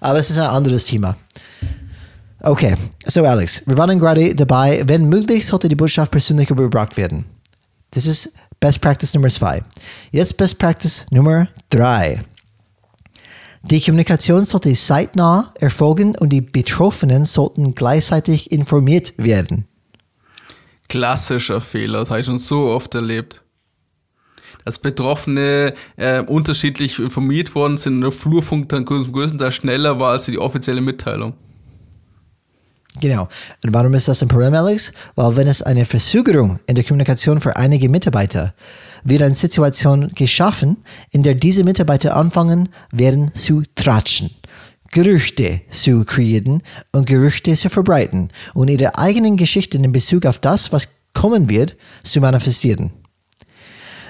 Aber 0.00 0.18
es 0.18 0.30
ist 0.30 0.38
ein 0.38 0.48
anderes 0.50 0.84
Thema. 0.84 1.16
Okay, 2.42 2.76
so 3.04 3.24
Alex, 3.24 3.66
wir 3.66 3.76
waren 3.76 3.98
gerade 3.98 4.34
dabei, 4.34 4.82
wenn 4.86 5.08
möglich, 5.08 5.44
sollte 5.44 5.68
die 5.68 5.74
Botschaft 5.74 6.12
persönlich 6.12 6.50
überbracht 6.50 6.96
werden. 6.96 7.24
Das 7.90 8.06
ist 8.06 8.32
Best 8.60 8.80
Practice 8.80 9.14
Nummer 9.14 9.28
zwei. 9.28 9.62
Jetzt 10.10 10.36
Best 10.36 10.58
Practice 10.58 11.06
Nummer 11.10 11.48
drei. 11.70 12.24
Die 13.62 13.80
Kommunikation 13.80 14.44
sollte 14.44 14.72
zeitnah 14.74 15.52
erfolgen 15.60 16.16
und 16.16 16.30
die 16.30 16.40
Betroffenen 16.40 17.24
sollten 17.24 17.74
gleichzeitig 17.74 18.50
informiert 18.50 19.12
werden. 19.16 19.66
Klassischer 20.88 21.60
Fehler, 21.60 22.00
das 22.00 22.10
habe 22.10 22.20
ich 22.20 22.26
schon 22.26 22.38
so 22.38 22.68
oft 22.68 22.94
erlebt. 22.94 23.42
Dass 24.64 24.78
Betroffene 24.78 25.74
äh, 25.96 26.22
unterschiedlich 26.22 26.98
informiert 26.98 27.54
worden 27.54 27.76
sind 27.76 27.96
und 27.96 28.00
der 28.02 28.12
Flurfunk 28.12 28.68
dann 28.70 28.84
größtenteils 28.84 29.54
schneller 29.54 30.00
war 30.00 30.12
als 30.12 30.26
die 30.26 30.38
offizielle 30.38 30.80
Mitteilung. 30.80 31.34
Genau. 33.00 33.28
Und 33.64 33.74
warum 33.74 33.94
ist 33.94 34.08
das 34.08 34.22
ein 34.22 34.28
Problem, 34.28 34.54
Alex? 34.54 34.92
Weil 35.14 35.36
wenn 35.36 35.46
es 35.46 35.62
eine 35.62 35.84
Verzögerung 35.84 36.58
in 36.66 36.74
der 36.74 36.84
Kommunikation 36.84 37.40
für 37.40 37.56
einige 37.56 37.88
Mitarbeiter 37.88 38.54
wird 39.04 39.22
eine 39.22 39.34
Situation 39.34 40.10
geschaffen, 40.14 40.78
in 41.10 41.22
der 41.22 41.34
diese 41.34 41.64
Mitarbeiter 41.64 42.16
anfangen 42.16 42.68
werden 42.92 43.34
zu 43.34 43.62
tratschen. 43.74 44.30
Gerüchte 44.90 45.60
zu 45.70 46.04
kreieren 46.04 46.62
und 46.92 47.06
Gerüchte 47.06 47.54
zu 47.54 47.68
verbreiten 47.68 48.28
und 48.54 48.68
ihre 48.68 48.96
eigenen 48.96 49.36
Geschichten 49.36 49.84
in 49.84 49.92
Bezug 49.92 50.24
auf 50.24 50.38
das, 50.38 50.72
was 50.72 50.88
kommen 51.12 51.48
wird, 51.48 51.76
zu 52.02 52.20
manifestieren. 52.20 52.90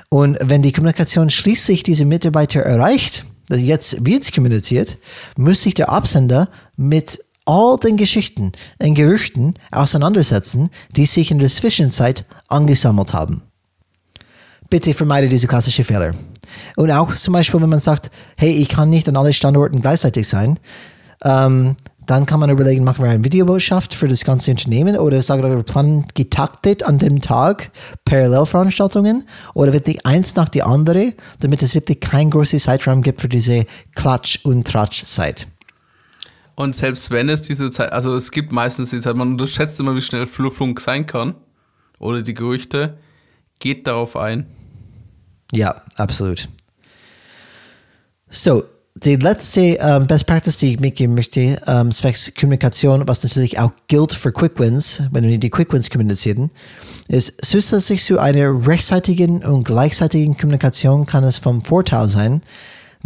Und 0.09 0.39
wenn 0.41 0.63
die 0.63 0.73
Kommunikation 0.73 1.31
schließlich 1.31 1.83
diese 1.83 2.05
Mitarbeiter 2.05 2.61
erreicht, 2.61 3.25
jetzt 3.51 4.07
wird 4.07 4.23
es 4.23 4.33
kommuniziert, 4.33 4.99
muss 5.37 5.63
sich 5.63 5.75
der 5.75 5.91
Absender 5.91 6.49
mit 6.77 7.19
all 7.49 7.79
den 7.79 7.97
Geschichten 7.97 8.53
und 8.79 8.95
Gerüchten 8.95 9.55
auseinandersetzen, 9.71 10.69
die 10.95 11.07
sich 11.07 11.31
in 11.31 11.39
der 11.39 11.49
Zwischenzeit 11.49 12.27
angesammelt 12.47 13.15
haben. 13.15 13.43
Bitte 14.69 14.93
vermeide 14.93 15.31
diese 15.31 15.47
klassischen 15.47 15.85
Fehler. 15.85 16.13
Und 16.77 16.91
auch 16.91 17.15
zum 17.15 17.33
Beispiel, 17.33 17.61
wenn 17.63 17.71
man 17.71 17.81
sagt, 17.81 18.11
hey, 18.37 18.51
ich 18.51 18.69
kann 18.69 18.91
nicht 18.91 19.09
an 19.09 19.17
allen 19.17 19.33
Standorten 19.33 19.81
gleichzeitig 19.81 20.29
sein, 20.29 20.61
ähm, 21.25 21.77
dann 22.05 22.27
kann 22.27 22.41
man 22.41 22.51
überlegen, 22.51 22.85
machen 22.85 23.05
wir 23.05 23.11
eine 23.11 23.25
Videobotschaft 23.25 23.95
für 23.95 24.09
das 24.09 24.25
ganze 24.25 24.51
Unternehmen 24.51 24.97
oder 24.97 25.23
sagen 25.23 25.43
wir, 25.43 25.57
wir 25.57 25.63
planen 25.63 26.07
getaktet 26.15 26.83
an 26.83 26.99
dem 26.99 27.23
Tag 27.23 27.71
Parallelveranstaltungen 28.05 29.27
oder 29.55 29.73
wirklich 29.73 30.05
eins 30.07 30.35
nach 30.37 30.49
die 30.49 30.63
andere, 30.63 31.15
damit 31.41 31.63
es 31.63 31.75
wirklich 31.75 32.01
kein 32.01 32.31
großer 32.31 32.59
Zeitraum 32.59 33.03
gibt 33.03 33.21
für 33.21 33.29
diese 33.29 33.67
Klatsch- 33.95 34.43
und 34.45 34.67
Tratsch-Zeit. 34.67 35.47
Und 36.59 36.75
selbst 36.75 37.13
wenn 37.13 37.29
es 37.29 37.43
diese 37.43 37.71
Zeit, 37.71 37.93
also 37.93 38.17
es 38.17 38.33
gibt 38.33 38.51
meistens 38.51 38.91
die 38.91 39.01
Zeit, 39.01 39.15
man 39.15 39.31
unterschätzt 39.31 39.79
immer, 39.79 39.95
wie 39.95 40.03
schnell 40.03 40.27
Flurfunk 40.27 40.81
sein 40.81 41.07
kann. 41.07 41.37
Oder 42.01 42.23
die 42.23 42.35
Gerüchte. 42.35 42.99
Geht 43.61 43.87
darauf 43.87 44.17
ein. 44.17 44.45
Ja, 45.53 45.83
absolut. 45.95 46.49
So, 48.29 48.65
die 48.97 49.15
letzte 49.15 49.79
um, 49.79 50.09
Best 50.09 50.27
Practice, 50.27 50.59
die 50.59 50.73
ich 50.73 50.81
mitgeben 50.81 51.15
möchte, 51.15 51.63
um, 51.65 51.93
zwecks 51.93 52.33
Kommunikation, 52.35 53.07
was 53.07 53.23
natürlich 53.23 53.61
auch 53.61 53.71
gilt 53.87 54.13
für 54.13 54.33
Quick 54.33 54.59
Wins, 54.59 55.01
wenn 55.13 55.23
wir 55.23 55.39
die 55.39 55.51
Quick 55.51 55.73
Wins 55.73 55.91
kommunizieren, 55.91 56.51
ist 57.07 57.35
zusätzlich 57.41 58.03
zu 58.03 58.19
einer 58.19 58.67
rechtzeitigen 58.67 59.45
und 59.45 59.63
gleichzeitigen 59.63 60.37
Kommunikation 60.37 61.07
kann 61.07 61.23
es 61.23 61.39
vom 61.39 61.63
Vorteil 61.63 62.09
sein, 62.09 62.41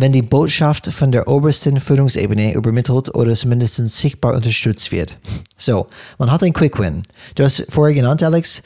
wenn 0.03 0.11
die 0.11 0.22
Botschaft 0.22 0.92
von 0.92 1.12
der 1.12 1.28
obersten 1.28 1.78
Führungsebene 1.78 2.55
übermittelt 2.55 3.14
oder 3.14 3.34
zumindest 3.34 3.76
sichtbar 3.76 4.34
unterstützt 4.34 4.90
wird. 4.90 5.16
So, 5.57 5.86
man 6.18 6.32
hat 6.32 6.42
ein 6.42 6.53
Quick 6.53 6.76
Win. 6.80 7.03
Du 7.36 7.44
hast 7.44 7.64
vorher 7.68 7.94
genannt, 7.94 8.20
Alex, 8.20 8.64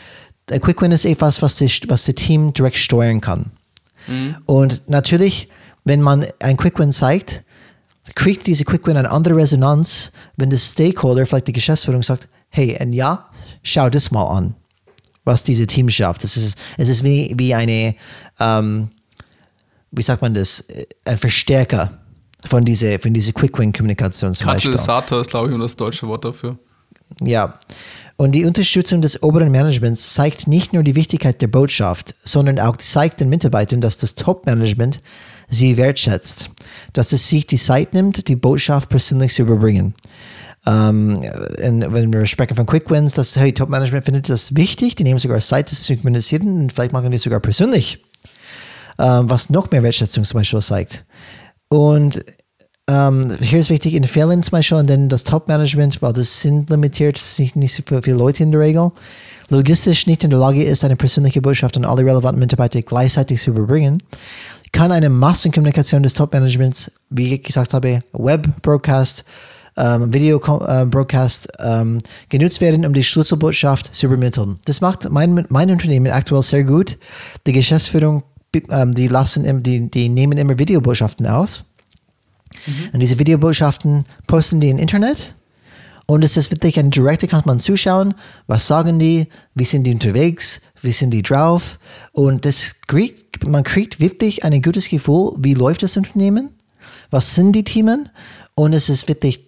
ein 0.51 0.63
Quick 0.63 0.81
Win 0.81 0.93
ist 0.93 1.05
etwas, 1.05 1.43
was, 1.43 1.57
die, 1.57 1.71
was 1.89 2.07
das 2.07 2.15
Team 2.15 2.55
direkt 2.55 2.79
steuern 2.79 3.21
kann. 3.21 3.53
Mhm. 4.07 4.37
Und 4.47 4.89
natürlich, 4.89 5.51
wenn 5.85 6.01
man 6.01 6.25
ein 6.39 6.57
Quick 6.57 6.79
Win 6.79 6.91
zeigt, 6.91 7.43
kriegt 8.15 8.47
diese 8.47 8.65
Quick 8.65 8.87
Win 8.87 8.97
eine 8.97 9.11
andere 9.11 9.37
Resonanz, 9.37 10.13
wenn 10.39 10.49
der 10.49 10.57
Stakeholder, 10.57 11.27
vielleicht 11.27 11.49
die 11.49 11.53
Geschäftsführung, 11.53 12.03
sagt, 12.03 12.29
hey, 12.49 12.79
und 12.81 12.95
ja, 12.95 13.29
schau 13.63 13.91
das 13.91 14.11
mal 14.11 14.27
an, 14.27 14.55
was 15.25 15.45
diese 15.45 15.67
Team 15.67 15.91
schafft. 15.91 16.25
Es 16.25 16.39
ist, 16.39 16.57
es 16.79 16.89
ist 16.89 17.05
wie, 17.05 17.35
wie 17.37 17.55
eine, 17.55 17.95
ähm, 18.41 18.89
wie 19.97 20.03
sagt 20.03 20.23
man 20.23 20.35
das, 20.35 20.65
ein 21.05 21.17
Verstärker 21.17 21.99
von 22.45 22.65
dieser, 22.65 22.99
von 22.99 23.13
dieser 23.13 23.33
Quick-Win-Kommunikation 23.33 24.35
zum 24.35 24.47
Katalysator 24.47 25.21
ist, 25.21 25.31
glaube 25.31 25.53
ich, 25.53 25.59
das 25.59 25.75
deutsche 25.75 26.07
Wort 26.07 26.25
dafür. 26.25 26.57
Ja. 27.21 27.59
Und 28.17 28.33
die 28.33 28.45
Unterstützung 28.45 29.03
des 29.03 29.23
oberen 29.23 29.51
Managements 29.51 30.15
zeigt 30.15 30.47
nicht 30.47 30.73
nur 30.73 30.83
die 30.83 30.95
Wichtigkeit 30.95 31.43
der 31.43 31.49
Botschaft, 31.49 32.15
sondern 32.23 32.59
auch 32.59 32.77
zeigt 32.79 33.21
den 33.21 33.29
Mitarbeitern, 33.29 33.81
dass 33.81 33.99
das 33.99 34.15
Top-Management 34.15 35.01
sie 35.49 35.77
wertschätzt, 35.77 36.51
dass 36.93 37.13
es 37.13 37.29
sich 37.29 37.47
die 37.47 37.59
Zeit 37.59 37.93
nimmt, 37.93 38.29
die 38.29 38.37
Botschaft 38.37 38.89
persönlich 38.89 39.35
zu 39.35 39.43
überbringen. 39.43 39.95
Ähm, 40.67 41.15
wenn 41.59 42.13
wir 42.13 42.27
sprechen 42.27 42.57
von 42.57 42.67
Quick 42.67 42.91
Wins, 42.91 43.15
das 43.15 43.37
hey, 43.37 43.53
Top-Management 43.53 44.05
findet 44.05 44.29
das 44.29 44.57
wichtig, 44.57 44.97
die 44.97 45.05
nehmen 45.05 45.19
sogar 45.19 45.39
Zeit, 45.41 45.71
das 45.71 45.83
zu 45.83 45.97
kommunizieren 45.97 46.63
und 46.63 46.73
vielleicht 46.73 46.93
machen 46.93 47.13
die 47.13 47.19
sogar 47.19 47.41
persönlich 47.41 48.05
was 48.99 49.51
noch 49.51 49.71
mehr 49.71 49.83
Wertschätzung 49.83 50.25
zum 50.25 50.41
Beispiel 50.41 50.61
zeigt. 50.61 51.05
Und 51.69 52.25
ähm, 52.89 53.37
hier 53.41 53.59
ist 53.59 53.71
wichtig, 53.71 53.95
in 53.95 54.05
Fällen 54.05 54.45
zum 54.45 54.53
Beispiel, 54.53 54.83
denn 54.85 55.09
das 55.09 55.25
Top-Management, 55.25 56.03
weil 56.03 56.13
das 56.13 56.41
sind 56.41 56.71
limitiert, 56.71 57.21
nicht, 57.39 57.57
nicht 57.57 57.75
so 57.75 57.83
viele 58.01 58.17
Leute 58.17 58.45
in 58.45 58.53
der 58.53 58.61
Regel, 58.61 58.93
logistisch 59.49 60.07
nicht 60.07 60.23
in 60.23 60.31
der 60.31 60.39
Lage 60.39 60.63
ist, 60.63 60.85
eine 60.85 60.95
persönliche 60.95 61.43
Botschaft 61.43 61.77
an 61.77 61.85
alle 61.85 62.05
relevanten 62.05 62.39
Mitarbeiter 62.39 62.81
gleichzeitig 62.83 63.43
zu 63.43 63.51
überbringen, 63.51 64.05
kann 64.71 64.93
eine 64.93 65.11
Massenkommunikation 65.11 66.05
des 66.05 66.15
Top-Managements, 66.15 66.93
wie 67.11 67.35
ich 67.35 67.43
gesagt 67.43 67.75
habe, 67.75 68.01
Web-Broadcast, 68.13 69.25
ähm, 69.77 70.13
Video-Broadcast 70.13 71.49
ähm, 71.59 71.99
genutzt 72.29 72.61
werden, 72.61 72.87
um 72.87 72.95
die 72.95 73.03
Schlüsselbotschaft 73.03 73.93
zu 73.95 74.07
übermitteln. 74.07 74.61
Das 74.65 74.81
macht 74.81 75.11
mein, 75.11 75.45
mein 75.49 75.71
Unternehmen 75.73 76.13
aktuell 76.13 76.43
sehr 76.43 76.63
gut. 76.63 76.99
Die 77.49 77.53
Geschäftsführung 77.53 78.23
ähm, 78.71 78.93
die 78.93 79.09
lassen, 79.09 79.63
die, 79.63 79.91
die 79.91 80.09
nehmen 80.09 80.39
immer 80.39 80.59
Videobotschaften 80.59 81.27
auf. 81.27 81.65
Mhm. 82.67 82.91
Und 82.93 83.01
diese 83.01 83.19
Videobotschaften 83.19 84.05
posten 84.27 84.61
die 84.61 84.71
im 84.71 84.79
Internet. 84.79 85.35
Und 86.07 86.25
es 86.25 86.37
ist 86.37 86.53
wirklich 86.53 86.79
ein 86.79 86.91
direkter, 86.91 87.27
kann 87.27 87.43
man 87.47 87.59
zuschauen, 87.59 88.15
was 88.47 88.67
sagen 88.69 89.01
die, 89.01 89.27
wie 89.55 89.65
sind 89.65 89.85
die 89.85 89.93
unterwegs, 89.93 90.61
wie 90.81 90.93
sind 90.93 91.11
die 91.11 91.23
drauf. 91.23 91.81
Und 92.13 92.45
das 92.45 92.77
kriegt, 92.87 93.45
man 93.47 93.65
kriegt 93.65 93.99
wirklich 93.99 94.45
ein 94.45 94.63
gutes 94.63 94.89
Gefühl, 94.89 95.33
wie 95.39 95.55
läuft 95.55 95.83
das 95.83 95.97
Unternehmen, 95.97 96.51
was 97.11 97.35
sind 97.35 97.53
die 97.53 97.65
Themen. 97.65 98.09
Und 98.55 98.73
es 98.73 98.89
ist 98.89 99.09
wirklich 99.09 99.46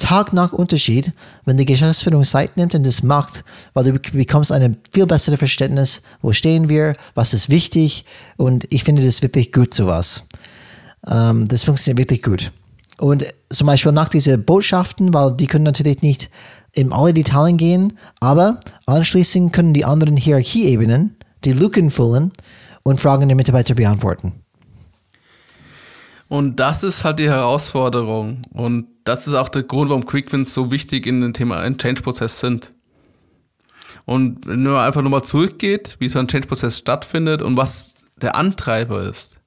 Tag 0.00 0.32
nach 0.32 0.52
Unterschied, 0.52 1.12
wenn 1.44 1.56
die 1.56 1.64
Geschäftsführung 1.64 2.24
Zeit 2.24 2.56
nimmt 2.56 2.74
und 2.74 2.84
das 2.84 3.02
macht, 3.02 3.44
weil 3.74 3.84
du 3.84 3.92
bekommst 3.92 4.50
ein 4.50 4.76
viel 4.92 5.06
besseres 5.06 5.38
Verständnis, 5.38 6.02
wo 6.22 6.32
stehen 6.32 6.68
wir, 6.68 6.94
was 7.14 7.34
ist 7.34 7.48
wichtig 7.48 8.04
und 8.36 8.66
ich 8.70 8.82
finde 8.82 9.04
das 9.04 9.22
wirklich 9.22 9.52
gut 9.52 9.72
sowas. 9.72 10.24
Ähm, 11.06 11.46
das 11.46 11.64
funktioniert 11.64 11.98
wirklich 11.98 12.22
gut. 12.22 12.52
Und 12.98 13.24
zum 13.48 13.66
Beispiel 13.66 13.92
nach 13.92 14.08
diesen 14.08 14.44
Botschaften, 14.44 15.14
weil 15.14 15.34
die 15.36 15.46
können 15.46 15.64
natürlich 15.64 16.02
nicht 16.02 16.30
in 16.72 16.92
alle 16.92 17.14
Details 17.14 17.56
gehen, 17.56 17.98
aber 18.20 18.60
anschließend 18.86 19.52
können 19.52 19.74
die 19.74 19.84
anderen 19.84 20.16
Hierarchieebenen 20.16 21.16
die 21.44 21.52
Lücken 21.52 21.90
füllen 21.90 22.32
und 22.82 23.00
Fragen 23.00 23.28
der 23.28 23.36
Mitarbeiter 23.36 23.74
beantworten. 23.74 24.39
Und 26.30 26.60
das 26.60 26.84
ist 26.84 27.02
halt 27.02 27.18
die 27.18 27.28
Herausforderung. 27.28 28.42
Und 28.52 28.86
das 29.02 29.26
ist 29.26 29.34
auch 29.34 29.48
der 29.48 29.64
Grund, 29.64 29.90
warum 29.90 30.06
Quickwins 30.06 30.54
so 30.54 30.70
wichtig 30.70 31.08
in 31.08 31.20
dem 31.20 31.32
Thema 31.32 31.68
Change-Prozess 31.68 32.38
sind. 32.38 32.72
Und 34.04 34.46
wenn 34.46 34.62
man 34.62 34.76
einfach 34.76 35.02
nochmal 35.02 35.24
zurückgeht, 35.24 35.96
wie 35.98 36.08
so 36.08 36.20
ein 36.20 36.28
Change-Prozess 36.28 36.78
stattfindet 36.78 37.42
und 37.42 37.56
was 37.56 37.94
der 38.22 38.36
Antreiber 38.36 39.02
ist, 39.02 39.40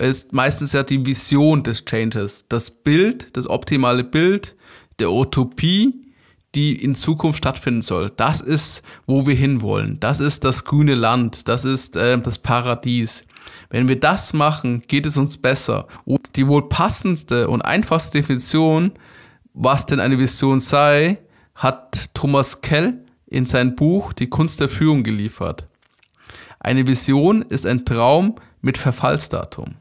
ist 0.00 0.32
meistens 0.32 0.72
ja 0.72 0.82
die 0.82 1.06
Vision 1.06 1.62
des 1.62 1.84
Changes. 1.84 2.48
Das 2.48 2.72
Bild, 2.72 3.36
das 3.36 3.48
optimale 3.48 4.02
Bild 4.02 4.56
der 4.98 5.12
Utopie, 5.12 5.94
die 6.56 6.74
in 6.74 6.96
Zukunft 6.96 7.38
stattfinden 7.38 7.82
soll. 7.82 8.10
Das 8.16 8.40
ist, 8.40 8.82
wo 9.06 9.28
wir 9.28 9.36
hinwollen. 9.36 10.00
Das 10.00 10.18
ist 10.18 10.42
das 10.42 10.64
grüne 10.64 10.96
Land. 10.96 11.46
Das 11.46 11.64
ist 11.64 11.94
äh, 11.94 12.20
das 12.20 12.38
Paradies. 12.38 13.24
Wenn 13.70 13.88
wir 13.88 13.98
das 13.98 14.32
machen, 14.32 14.82
geht 14.86 15.06
es 15.06 15.16
uns 15.16 15.36
besser. 15.36 15.86
Und 16.04 16.36
die 16.36 16.48
wohl 16.48 16.68
passendste 16.68 17.48
und 17.48 17.62
einfachste 17.62 18.18
Definition, 18.18 18.92
was 19.54 19.86
denn 19.86 20.00
eine 20.00 20.18
Vision 20.18 20.60
sei, 20.60 21.18
hat 21.54 22.10
Thomas 22.14 22.60
Kell 22.60 23.04
in 23.26 23.44
seinem 23.44 23.76
Buch 23.76 24.12
Die 24.12 24.28
Kunst 24.28 24.60
der 24.60 24.68
Führung 24.68 25.02
geliefert. 25.02 25.66
Eine 26.60 26.86
Vision 26.86 27.42
ist 27.42 27.66
ein 27.66 27.84
Traum 27.84 28.36
mit 28.60 28.78
Verfallsdatum. 28.78 29.76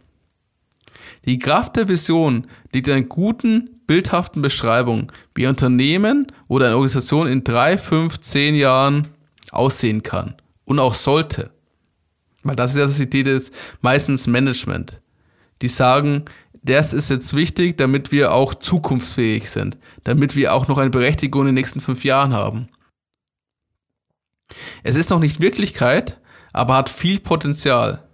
Die 1.26 1.40
Kraft 1.40 1.76
der 1.76 1.88
Vision 1.88 2.48
liegt 2.72 2.88
in 2.88 2.94
einer 2.94 3.06
guten, 3.06 3.82
bildhaften 3.88 4.42
Beschreibung, 4.42 5.12
wie 5.36 5.46
ein 5.46 5.52
Unternehmen 5.52 6.28
oder 6.48 6.68
eine 6.68 6.76
Organisation 6.76 7.28
in 7.28 7.44
drei, 7.44 7.78
fünf, 7.78 8.20
zehn 8.20 8.56
Jahren 8.56 9.08
aussehen 9.52 10.04
kann 10.04 10.36
und 10.66 10.80
auch 10.80 10.94
sollte. 10.94 11.52
Weil 12.48 12.56
das 12.56 12.76
ist 12.76 12.78
ja 12.78 12.88
die 12.88 13.04
Idee 13.04 13.24
des 13.24 13.52
meistens 13.82 14.28
Management. 14.28 15.02
Die 15.62 15.68
sagen, 15.68 16.26
das 16.64 16.94
ist 16.94 17.10
jetzt 17.10 17.34
wichtig, 17.36 17.78
damit 17.78 18.12
wir 18.12 18.34
auch 18.34 18.54
zukunftsfähig 18.54 19.50
sind, 19.50 19.78
damit 20.04 20.36
wir 20.36 20.54
auch 20.54 20.68
noch 20.68 20.78
eine 20.78 20.90
Berechtigung 20.90 21.42
in 21.42 21.48
den 21.48 21.56
nächsten 21.56 21.82
fünf 21.82 22.04
Jahren 22.04 22.34
haben. 22.34 22.68
Es 24.84 24.96
ist 24.96 25.10
noch 25.10 25.20
nicht 25.20 25.42
Wirklichkeit, 25.42 26.20
aber 26.54 26.76
hat 26.76 26.90
viel 26.90 27.20
Potenzial. 27.20 28.08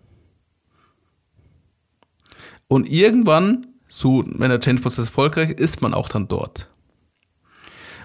Und 2.67 2.89
irgendwann, 2.89 3.67
so 3.87 4.23
wenn 4.25 4.49
der 4.49 4.59
Change-Prozess 4.59 5.05
erfolgreich 5.05 5.51
ist, 5.51 5.59
ist 5.59 5.81
man 5.81 5.93
auch 5.93 6.09
dann 6.09 6.27
dort. 6.27 6.69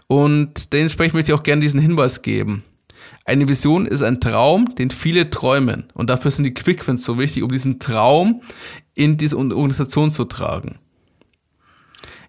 Und 0.06 0.72
dementsprechend 0.72 1.14
möchte 1.14 1.32
ich 1.32 1.38
auch 1.38 1.42
gerne 1.42 1.60
diesen 1.60 1.80
Hinweis 1.80 2.22
geben. 2.22 2.64
Eine 3.28 3.46
Vision 3.46 3.84
ist 3.84 4.00
ein 4.00 4.22
Traum, 4.22 4.74
den 4.76 4.90
viele 4.90 5.28
träumen. 5.28 5.92
Und 5.92 6.08
dafür 6.08 6.30
sind 6.30 6.44
die 6.44 6.54
Quickwins 6.54 7.04
so 7.04 7.18
wichtig, 7.18 7.42
um 7.42 7.50
diesen 7.50 7.78
Traum 7.78 8.40
in 8.94 9.18
diese 9.18 9.36
Organisation 9.36 10.10
zu 10.10 10.24
tragen. 10.24 10.78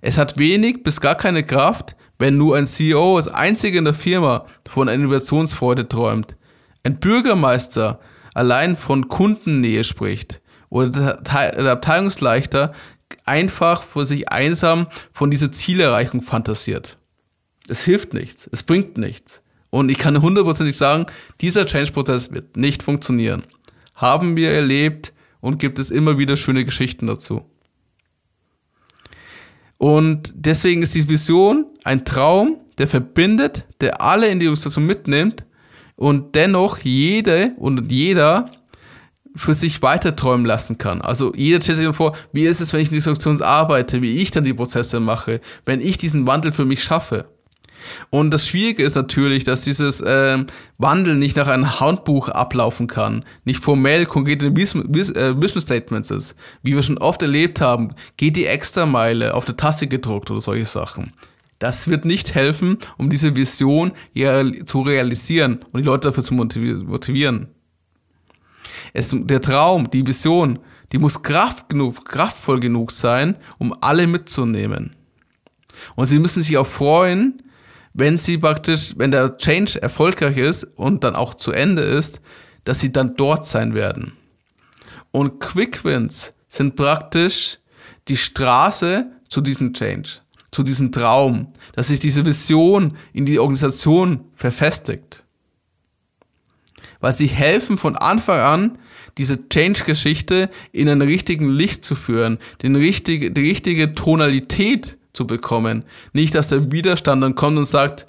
Es 0.01 0.17
hat 0.17 0.37
wenig 0.37 0.83
bis 0.83 0.99
gar 0.99 1.15
keine 1.15 1.45
Kraft, 1.45 1.95
wenn 2.17 2.35
nur 2.35 2.57
ein 2.57 2.67
CEO 2.67 3.15
als 3.15 3.29
einziger 3.29 3.79
in 3.79 3.85
der 3.85 3.93
Firma 3.93 4.45
von 4.67 4.89
einer 4.89 5.01
Innovationsfreude 5.01 5.87
träumt. 5.87 6.35
Ein 6.83 6.99
Bürgermeister 6.99 8.01
allein 8.33 8.75
von 8.75 9.07
Kundennähe 9.07 9.85
spricht. 9.85 10.41
Oder 10.67 11.21
der 11.23 11.71
Abteilungsleiter 11.71 12.73
einfach 13.23 13.83
vor 13.83 14.05
sich 14.05 14.33
einsam 14.33 14.87
von 15.13 15.31
dieser 15.31 15.53
Zielerreichung 15.53 16.23
fantasiert. 16.23 16.97
Es 17.69 17.85
hilft 17.85 18.13
nichts. 18.13 18.49
Es 18.51 18.63
bringt 18.63 18.97
nichts. 18.97 19.43
Und 19.70 19.89
ich 19.89 19.97
kann 19.97 20.22
hundertprozentig 20.22 20.78
sagen, 20.78 21.05
dieser 21.41 21.65
Change-Prozess 21.65 22.32
wird 22.32 22.57
nicht 22.57 22.84
funktionieren. 22.84 23.43
Haben 23.95 24.36
wir 24.36 24.51
erlebt 24.51 25.13
und 25.41 25.59
gibt 25.59 25.80
es 25.80 25.91
immer 25.91 26.17
wieder 26.17 26.36
schöne 26.36 26.65
Geschichten 26.65 27.07
dazu. 27.07 27.45
Und 29.78 30.34
deswegen 30.36 30.82
ist 30.82 30.95
die 30.95 31.07
Vision 31.07 31.65
ein 31.84 32.03
Traum, 32.03 32.57
der 32.78 32.88
verbindet, 32.88 33.65
der 33.80 34.01
alle 34.01 34.28
in 34.28 34.39
die 34.39 34.45
Illustration 34.45 34.86
mitnimmt 34.86 35.45
und 35.95 36.36
dennoch 36.36 36.80
jede 36.80 37.53
und 37.57 37.91
jeder 37.91 38.45
für 39.36 39.53
sich 39.53 39.82
weiter 39.82 40.15
träumen 40.15 40.45
lassen 40.45 40.78
kann. 40.78 41.01
Also 41.01 41.34
jeder 41.36 41.61
stellt 41.61 41.78
sich 41.78 41.86
dann 41.86 41.93
vor, 41.93 42.15
wie 42.34 42.45
ist 42.45 42.59
es, 42.59 42.74
wenn 42.74 42.82
ich 42.82 42.89
in 42.89 42.95
dieser 42.95 43.11
Funktion 43.11 43.41
arbeite, 43.41 44.01
wie 44.01 44.17
ich 44.22 44.32
dann 44.32 44.43
die 44.43 44.53
Prozesse 44.53 44.99
mache, 44.99 45.39
wenn 45.65 45.80
ich 45.80 45.97
diesen 45.97 46.28
Wandel 46.28 46.51
für 46.51 46.65
mich 46.65 46.84
schaffe. 46.84 47.30
Und 48.09 48.32
das 48.32 48.47
Schwierige 48.47 48.84
ist 48.84 48.95
natürlich, 48.95 49.43
dass 49.43 49.61
dieses 49.61 50.03
ähm, 50.05 50.47
Wandel 50.77 51.15
nicht 51.15 51.38
nach 51.38 51.47
einem 51.47 51.80
Handbuch 51.80 52.30
ablaufen 52.30 52.88
kann, 52.88 53.23
nicht 53.45 53.63
formell 53.63 54.05
konkrete 54.05 54.55
Vision 54.55 54.93
äh, 54.95 55.61
Statements 55.61 56.11
ist. 56.11 56.36
Wie 56.63 56.75
wir 56.75 56.84
schon 56.84 56.97
oft 56.97 57.21
erlebt 57.21 57.61
haben, 57.61 57.93
geht 58.17 58.36
die 58.36 58.45
Extrameile 58.45 59.34
auf 59.34 59.45
der 59.45 59.57
Tasse 59.57 59.88
gedruckt 59.88 60.32
oder 60.32 60.41
solche 60.41 60.65
Sachen. 60.65 61.11
Das 61.59 61.89
wird 61.89 62.05
nicht 62.05 62.36
helfen, 62.36 62.77
um 62.97 63.09
diese 63.09 63.36
Vision 63.36 63.91
zu 64.65 64.82
realisieren 64.82 65.59
und 65.71 65.82
die 65.82 65.88
Leute 65.88 66.07
dafür 66.07 66.23
zu 66.23 66.34
motivieren. 66.34 67.47
Es, 68.93 69.13
der 69.13 69.41
Traum, 69.41 69.89
die 69.91 70.07
Vision, 70.07 70.59
die 70.91 70.97
muss 70.97 71.21
kraft 71.21 71.67
genug, 71.69 72.05
kraftvoll 72.05 72.61
genug 72.61 72.91
sein, 72.91 73.38
um 73.57 73.75
alle 73.82 74.07
mitzunehmen. 74.07 74.95
Und 75.95 76.05
sie 76.05 76.19
müssen 76.19 76.43
sich 76.43 76.57
auch 76.57 76.67
freuen, 76.67 77.41
wenn 77.99 78.17
sie 78.17 78.37
praktisch, 78.37 78.93
wenn 78.97 79.11
der 79.11 79.37
Change 79.37 79.81
erfolgreich 79.81 80.37
ist 80.37 80.63
und 80.63 81.03
dann 81.03 81.15
auch 81.15 81.33
zu 81.33 81.51
Ende 81.51 81.81
ist, 81.81 82.21
dass 82.63 82.79
sie 82.79 82.91
dann 82.91 83.15
dort 83.15 83.45
sein 83.45 83.73
werden. 83.73 84.13
Und 85.11 85.39
Quick 85.39 85.83
Wins 85.83 86.33
sind 86.47 86.75
praktisch 86.75 87.59
die 88.07 88.17
Straße 88.17 89.11
zu 89.27 89.41
diesem 89.41 89.73
Change, 89.73 90.09
zu 90.51 90.63
diesem 90.63 90.91
Traum, 90.91 91.53
dass 91.73 91.87
sich 91.87 91.99
diese 91.99 92.25
Vision 92.25 92.97
in 93.13 93.25
die 93.25 93.39
Organisation 93.39 94.25
verfestigt 94.35 95.23
weil 96.99 97.13
sie 97.13 97.27
helfen 97.27 97.77
von 97.77 97.95
Anfang 97.95 98.39
an, 98.39 98.77
diese 99.17 99.49
Change-Geschichte 99.49 100.49
in 100.71 100.89
ein 100.89 101.01
richtigen 101.01 101.49
Licht 101.49 101.83
zu 101.83 101.95
führen, 101.95 102.37
den 102.61 102.75
richtige, 102.75 103.31
die 103.31 103.41
richtige 103.41 103.95
Tonalität 103.95 104.97
zu 105.20 105.28
bekommen. 105.28 105.84
Nicht, 106.13 106.34
dass 106.34 106.47
der 106.47 106.72
Widerstand 106.72 107.22
dann 107.22 107.36
kommt 107.36 107.57
und 107.57 107.65
sagt, 107.65 108.05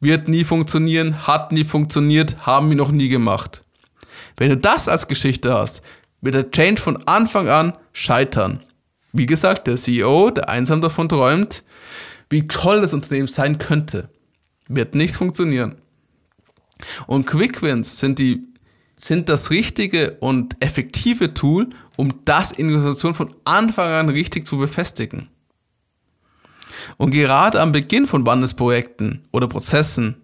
wird 0.00 0.26
nie 0.26 0.42
funktionieren, 0.42 1.28
hat 1.28 1.52
nie 1.52 1.62
funktioniert, 1.62 2.46
haben 2.46 2.68
wir 2.68 2.76
noch 2.76 2.90
nie 2.90 3.08
gemacht. 3.08 3.62
Wenn 4.36 4.50
du 4.50 4.56
das 4.56 4.88
als 4.88 5.06
Geschichte 5.06 5.54
hast, 5.54 5.82
wird 6.20 6.34
der 6.34 6.50
Change 6.50 6.82
von 6.82 6.96
Anfang 7.06 7.48
an 7.48 7.74
scheitern. 7.92 8.58
Wie 9.12 9.26
gesagt, 9.26 9.68
der 9.68 9.76
CEO, 9.76 10.30
der 10.30 10.48
einsam 10.48 10.80
davon 10.80 11.08
träumt, 11.08 11.62
wie 12.28 12.48
toll 12.48 12.80
das 12.80 12.92
Unternehmen 12.92 13.28
sein 13.28 13.58
könnte, 13.58 14.08
wird 14.66 14.96
nicht 14.96 15.14
funktionieren. 15.14 15.76
Und 17.06 17.26
Quick 17.26 17.62
Wins 17.62 18.00
sind 18.00 18.18
die 18.18 18.48
sind 19.00 19.28
das 19.28 19.50
richtige 19.50 20.16
und 20.18 20.56
effektive 20.58 21.32
Tool, 21.32 21.68
um 21.96 22.24
das 22.24 22.50
in 22.50 22.66
der 22.66 22.78
Organisation 22.78 23.14
von 23.14 23.32
Anfang 23.44 23.92
an 23.92 24.08
richtig 24.08 24.44
zu 24.44 24.58
befestigen. 24.58 25.28
Und 26.96 27.10
gerade 27.10 27.60
am 27.60 27.72
Beginn 27.72 28.06
von 28.06 28.26
Wandelsprojekten 28.26 29.24
oder 29.32 29.48
Prozessen 29.48 30.16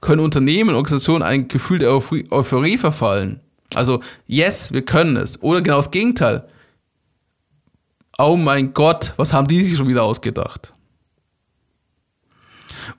können 0.00 0.20
Unternehmen 0.20 0.70
und 0.70 0.76
Organisationen 0.76 1.22
ein 1.22 1.48
Gefühl 1.48 1.78
der 1.78 1.92
Euphorie 1.92 2.78
verfallen. 2.78 3.40
Also, 3.74 4.00
yes, 4.26 4.72
wir 4.72 4.84
können 4.84 5.16
es. 5.16 5.42
Oder 5.42 5.62
genau 5.62 5.76
das 5.76 5.90
Gegenteil. 5.90 6.46
Oh 8.18 8.36
mein 8.36 8.74
Gott, 8.74 9.14
was 9.16 9.32
haben 9.32 9.48
die 9.48 9.62
sich 9.64 9.76
schon 9.78 9.88
wieder 9.88 10.02
ausgedacht? 10.02 10.74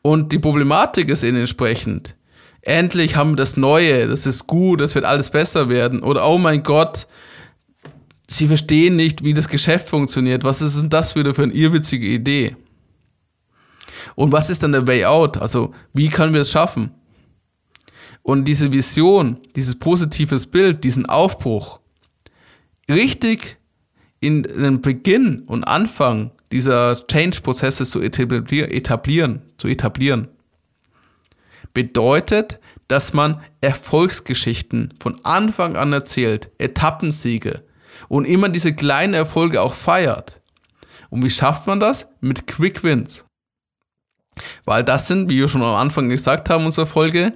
Und 0.01 0.31
die 0.31 0.39
Problematik 0.39 1.09
ist 1.09 1.23
ihnen 1.23 1.37
entsprechend, 1.37 2.15
endlich 2.61 3.15
haben 3.15 3.31
wir 3.31 3.35
das 3.37 3.57
Neue, 3.57 4.07
das 4.07 4.25
ist 4.25 4.47
gut, 4.47 4.81
das 4.81 4.95
wird 4.95 5.05
alles 5.05 5.29
besser 5.29 5.69
werden. 5.69 6.01
Oder 6.01 6.27
oh 6.27 6.37
mein 6.37 6.63
Gott, 6.63 7.07
sie 8.27 8.47
verstehen 8.47 8.95
nicht, 8.95 9.23
wie 9.23 9.33
das 9.33 9.47
Geschäft 9.47 9.87
funktioniert. 9.87 10.43
Was 10.43 10.61
ist 10.61 10.81
denn 10.81 10.89
das 10.89 11.15
wieder 11.15 11.33
für 11.33 11.43
eine 11.43 11.53
irrwitzige 11.53 12.07
Idee? 12.07 12.55
Und 14.15 14.31
was 14.31 14.49
ist 14.49 14.63
dann 14.63 14.71
der 14.71 14.87
Way 14.87 15.05
out? 15.05 15.37
Also, 15.37 15.73
wie 15.93 16.09
können 16.09 16.33
wir 16.33 16.41
es 16.41 16.51
schaffen? 16.51 16.91
Und 18.21 18.45
diese 18.45 18.71
Vision, 18.71 19.37
dieses 19.55 19.77
positives 19.77 20.47
Bild, 20.47 20.83
diesen 20.83 21.05
Aufbruch, 21.07 21.79
richtig 22.89 23.57
in 24.19 24.43
den 24.43 24.81
Beginn 24.81 25.43
und 25.47 25.65
Anfang 25.65 26.31
dieser 26.51 26.95
Change-Prozesse 27.07 27.85
zu 27.85 28.01
etablieren, 28.01 29.41
zu 29.57 29.67
etablieren 29.67 30.29
bedeutet, 31.73 32.59
dass 32.87 33.13
man 33.13 33.41
Erfolgsgeschichten 33.61 34.93
von 34.99 35.19
Anfang 35.23 35.75
an 35.75 35.93
erzählt, 35.93 36.51
Etappensiege 36.57 37.63
und 38.07 38.25
immer 38.25 38.49
diese 38.49 38.73
kleinen 38.73 39.13
Erfolge 39.13 39.61
auch 39.61 39.73
feiert. 39.73 40.41
Und 41.09 41.23
wie 41.23 41.29
schafft 41.29 41.67
man 41.67 41.79
das? 41.79 42.07
Mit 42.21 42.47
Quick 42.47 42.83
Wins. 42.83 43.22
Weil 44.65 44.83
das 44.83 45.07
sind, 45.07 45.29
wie 45.29 45.39
wir 45.39 45.47
schon 45.47 45.61
am 45.61 45.75
Anfang 45.75 46.09
gesagt 46.09 46.49
haben, 46.49 46.65
unserer 46.65 46.85
Folge, 46.85 47.33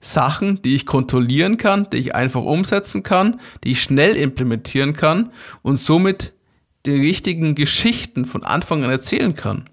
Sachen, 0.00 0.60
die 0.62 0.74
ich 0.74 0.84
kontrollieren 0.84 1.58
kann, 1.58 1.86
die 1.92 1.98
ich 1.98 2.14
einfach 2.14 2.42
umsetzen 2.42 3.04
kann, 3.04 3.40
die 3.62 3.70
ich 3.70 3.82
schnell 3.82 4.16
implementieren 4.16 4.94
kann 4.94 5.30
und 5.62 5.76
somit 5.76 6.32
die 6.86 6.96
richtigen 6.96 7.54
Geschichten 7.54 8.24
von 8.24 8.42
Anfang 8.42 8.82
an 8.82 8.90
erzählen 8.90 9.34
kann. 9.34 9.66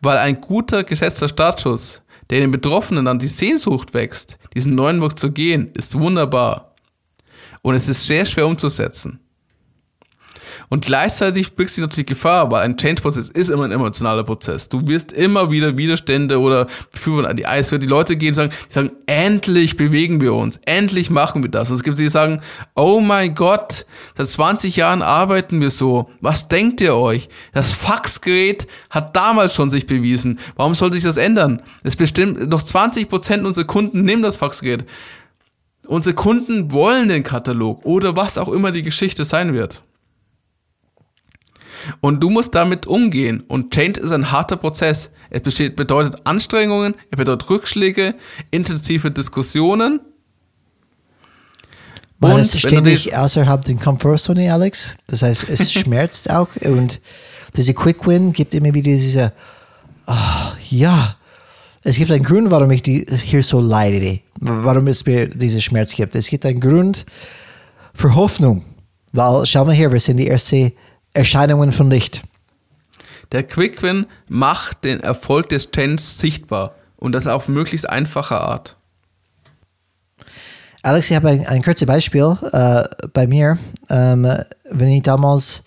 Weil 0.00 0.18
ein 0.18 0.40
guter 0.40 0.84
gesetzter 0.84 1.28
Startschuss 1.28 2.02
der 2.30 2.40
den 2.40 2.52
Betroffenen 2.52 3.04
dann 3.04 3.18
die 3.18 3.28
Sehnsucht 3.28 3.92
wächst, 3.92 4.36
diesen 4.54 4.74
neuen 4.74 5.02
Weg 5.02 5.18
zu 5.18 5.32
gehen, 5.32 5.72
ist 5.74 5.98
wunderbar. 5.98 6.74
Und 7.62 7.74
es 7.74 7.88
ist 7.88 8.06
sehr 8.06 8.24
schwer 8.24 8.46
umzusetzen. 8.46 9.20
Und 10.72 10.84
gleichzeitig 10.84 11.54
birgt 11.54 11.70
sich 11.70 11.82
natürlich 11.82 12.06
Gefahr, 12.06 12.48
weil 12.52 12.62
ein 12.62 12.76
Change-Prozess 12.76 13.28
ist 13.28 13.50
immer 13.50 13.64
ein 13.64 13.72
emotionaler 13.72 14.22
Prozess. 14.22 14.68
Du 14.68 14.86
wirst 14.86 15.12
immer 15.12 15.50
wieder 15.50 15.76
Widerstände 15.76 16.38
oder 16.38 16.68
Befürworter 16.92 17.28
an 17.28 17.36
die 17.36 17.44
Eis. 17.44 17.70
Die 17.70 17.86
Leute 17.86 18.16
gehen 18.16 18.30
und 18.30 18.34
sagen, 18.36 18.52
die 18.68 18.72
sagen, 18.72 18.90
endlich 19.06 19.76
bewegen 19.76 20.20
wir 20.20 20.32
uns, 20.32 20.60
endlich 20.66 21.10
machen 21.10 21.42
wir 21.42 21.50
das. 21.50 21.70
Und 21.70 21.76
es 21.76 21.82
gibt 21.82 21.98
die, 21.98 22.04
die 22.04 22.10
sagen, 22.10 22.40
oh 22.76 23.00
mein 23.00 23.34
Gott, 23.34 23.84
seit 24.14 24.28
20 24.28 24.76
Jahren 24.76 25.02
arbeiten 25.02 25.60
wir 25.60 25.70
so. 25.70 26.08
Was 26.20 26.46
denkt 26.46 26.80
ihr 26.80 26.94
euch? 26.94 27.28
Das 27.52 27.72
Faxgerät 27.72 28.68
hat 28.90 29.16
damals 29.16 29.56
schon 29.56 29.70
sich 29.70 29.86
bewiesen. 29.86 30.38
Warum 30.54 30.76
soll 30.76 30.92
sich 30.92 31.02
das 31.02 31.16
ändern? 31.16 31.62
Es 31.82 31.96
bestimmt 31.96 32.48
noch 32.48 32.62
20 32.62 33.08
Prozent 33.08 33.44
unserer 33.44 33.66
Kunden 33.66 34.02
nehmen 34.02 34.22
das 34.22 34.36
Faxgerät. 34.36 34.84
Unsere 35.88 36.14
Kunden 36.14 36.70
wollen 36.70 37.08
den 37.08 37.24
Katalog 37.24 37.84
oder 37.84 38.14
was 38.14 38.38
auch 38.38 38.50
immer 38.50 38.70
die 38.70 38.82
Geschichte 38.82 39.24
sein 39.24 39.52
wird. 39.52 39.82
Und 42.00 42.20
du 42.20 42.30
musst 42.30 42.54
damit 42.54 42.86
umgehen. 42.86 43.42
Und 43.48 43.72
Change 43.72 44.00
ist 44.00 44.12
ein 44.12 44.30
harter 44.30 44.56
Prozess. 44.56 45.10
Es 45.30 45.42
besteht, 45.42 45.76
bedeutet 45.76 46.20
Anstrengungen, 46.24 46.94
es 47.10 47.16
bedeutet 47.16 47.48
Rückschläge, 47.48 48.14
intensive 48.50 49.10
Diskussionen. 49.10 50.00
Man 52.18 52.38
ist 52.38 52.58
ständig 52.58 53.16
außerhalb 53.16 53.64
der 53.64 53.76
Komfortzone, 53.76 54.52
Alex. 54.52 54.98
Das 55.06 55.22
heißt, 55.22 55.48
es 55.48 55.72
schmerzt 55.80 56.30
auch. 56.30 56.48
Und 56.56 57.00
diese 57.56 57.72
Quick 57.72 58.06
Win 58.06 58.32
gibt 58.32 58.54
immer 58.54 58.74
wieder 58.74 58.90
diese, 58.90 59.32
oh, 60.06 60.12
ja, 60.68 61.16
es 61.82 61.96
gibt 61.96 62.10
einen 62.10 62.24
Grund, 62.24 62.50
warum 62.50 62.70
ich 62.72 62.82
die 62.82 63.06
hier 63.24 63.42
so 63.42 63.58
leide, 63.58 64.20
warum 64.38 64.86
es 64.86 65.06
mir 65.06 65.28
diesen 65.28 65.62
Schmerz 65.62 65.94
gibt. 65.94 66.14
Es 66.14 66.28
gibt 66.28 66.44
einen 66.44 66.60
Grund 66.60 67.06
für 67.94 68.14
Hoffnung. 68.14 68.64
Weil, 69.12 69.46
schau 69.46 69.64
mal 69.64 69.74
hier, 69.74 69.90
wir 69.90 70.00
sind 70.00 70.18
die 70.18 70.26
erste 70.26 70.72
Erscheinungen 71.12 71.72
von 71.72 71.90
Licht. 71.90 72.22
Der 73.32 73.44
Quick 73.44 73.82
Win 73.82 74.06
macht 74.28 74.84
den 74.84 75.00
Erfolg 75.00 75.48
des 75.48 75.70
Change 75.70 76.00
sichtbar 76.00 76.74
und 76.96 77.12
das 77.12 77.26
auf 77.26 77.48
möglichst 77.48 77.88
einfache 77.88 78.40
Art. 78.40 78.76
Alex, 80.82 81.10
ich 81.10 81.16
habe 81.16 81.28
ein, 81.28 81.46
ein 81.46 81.62
kurzes 81.62 81.86
Beispiel 81.86 82.36
äh, 82.52 82.82
bei 83.12 83.26
mir. 83.26 83.58
Ähm, 83.90 84.26
wenn 84.70 84.88
ich 84.88 85.02
damals 85.02 85.62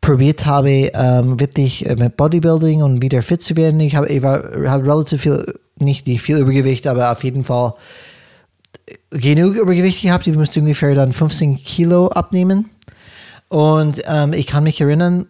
probiert 0.00 0.46
habe, 0.46 0.90
ähm, 0.94 1.40
wirklich 1.40 1.84
mit 1.98 2.16
Bodybuilding 2.16 2.82
und 2.82 3.02
wieder 3.02 3.20
fit 3.22 3.42
zu 3.42 3.56
werden, 3.56 3.80
ich 3.80 3.96
habe 3.96 4.08
ich 4.08 4.22
war, 4.22 4.44
hab 4.66 4.82
relativ 4.82 5.22
viel, 5.22 5.58
nicht, 5.78 6.06
nicht 6.06 6.22
viel 6.22 6.38
Übergewicht, 6.38 6.86
aber 6.86 7.10
auf 7.10 7.24
jeden 7.24 7.42
Fall 7.42 7.74
genug 9.10 9.56
Übergewicht 9.56 10.02
gehabt. 10.02 10.26
Ich 10.26 10.36
musste 10.36 10.60
ungefähr 10.60 10.94
dann 10.94 11.12
15 11.12 11.56
Kilo 11.56 12.08
abnehmen. 12.08 12.70
Und 13.48 14.02
ähm, 14.06 14.32
ich 14.32 14.46
kann 14.46 14.64
mich 14.64 14.80
erinnern, 14.80 15.26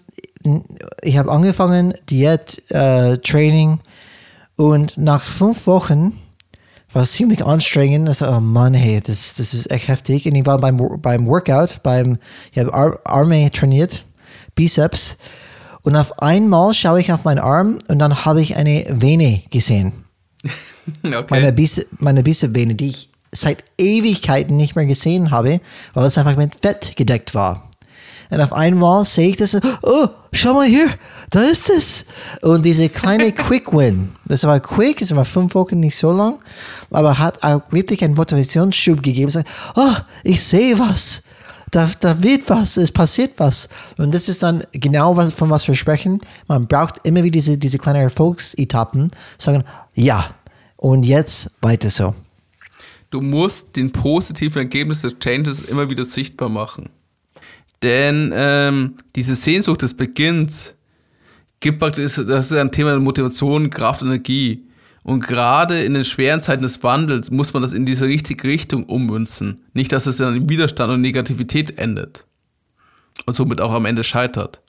ich 1.02 1.18
habe 1.18 1.30
angefangen, 1.30 1.94
Diät, 2.08 2.62
äh, 2.70 3.18
Training 3.18 3.80
und 4.56 4.96
nach 4.96 5.22
fünf 5.22 5.66
Wochen 5.66 6.18
war 6.92 7.02
es 7.02 7.12
ziemlich 7.12 7.44
anstrengend. 7.44 8.08
Also, 8.08 8.26
oh 8.28 8.40
Mann, 8.40 8.74
hey, 8.74 9.00
das, 9.04 9.34
das 9.34 9.52
ist 9.52 9.70
echt 9.70 9.88
heftig. 9.88 10.26
Und 10.26 10.34
ich 10.34 10.46
war 10.46 10.58
beim, 10.58 10.80
beim 11.02 11.26
Workout, 11.26 11.82
beim, 11.82 12.18
ich 12.52 12.58
habe 12.58 12.72
Ar 12.72 12.98
Arme 13.04 13.50
trainiert, 13.50 14.04
Bizeps. 14.54 15.18
Und 15.82 15.94
auf 15.94 16.20
einmal 16.22 16.74
schaue 16.74 17.00
ich 17.00 17.12
auf 17.12 17.24
meinen 17.24 17.38
Arm 17.38 17.78
und 17.88 17.98
dann 17.98 18.24
habe 18.24 18.40
ich 18.40 18.56
eine 18.56 18.86
Vene 18.88 19.42
gesehen. 19.50 19.92
okay. 21.04 21.24
Meine, 21.28 21.52
Bice 21.52 21.86
meine 21.98 22.22
Bizepsvene, 22.22 22.74
die 22.74 22.88
ich 22.88 23.10
seit 23.30 23.62
Ewigkeiten 23.78 24.56
nicht 24.56 24.74
mehr 24.74 24.86
gesehen 24.86 25.30
habe, 25.30 25.60
weil 25.92 26.06
es 26.06 26.16
einfach 26.16 26.36
mit 26.36 26.56
Fett 26.62 26.96
gedeckt 26.96 27.34
war. 27.34 27.70
Und 28.30 28.40
auf 28.40 28.52
einmal 28.52 29.04
sehe 29.04 29.30
ich 29.30 29.36
das, 29.36 29.58
oh, 29.82 30.06
schau 30.32 30.54
mal 30.54 30.66
hier, 30.66 30.88
da 31.30 31.40
ist 31.42 31.70
es. 31.70 32.06
Und 32.42 32.64
diese 32.64 32.88
kleine 32.88 33.32
Quick 33.32 33.72
Win, 33.72 34.10
das 34.26 34.44
war 34.44 34.60
quick, 34.60 35.02
es 35.02 35.14
war 35.14 35.24
fünf 35.24 35.54
Wochen 35.54 35.80
nicht 35.80 35.96
so 35.96 36.12
lang, 36.12 36.38
aber 36.90 37.18
hat 37.18 37.42
auch 37.42 37.62
wirklich 37.70 38.02
einen 38.04 38.14
Motivationsschub 38.14 39.02
gegeben. 39.02 39.30
So, 39.30 39.40
oh, 39.74 39.94
ich 40.22 40.42
sehe 40.42 40.78
was. 40.78 41.22
Da, 41.72 41.90
da 41.98 42.22
wird 42.22 42.48
was, 42.48 42.76
es 42.76 42.92
passiert 42.92 43.32
was. 43.38 43.68
Und 43.98 44.14
das 44.14 44.28
ist 44.28 44.42
dann 44.42 44.64
genau, 44.72 45.16
was, 45.16 45.32
von 45.32 45.50
was 45.50 45.66
wir 45.66 45.74
sprechen. 45.74 46.20
Man 46.46 46.66
braucht 46.66 47.06
immer 47.06 47.22
wieder 47.24 47.34
diese, 47.34 47.58
diese 47.58 47.78
kleinen 47.78 48.02
Erfolgsetappen, 48.02 49.10
sagen, 49.36 49.64
ja, 49.94 50.26
und 50.76 51.04
jetzt 51.04 51.50
weiter 51.60 51.90
so. 51.90 52.14
Du 53.10 53.20
musst 53.20 53.76
den 53.76 53.90
positiven 53.90 54.58
Ergebnis 54.58 55.02
des 55.02 55.18
Changes 55.18 55.62
immer 55.62 55.88
wieder 55.90 56.04
sichtbar 56.04 56.48
machen. 56.48 56.88
Denn 57.82 58.32
ähm, 58.34 58.96
diese 59.14 59.34
Sehnsucht 59.34 59.82
des 59.82 59.94
Beginns 59.94 60.74
gibt 61.60 61.78
praktisch, 61.78 62.16
das 62.16 62.50
ist 62.50 62.56
ein 62.56 62.72
Thema 62.72 62.90
der 62.90 63.00
Motivation, 63.00 63.70
Kraft, 63.70 64.02
Energie. 64.02 64.66
Und 65.02 65.20
gerade 65.20 65.84
in 65.84 65.94
den 65.94 66.04
schweren 66.04 66.42
Zeiten 66.42 66.62
des 66.62 66.82
Wandels 66.82 67.30
muss 67.30 67.52
man 67.52 67.62
das 67.62 67.72
in 67.72 67.86
diese 67.86 68.06
richtige 68.06 68.48
Richtung 68.48 68.84
ummünzen. 68.84 69.64
Nicht, 69.72 69.92
dass 69.92 70.06
es 70.06 70.16
dann 70.16 70.34
in 70.34 70.48
Widerstand 70.48 70.92
und 70.92 71.00
Negativität 71.00 71.78
endet. 71.78 72.24
Und 73.24 73.34
somit 73.34 73.60
auch 73.60 73.72
am 73.72 73.86
Ende 73.86 74.04
scheitert. 74.04 74.60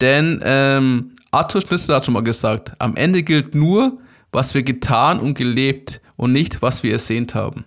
Denn 0.00 0.40
ähm, 0.44 1.12
Arthur 1.30 1.60
Schnitzel 1.60 1.94
hat 1.94 2.04
schon 2.04 2.14
mal 2.14 2.22
gesagt, 2.22 2.74
am 2.78 2.96
Ende 2.96 3.22
gilt 3.22 3.54
nur, 3.54 3.98
was 4.32 4.54
wir 4.54 4.62
getan 4.62 5.18
und 5.18 5.34
gelebt 5.34 6.00
und 6.16 6.32
nicht, 6.32 6.62
was 6.62 6.82
wir 6.82 6.92
ersehnt 6.92 7.34
haben. 7.34 7.64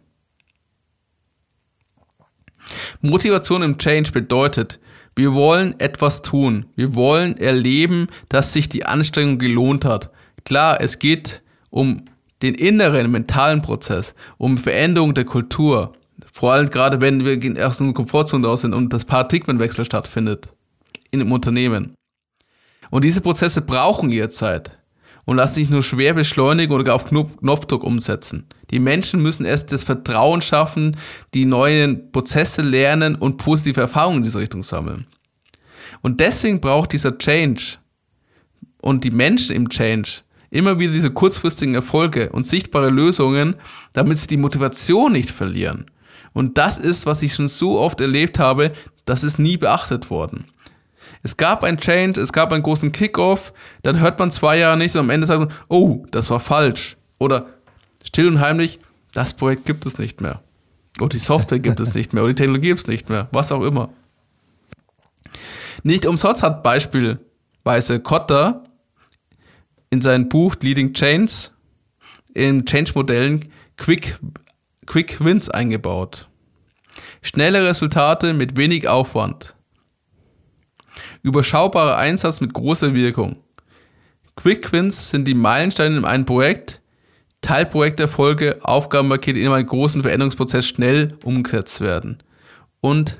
Motivation 3.01 3.63
im 3.63 3.78
Change 3.78 4.11
bedeutet, 4.11 4.80
wir 5.15 5.34
wollen 5.34 5.80
etwas 5.80 6.22
tun. 6.22 6.65
Wir 6.76 6.95
wollen 6.95 7.38
erleben, 7.38 8.07
dass 8.30 8.53
sich 8.53 8.69
die 8.69 8.86
Anstrengung 8.86 9.39
gelohnt 9.39 9.86
hat. 9.86 10.11
Klar, 10.45 10.80
es 10.82 10.99
geht 10.99 11.41
um 11.69 12.05
den 12.41 12.55
inneren, 12.55 13.11
mentalen 13.11 13.61
Prozess, 13.61 14.15
um 14.38 14.57
Veränderung 14.57 15.13
der 15.13 15.26
Kultur. 15.26 15.93
Vor 16.32 16.53
allem 16.53 16.69
gerade, 16.69 17.01
wenn 17.01 17.26
wir 17.26 17.67
aus 17.67 17.80
unserer 17.80 17.93
Komfortzone 17.93 18.47
raus 18.47 18.61
sind 18.61 18.74
und 18.74 18.93
das 18.93 19.05
Paradigmenwechsel 19.05 19.86
stattfindet 19.86 20.49
in 21.11 21.19
dem 21.19 21.32
Unternehmen. 21.32 21.93
Und 22.89 23.03
diese 23.03 23.22
Prozesse 23.22 23.61
brauchen 23.61 24.09
ihre 24.09 24.30
Zeit 24.30 24.80
und 25.26 25.38
lassen 25.38 25.55
sich 25.55 25.69
nur 25.69 25.84
schwer 25.84 26.13
beschleunigen 26.13 26.74
oder 26.74 26.84
gar 26.84 26.95
auf 26.95 27.05
Knopfdruck 27.05 27.84
umsetzen. 27.84 28.47
Die 28.72 28.80
Menschen 28.80 29.22
müssen 29.22 29.45
erst 29.45 29.72
das 29.72 29.84
Vertrauen 29.84 30.41
schaffen, 30.41 30.97
die 31.34 31.45
neuen 31.45 32.11
Prozesse 32.11 32.61
lernen 32.61 33.15
und 33.15 33.38
positive 33.38 33.82
Erfahrungen 33.82 34.17
in 34.17 34.24
diese 34.24 34.39
Richtung 34.39 34.63
sammeln. 34.63 35.07
Und 36.01 36.19
deswegen 36.19 36.61
braucht 36.61 36.93
dieser 36.93 37.17
Change 37.17 37.78
und 38.82 39.03
die 39.03 39.11
Menschen 39.11 39.55
im 39.55 39.69
Change 39.69 40.22
immer 40.49 40.80
wieder 40.80 40.93
diese 40.93 41.11
kurzfristigen 41.11 41.76
Erfolge 41.76 42.30
und 42.30 42.45
sichtbare 42.45 42.89
Lösungen, 42.89 43.55
damit 43.93 44.17
sie 44.17 44.28
die 44.28 44.38
Motivation 44.38 45.13
nicht 45.13 45.32
verlieren. 45.32 45.86
Und 46.34 46.57
das 46.57 46.78
ist, 46.78 47.05
was 47.05 47.22
ich 47.22 47.34
schon 47.34 47.47
so 47.47 47.80
oft 47.80 47.99
erlebt 48.01 48.39
habe, 48.39 48.72
das 49.05 49.24
ist 49.24 49.39
nie 49.39 49.57
beachtet 49.57 50.09
worden. 50.09 50.45
Es 51.24 51.38
gab 51.38 51.63
ein 51.63 51.78
Change, 51.78 52.19
es 52.19 52.34
gab 52.34 52.51
einen 52.51 52.63
großen 52.63 52.91
Kickoff, 52.91 53.53
dann 53.84 53.99
hört 53.99 54.19
man 54.19 54.32
zwei 54.32 54.57
Jahre 54.57 54.78
nichts 54.78 54.95
und 54.95 55.01
am 55.01 55.09
Ende 55.09 55.28
sagt 55.28 55.39
man, 55.39 55.53
oh, 55.67 56.05
das 56.11 56.30
war 56.30 56.39
falsch. 56.39 56.97
Oder 57.19 57.47
still 58.03 58.28
und 58.28 58.39
heimlich, 58.39 58.80
das 59.13 59.34
Projekt 59.34 59.65
gibt 59.65 59.86
es 59.86 59.99
nicht 59.99 60.22
mehr. 60.22 60.41
Oder 60.99 61.09
die 61.09 61.19
Software 61.19 61.59
gibt 61.59 61.80
es 61.80 61.93
nicht 61.93 62.13
mehr, 62.13 62.24
oder 62.24 62.34
die 62.34 62.38
Technologie 62.38 62.69
gibt 62.69 62.82
es 62.82 62.88
nicht 62.88 63.09
mehr, 63.09 63.28
was 63.32 63.51
auch 63.51 63.63
immer. 63.63 63.89
Nicht 65.84 66.05
umsonst 66.05 66.43
hat 66.43 66.63
beispielsweise 66.63 67.99
Kotter 68.01 68.63
in 69.89 70.01
seinem 70.01 70.30
Buch 70.30 70.55
Leading 70.61 70.93
Chains 70.93 71.51
in 72.34 72.65
Change-Modellen 72.65 73.51
Quick, 73.78 74.17
Quick 74.86 75.24
Wins 75.24 75.49
eingebaut. 75.49 76.30
Schnelle 77.22 77.65
Resultate 77.65 78.34
mit 78.34 78.57
wenig 78.57 78.88
Aufwand. 78.88 79.55
Überschaubarer 81.24 81.97
Einsatz 81.97 82.41
mit 82.41 82.53
großer 82.53 82.93
Wirkung. 82.93 83.38
Quick 84.36 84.72
Wins 84.72 85.09
sind 85.09 85.28
die 85.28 85.34
Meilensteine 85.34 85.97
in 85.97 86.05
einem 86.05 86.26
Projekt, 86.26 86.82
Teilprojekterfolge, 87.41 88.59
Aufgabenpakete 88.63 89.39
in 89.39 89.51
einem 89.51 89.65
großen 89.65 90.01
Veränderungsprozess 90.03 90.65
schnell 90.65 91.17
umgesetzt 91.24 91.82
werden. 91.82 92.24
Und 92.80 93.17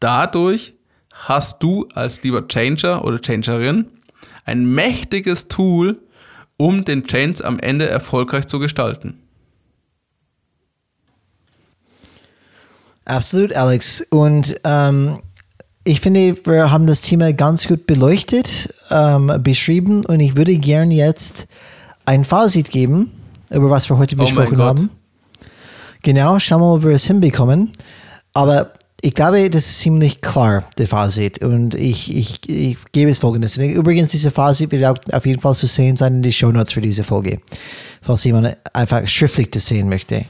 dadurch 0.00 0.74
hast 1.12 1.62
du 1.62 1.86
als 1.94 2.22
lieber 2.22 2.46
Changer 2.48 3.04
oder 3.04 3.20
Changerin 3.20 3.86
ein 4.44 4.66
mächtiges 4.66 5.48
Tool, 5.48 6.00
um 6.56 6.84
den 6.84 7.06
Change 7.06 7.44
am 7.44 7.58
Ende 7.58 7.88
erfolgreich 7.88 8.46
zu 8.46 8.58
gestalten. 8.58 9.22
Absolut, 13.04 13.52
Alex. 13.54 14.02
Und 14.10 14.60
ähm, 14.64 15.18
ich 15.84 16.00
finde, 16.00 16.36
wir 16.44 16.70
haben 16.70 16.86
das 16.86 17.02
Thema 17.02 17.32
ganz 17.32 17.66
gut 17.66 17.86
beleuchtet, 17.86 18.72
ähm, 18.90 19.32
beschrieben 19.42 20.04
und 20.04 20.20
ich 20.20 20.36
würde 20.36 20.56
gern 20.56 20.90
jetzt 20.90 21.46
ein 22.04 22.24
Fazit 22.24 22.70
geben, 22.70 23.10
über 23.50 23.70
was 23.70 23.88
wir 23.88 23.98
heute 23.98 24.16
oh 24.16 24.22
besprochen 24.22 24.58
haben. 24.58 24.90
Genau, 26.02 26.38
schauen 26.38 26.60
wir 26.60 26.66
mal, 26.66 26.74
ob 26.76 26.84
wir 26.84 26.92
es 26.92 27.04
hinbekommen. 27.04 27.72
Aber 28.32 28.72
ich 29.02 29.14
glaube, 29.14 29.48
das 29.50 29.66
ist 29.66 29.80
ziemlich 29.80 30.20
klar, 30.20 30.64
der 30.78 30.86
Fazit. 30.86 31.42
Und 31.42 31.74
ich, 31.74 32.14
ich, 32.14 32.48
ich 32.48 32.76
gebe 32.92 33.10
es 33.10 33.18
folgendes. 33.18 33.56
Übrigens, 33.56 34.10
diese 34.10 34.30
Fazit 34.30 34.70
wird 34.72 34.84
auch 34.84 34.96
auf 35.12 35.26
jeden 35.26 35.40
Fall 35.40 35.54
zu 35.54 35.66
sehen 35.66 35.96
sein 35.96 36.16
in 36.16 36.22
die 36.22 36.32
Show 36.32 36.52
Notes 36.52 36.72
für 36.72 36.80
diese 36.80 37.04
Folge. 37.04 37.40
Falls 38.02 38.24
jemand 38.24 38.56
einfach 38.72 39.06
schriftlich 39.08 39.50
das 39.50 39.66
sehen 39.66 39.88
möchte. 39.88 40.26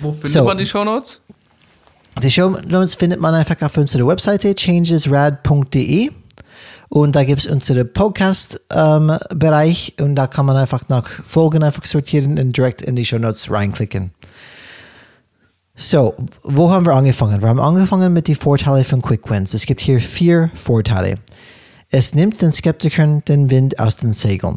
Wo 0.00 0.10
findet 0.10 0.32
so, 0.32 0.44
man 0.44 0.58
die 0.58 0.66
Show 0.66 0.84
Notes? 0.84 1.20
Die 2.22 2.30
Show 2.30 2.56
Notes 2.66 2.94
findet 2.94 3.20
man 3.20 3.34
einfach 3.34 3.60
auf 3.60 3.76
unserer 3.76 4.06
Webseite 4.06 4.54
changesrad.de 4.54 6.10
und 6.88 7.14
da 7.14 7.24
gibt 7.24 7.40
es 7.40 7.46
unseren 7.46 7.92
Podcast-Bereich 7.92 9.94
ähm, 9.98 10.06
und 10.06 10.16
da 10.16 10.26
kann 10.26 10.46
man 10.46 10.56
einfach 10.56 10.88
nach 10.88 11.06
Folgen 11.08 11.62
einfach 11.62 11.84
sortieren 11.84 12.38
und 12.38 12.56
direkt 12.56 12.80
in 12.80 12.96
die 12.96 13.04
Show 13.04 13.18
Notes 13.18 13.50
reinklicken. 13.50 14.12
So, 15.74 16.14
wo 16.42 16.70
haben 16.70 16.86
wir 16.86 16.94
angefangen? 16.94 17.42
Wir 17.42 17.50
haben 17.50 17.60
angefangen 17.60 18.14
mit 18.14 18.28
den 18.28 18.36
Vorteilen 18.36 18.84
von 18.84 19.02
Quick 19.02 19.28
Wins. 19.28 19.52
Es 19.52 19.66
gibt 19.66 19.82
hier 19.82 20.00
vier 20.00 20.50
Vorteile. 20.54 21.18
Es 21.90 22.14
nimmt 22.14 22.40
den 22.40 22.50
Skeptikern 22.50 23.26
den 23.26 23.50
Wind 23.50 23.78
aus 23.78 23.98
den 23.98 24.12
Segeln. 24.12 24.56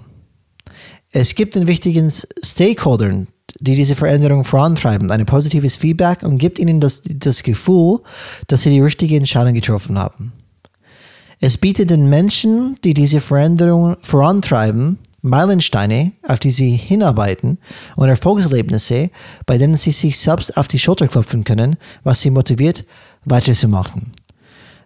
Es 1.11 1.35
gibt 1.35 1.55
den 1.55 1.67
wichtigen 1.67 2.09
Stakeholdern 2.09 3.27
die 3.59 3.75
diese 3.75 3.95
Veränderung 3.95 4.43
vorantreiben, 4.43 5.09
ein 5.11 5.25
positives 5.25 5.77
Feedback 5.77 6.23
und 6.23 6.37
gibt 6.37 6.59
ihnen 6.59 6.79
das, 6.79 7.01
das 7.03 7.43
Gefühl, 7.43 7.99
dass 8.47 8.63
sie 8.63 8.71
die 8.71 8.81
richtige 8.81 9.15
Entscheidung 9.17 9.53
getroffen 9.53 9.97
haben. 9.97 10.33
Es 11.41 11.57
bietet 11.57 11.89
den 11.89 12.09
Menschen, 12.09 12.75
die 12.83 12.93
diese 12.93 13.21
Veränderung 13.21 13.95
vorantreiben, 14.01 14.99
Meilensteine, 15.21 16.13
auf 16.27 16.39
die 16.39 16.51
sie 16.51 16.71
hinarbeiten 16.71 17.57
und 17.95 18.09
Erfolgserlebnisse, 18.09 19.09
bei 19.45 19.57
denen 19.57 19.75
sie 19.75 19.91
sich 19.91 20.17
selbst 20.17 20.55
auf 20.57 20.67
die 20.67 20.79
Schulter 20.79 21.07
klopfen 21.07 21.43
können, 21.43 21.75
was 22.03 22.21
sie 22.21 22.29
motiviert, 22.29 22.85
weiterzumachen. 23.25 24.13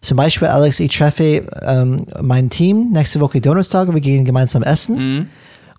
Zum 0.02 0.18
Beispiel, 0.18 0.50
Alex, 0.50 0.80
ich 0.80 0.96
treffe 0.96 1.46
ähm, 1.66 2.06
mein 2.22 2.50
Team 2.50 2.92
nächste 2.92 3.20
Woche 3.20 3.42
Donnerstag, 3.42 3.94
wir 3.94 4.02
gehen 4.02 4.26
gemeinsam 4.26 4.64
essen 4.64 4.98
mhm. 4.98 5.28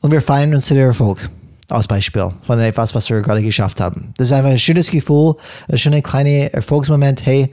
und 0.01 0.13
wir 0.13 0.23
feiern 0.23 0.55
unseren 0.55 0.79
Erfolg 0.79 1.29
als 1.69 1.87
Beispiel 1.87 2.31
von 2.43 2.59
etwas, 2.61 2.95
was 2.95 3.09
wir 3.11 3.21
gerade 3.23 3.43
geschafft 3.43 3.81
haben. 3.81 4.13
Das 4.17 4.29
ist 4.29 4.33
einfach 4.33 4.51
ein 4.51 4.59
schönes 4.59 4.91
Gefühl, 4.91 5.35
ein 5.69 5.79
schöner 5.79 6.03
kleiner 6.03 6.53
Erfolgsmoment. 6.53 7.25
Hey, 7.25 7.53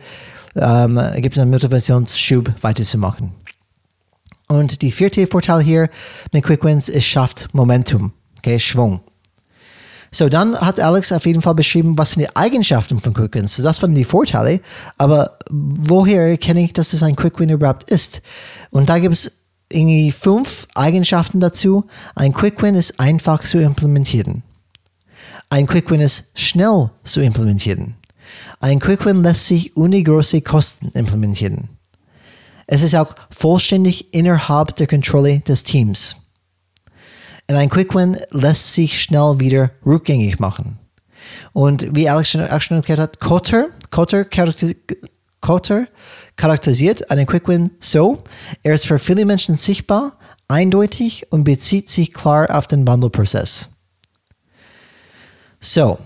ähm, 0.55 0.99
gibt 1.17 1.35
es 1.35 1.41
einen 1.41 1.51
Motivationsschub 1.51 2.51
weiterzumachen. 2.61 3.31
Und 4.47 4.81
die 4.81 4.91
vierte 4.91 5.25
Vorteil 5.27 5.61
hier 5.61 5.89
mit 6.33 6.43
Quick 6.43 6.63
Wins, 6.63 6.89
es 6.89 7.05
schafft 7.05 7.47
Momentum, 7.53 8.11
okay, 8.39 8.59
Schwung. 8.59 9.01
So, 10.13 10.27
dann 10.27 10.59
hat 10.59 10.77
Alex 10.77 11.13
auf 11.13 11.25
jeden 11.25 11.41
Fall 11.41 11.55
beschrieben, 11.55 11.97
was 11.97 12.11
sind 12.11 12.23
die 12.23 12.35
Eigenschaften 12.35 12.99
von 12.99 13.13
Quick 13.13 13.33
Wins. 13.33 13.55
Das 13.55 13.81
waren 13.81 13.95
die 13.95 14.03
Vorteile. 14.03 14.59
Aber 14.97 15.37
woher 15.49 16.27
erkenne 16.27 16.61
ich, 16.61 16.73
dass 16.73 16.91
es 16.91 17.01
ein 17.01 17.15
Quick 17.15 17.39
Win 17.39 17.47
überhaupt 17.47 17.89
ist? 17.89 18.21
Und 18.71 18.89
da 18.89 18.99
gibt 18.99 19.13
es 19.13 19.40
irgendwie 19.71 20.11
fünf 20.11 20.67
Eigenschaften 20.75 21.39
dazu. 21.39 21.85
Ein 22.15 22.33
Quick 22.33 22.61
Win 22.61 22.75
ist 22.75 22.99
einfach 22.99 23.41
zu 23.43 23.59
implementieren. 23.59 24.43
Ein 25.49 25.67
Quick 25.67 25.89
Win 25.89 26.01
ist 26.01 26.25
schnell 26.33 26.91
zu 27.03 27.21
implementieren. 27.21 27.95
Ein 28.59 28.79
Quick 28.79 29.05
Win 29.05 29.23
lässt 29.23 29.47
sich 29.47 29.75
ohne 29.75 30.01
große 30.01 30.41
Kosten 30.41 30.91
implementieren. 30.93 31.69
Es 32.67 32.83
ist 32.83 32.95
auch 32.95 33.13
vollständig 33.29 34.13
innerhalb 34.13 34.75
der 34.75 34.87
Kontrolle 34.87 35.39
des 35.41 35.63
Teams. 35.63 36.15
Und 37.49 37.57
ein 37.57 37.69
Quick 37.69 37.93
Win 37.93 38.17
lässt 38.31 38.73
sich 38.73 39.01
schnell 39.01 39.39
wieder 39.39 39.71
rückgängig 39.85 40.39
machen. 40.39 40.79
Und 41.51 41.93
wie 41.95 42.07
Alex 42.07 42.29
schon, 42.29 42.47
auch 42.47 42.61
schon 42.61 42.77
erklärt 42.77 42.99
hat, 42.99 43.19
Kotter, 43.19 43.67
Kotter, 43.89 44.25
Kotter 45.41 45.87
charakterisiert 46.41 47.11
einen 47.11 47.27
Quick 47.27 47.47
Win 47.47 47.69
so, 47.79 48.23
er 48.63 48.73
ist 48.73 48.87
für 48.87 48.97
viele 48.97 49.25
Menschen 49.25 49.57
sichtbar, 49.57 50.17
eindeutig 50.47 51.31
und 51.31 51.43
bezieht 51.43 51.91
sich 51.91 52.11
klar 52.11 52.49
auf 52.49 52.65
den 52.65 52.87
Wandelprozess. 52.87 53.69
So, 55.59 55.99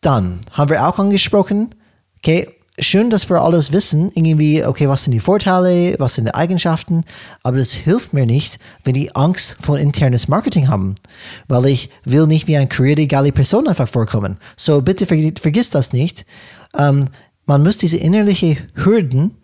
dann 0.00 0.42
haben 0.52 0.70
wir 0.70 0.86
auch 0.86 1.00
angesprochen, 1.00 1.74
okay, 2.18 2.48
schön, 2.78 3.10
dass 3.10 3.28
wir 3.28 3.42
alles 3.42 3.72
wissen, 3.72 4.12
irgendwie, 4.14 4.64
okay, 4.64 4.88
was 4.88 5.02
sind 5.02 5.12
die 5.12 5.18
Vorteile, 5.18 5.96
was 5.98 6.14
sind 6.14 6.26
die 6.26 6.34
Eigenschaften, 6.36 7.02
aber 7.42 7.58
das 7.58 7.72
hilft 7.72 8.12
mir 8.12 8.26
nicht, 8.26 8.60
wenn 8.84 8.94
die 8.94 9.16
Angst 9.16 9.56
vor 9.60 9.76
internes 9.76 10.28
Marketing 10.28 10.68
haben, 10.68 10.94
weil 11.48 11.66
ich 11.66 11.90
will 12.04 12.28
nicht 12.28 12.46
wie 12.46 12.56
ein 12.56 12.68
career 12.68 13.32
Person 13.32 13.66
einfach 13.66 13.88
vorkommen. 13.88 14.38
So 14.56 14.82
bitte 14.82 15.04
vergiss 15.04 15.70
das 15.70 15.92
nicht. 15.92 16.24
Ähm, 16.78 17.06
man 17.44 17.64
muss 17.64 17.78
diese 17.78 17.96
innerliche 17.96 18.56
Hürden, 18.76 19.34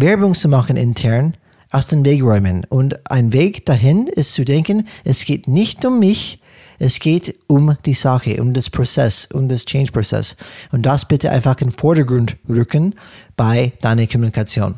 Werbung 0.00 0.34
zu 0.34 0.48
machen 0.48 0.76
intern, 0.76 1.34
aus 1.70 1.88
dem 1.88 2.04
Weg 2.04 2.22
räumen. 2.22 2.64
Und 2.68 3.10
ein 3.10 3.32
Weg 3.32 3.66
dahin 3.66 4.06
ist 4.06 4.34
zu 4.34 4.44
denken, 4.44 4.86
es 5.04 5.24
geht 5.24 5.48
nicht 5.48 5.84
um 5.84 5.98
mich, 5.98 6.40
es 6.78 7.00
geht 7.00 7.34
um 7.48 7.76
die 7.84 7.94
Sache, 7.94 8.40
um 8.40 8.54
das 8.54 8.70
Prozess, 8.70 9.28
um 9.32 9.48
das 9.48 9.64
Change-Prozess. 9.64 10.36
Und 10.70 10.86
das 10.86 11.06
bitte 11.06 11.30
einfach 11.30 11.60
in 11.60 11.68
den 11.68 11.76
Vordergrund 11.76 12.36
rücken 12.48 12.94
bei 13.36 13.72
deiner 13.80 14.06
Kommunikation. 14.06 14.76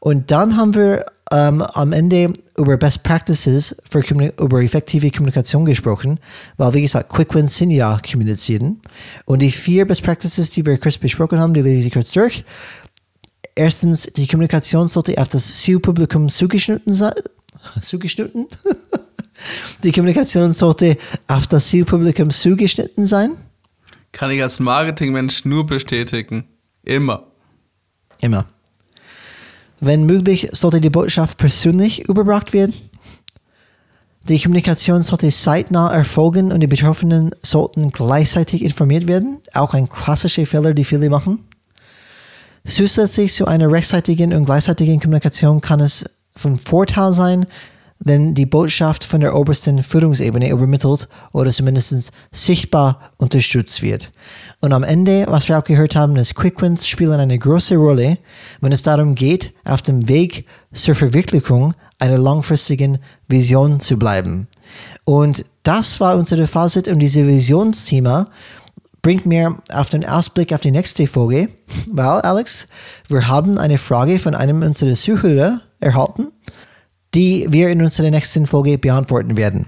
Und 0.00 0.30
dann 0.30 0.56
haben 0.56 0.74
wir 0.74 1.06
ähm, 1.30 1.62
am 1.62 1.92
Ende 1.92 2.32
über 2.56 2.76
Best 2.76 3.02
Practices 3.02 3.76
für 3.88 4.00
über 4.40 4.62
effektive 4.62 5.10
Kommunikation 5.10 5.64
gesprochen, 5.64 6.18
weil 6.56 6.74
wie 6.74 6.82
gesagt, 6.82 7.08
Quick 7.08 7.34
Wins 7.34 7.56
sind 7.56 7.70
ja 7.70 7.98
kommunizieren. 8.10 8.80
Und 9.24 9.42
die 9.42 9.50
vier 9.50 9.86
Best 9.86 10.02
Practices, 10.02 10.50
die 10.50 10.64
wir 10.66 10.78
kurz 10.78 10.98
besprochen 10.98 11.38
haben, 11.38 11.54
die 11.54 11.62
lese 11.62 11.88
ich 11.88 11.92
kurz 11.92 12.12
durch. 12.12 12.44
Erstens, 13.58 14.02
die 14.16 14.28
Kommunikation 14.28 14.86
sollte 14.86 15.18
auf 15.18 15.26
das 15.26 15.62
Zielpublikum 15.62 16.28
zugeschnitten 16.28 16.92
sein. 16.92 17.14
Zugeschnitten? 17.82 18.46
Die 19.82 19.90
Kommunikation 19.90 20.52
sollte 20.52 20.96
auf 21.26 21.48
das 21.48 21.66
Zielpublikum 21.66 22.30
zugeschnitten 22.30 23.08
sein. 23.08 23.32
Kann 24.12 24.30
ich 24.30 24.42
als 24.42 24.60
Marketingmensch 24.60 25.44
nur 25.44 25.66
bestätigen. 25.66 26.44
Immer. 26.84 27.26
Immer. 28.20 28.44
Wenn 29.80 30.06
möglich, 30.06 30.48
sollte 30.52 30.80
die 30.80 30.90
Botschaft 30.90 31.36
persönlich 31.38 32.08
überbracht 32.08 32.52
werden. 32.52 32.74
Die 34.28 34.40
Kommunikation 34.40 35.02
sollte 35.02 35.30
zeitnah 35.30 35.92
erfolgen 35.92 36.52
und 36.52 36.60
die 36.60 36.66
Betroffenen 36.68 37.34
sollten 37.42 37.90
gleichzeitig 37.90 38.62
informiert 38.62 39.08
werden. 39.08 39.38
Auch 39.52 39.74
ein 39.74 39.88
klassischer 39.88 40.46
Fehler, 40.46 40.74
die 40.74 40.84
viele 40.84 41.10
machen. 41.10 41.47
Zusätzlich 42.68 43.32
zu 43.32 43.46
einer 43.46 43.72
rechtzeitigen 43.72 44.34
und 44.34 44.44
gleichzeitigen 44.44 45.00
Kommunikation 45.00 45.62
kann 45.62 45.80
es 45.80 46.04
von 46.36 46.58
Vorteil 46.58 47.14
sein, 47.14 47.46
wenn 47.98 48.34
die 48.34 48.44
Botschaft 48.44 49.04
von 49.04 49.22
der 49.22 49.34
obersten 49.34 49.82
Führungsebene 49.82 50.50
übermittelt 50.50 51.08
oder 51.32 51.50
zumindest 51.50 52.12
sichtbar 52.30 53.10
unterstützt 53.16 53.82
wird. 53.82 54.12
Und 54.60 54.74
am 54.74 54.84
Ende, 54.84 55.24
was 55.28 55.48
wir 55.48 55.58
auch 55.58 55.64
gehört 55.64 55.96
haben, 55.96 56.16
ist 56.16 56.34
Quick 56.34 56.60
Wins 56.60 56.86
spielen 56.86 57.18
eine 57.18 57.38
große 57.38 57.76
Rolle, 57.76 58.18
wenn 58.60 58.72
es 58.72 58.82
darum 58.82 59.14
geht, 59.14 59.54
auf 59.64 59.80
dem 59.80 60.06
Weg 60.06 60.44
zur 60.74 60.94
Verwirklichung 60.94 61.72
einer 61.98 62.18
langfristigen 62.18 62.98
Vision 63.28 63.80
zu 63.80 63.96
bleiben. 63.98 64.46
Und 65.04 65.44
das 65.62 66.00
war 66.00 66.16
unsere 66.16 66.46
Fazit 66.46 66.86
und 66.86 66.98
dieses 66.98 67.26
Visionsthema 67.26 68.28
bringt 69.08 69.24
mir 69.24 69.56
auf 69.72 69.88
den 69.88 70.04
Ausblick 70.04 70.52
auf 70.52 70.60
die 70.60 70.70
nächste 70.70 71.06
Folge, 71.06 71.48
weil 71.90 72.20
Alex, 72.20 72.68
wir 73.08 73.26
haben 73.26 73.56
eine 73.56 73.78
Frage 73.78 74.18
von 74.18 74.34
einem 74.34 74.60
unserer 74.60 74.92
Zuhörer 74.92 75.62
erhalten 75.80 76.28
die 77.14 77.46
wir 77.48 77.70
in 77.70 77.82
unserer 77.82 78.10
nächsten 78.10 78.46
Folge 78.46 78.78
beantworten 78.78 79.36
werden. 79.36 79.66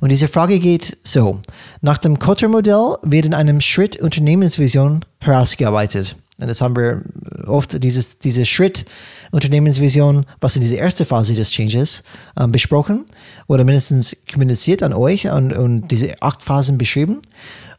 Und 0.00 0.10
diese 0.12 0.28
Frage 0.28 0.58
geht 0.58 0.98
so. 1.02 1.40
Nach 1.80 1.98
dem 1.98 2.18
Kotter-Modell 2.18 2.96
wird 3.02 3.26
in 3.26 3.34
einem 3.34 3.60
Schritt 3.60 3.96
Unternehmensvision 3.96 5.04
herausgearbeitet. 5.18 6.16
Und 6.40 6.48
das 6.48 6.60
haben 6.60 6.76
wir 6.76 7.02
oft, 7.46 7.82
dieses, 7.82 8.18
diese 8.18 8.46
Schritt 8.46 8.86
Unternehmensvision, 9.30 10.24
was 10.40 10.56
in 10.56 10.62
dieser 10.62 10.78
ersten 10.78 11.04
Phase 11.04 11.34
des 11.34 11.50
Changes 11.50 12.02
äh, 12.36 12.46
besprochen 12.46 13.04
oder 13.46 13.64
mindestens 13.64 14.16
kommuniziert 14.32 14.82
an 14.82 14.94
euch 14.94 15.28
und, 15.28 15.52
und 15.52 15.88
diese 15.88 16.22
acht 16.22 16.42
Phasen 16.42 16.78
beschrieben. 16.78 17.20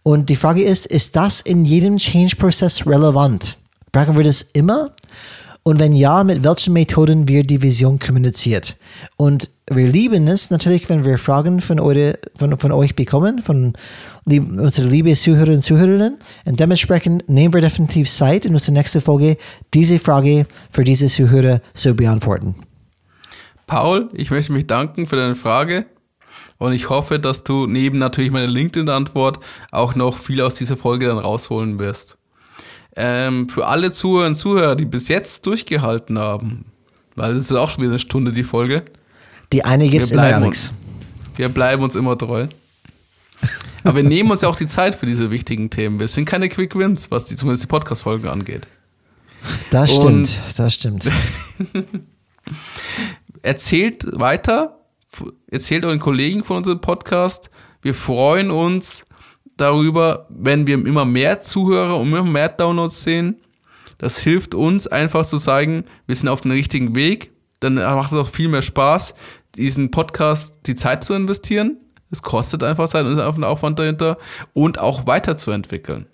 Und 0.03 0.29
die 0.29 0.35
Frage 0.35 0.63
ist, 0.63 0.85
ist 0.87 1.15
das 1.15 1.41
in 1.41 1.65
jedem 1.65 1.97
Change-Prozess 1.97 2.87
relevant? 2.87 3.57
Brauchen 3.91 4.17
wir 4.17 4.23
das 4.23 4.41
immer? 4.53 4.91
Und 5.63 5.79
wenn 5.79 5.93
ja, 5.93 6.23
mit 6.23 6.43
welchen 6.43 6.73
Methoden 6.73 7.27
wird 7.27 7.51
die 7.51 7.61
Vision 7.61 7.99
kommuniziert? 7.99 8.77
Und 9.15 9.49
wir 9.69 9.87
lieben 9.87 10.27
es 10.27 10.49
natürlich, 10.49 10.89
wenn 10.89 11.05
wir 11.05 11.19
Fragen 11.19 11.61
von, 11.61 11.79
eure, 11.79 12.17
von, 12.35 12.57
von 12.57 12.71
euch 12.71 12.95
bekommen, 12.95 13.43
von 13.43 13.73
lieb, 14.25 14.43
unsere 14.43 14.87
liebe 14.87 15.13
Zuhörer 15.13 15.51
und 15.51 15.61
Zuhörerinnen. 15.61 16.17
Und 16.45 16.59
dementsprechend 16.59 17.29
nehmen 17.29 17.53
wir 17.53 17.61
definitiv 17.61 18.09
Zeit 18.09 18.47
in 18.47 18.53
unserer 18.53 18.73
nächsten 18.73 19.01
Folge, 19.01 19.37
diese 19.73 19.99
Frage 19.99 20.47
für 20.71 20.83
diese 20.83 21.07
Zuhörer 21.07 21.61
zu 21.75 21.93
beantworten. 21.93 22.55
Paul, 23.67 24.09
ich 24.13 24.31
möchte 24.31 24.53
mich 24.53 24.65
danken 24.65 25.05
für 25.05 25.15
deine 25.15 25.35
Frage. 25.35 25.85
Und 26.61 26.73
ich 26.73 26.91
hoffe, 26.91 27.17
dass 27.17 27.43
du 27.43 27.65
neben 27.65 27.97
natürlich 27.97 28.31
meiner 28.31 28.45
LinkedIn-Antwort 28.45 29.39
auch 29.71 29.95
noch 29.95 30.15
viel 30.15 30.41
aus 30.41 30.53
dieser 30.53 30.77
Folge 30.77 31.07
dann 31.07 31.17
rausholen 31.17 31.79
wirst 31.79 32.17
ähm, 32.95 33.49
für 33.49 33.65
alle 33.65 33.91
Zuhörer 33.91 34.27
und 34.27 34.35
Zuhörer, 34.35 34.75
die 34.75 34.85
bis 34.85 35.07
jetzt 35.07 35.47
durchgehalten 35.47 36.19
haben, 36.19 36.65
weil 37.15 37.35
es 37.35 37.45
ist 37.45 37.53
auch 37.53 37.67
schon 37.67 37.79
wieder 37.81 37.93
eine 37.93 37.99
Stunde 37.99 38.31
die 38.31 38.43
Folge. 38.43 38.83
Die 39.51 39.65
eine 39.65 39.89
gibt 39.89 40.03
es 40.03 40.11
immer, 40.11 40.21
Alex. 40.21 40.69
Uns, 40.69 40.73
wir 41.35 41.49
bleiben 41.49 41.81
uns 41.81 41.95
immer 41.95 42.15
treu. 42.15 42.45
Aber 43.83 43.95
wir 43.95 44.03
nehmen 44.03 44.29
uns 44.29 44.43
ja 44.43 44.47
auch 44.49 44.55
die 44.55 44.67
Zeit 44.67 44.93
für 44.93 45.07
diese 45.07 45.31
wichtigen 45.31 45.71
Themen. 45.71 45.99
Wir 45.99 46.07
sind 46.07 46.25
keine 46.25 46.47
Quick 46.47 46.75
Wins, 46.75 47.09
was 47.09 47.25
die, 47.25 47.35
zumindest 47.35 47.63
die 47.63 47.67
Podcast-Folgen 47.69 48.27
angeht. 48.27 48.67
Das 49.71 49.95
stimmt, 49.95 50.05
und 50.05 50.39
das 50.55 50.73
stimmt. 50.75 51.09
erzählt 53.41 54.05
weiter, 54.11 54.80
erzählt 55.47 55.85
euren 55.85 55.99
Kollegen 55.99 56.43
von 56.43 56.57
unserem 56.57 56.81
Podcast. 56.81 57.49
Wir 57.81 57.93
freuen 57.93 58.51
uns, 58.51 59.05
darüber, 59.61 60.25
wenn 60.29 60.67
wir 60.67 60.75
immer 60.75 61.05
mehr 61.05 61.41
Zuhörer 61.41 61.97
und 61.97 62.07
immer 62.07 62.23
mehr 62.23 62.49
Downloads 62.49 63.03
sehen. 63.03 63.37
Das 63.97 64.17
hilft 64.17 64.55
uns 64.55 64.87
einfach 64.87 65.25
zu 65.25 65.37
zeigen, 65.37 65.85
wir 66.07 66.15
sind 66.15 66.27
auf 66.27 66.41
dem 66.41 66.51
richtigen 66.51 66.95
Weg. 66.95 67.31
Dann 67.59 67.75
macht 67.75 68.11
es 68.11 68.17
auch 68.17 68.27
viel 68.27 68.47
mehr 68.47 68.63
Spaß, 68.63 69.13
diesen 69.55 69.91
Podcast 69.91 70.61
die 70.65 70.75
Zeit 70.75 71.03
zu 71.03 71.13
investieren. 71.13 71.77
Es 72.09 72.23
kostet 72.23 72.63
einfach 72.63 72.89
Zeit 72.89 73.05
und 73.05 73.11
ist 73.11 73.19
einfach 73.19 73.37
ein 73.37 73.43
Aufwand 73.43 73.77
dahinter 73.77 74.17
und 74.53 74.79
auch 74.79 75.05
weiterzuentwickeln. 75.05 76.07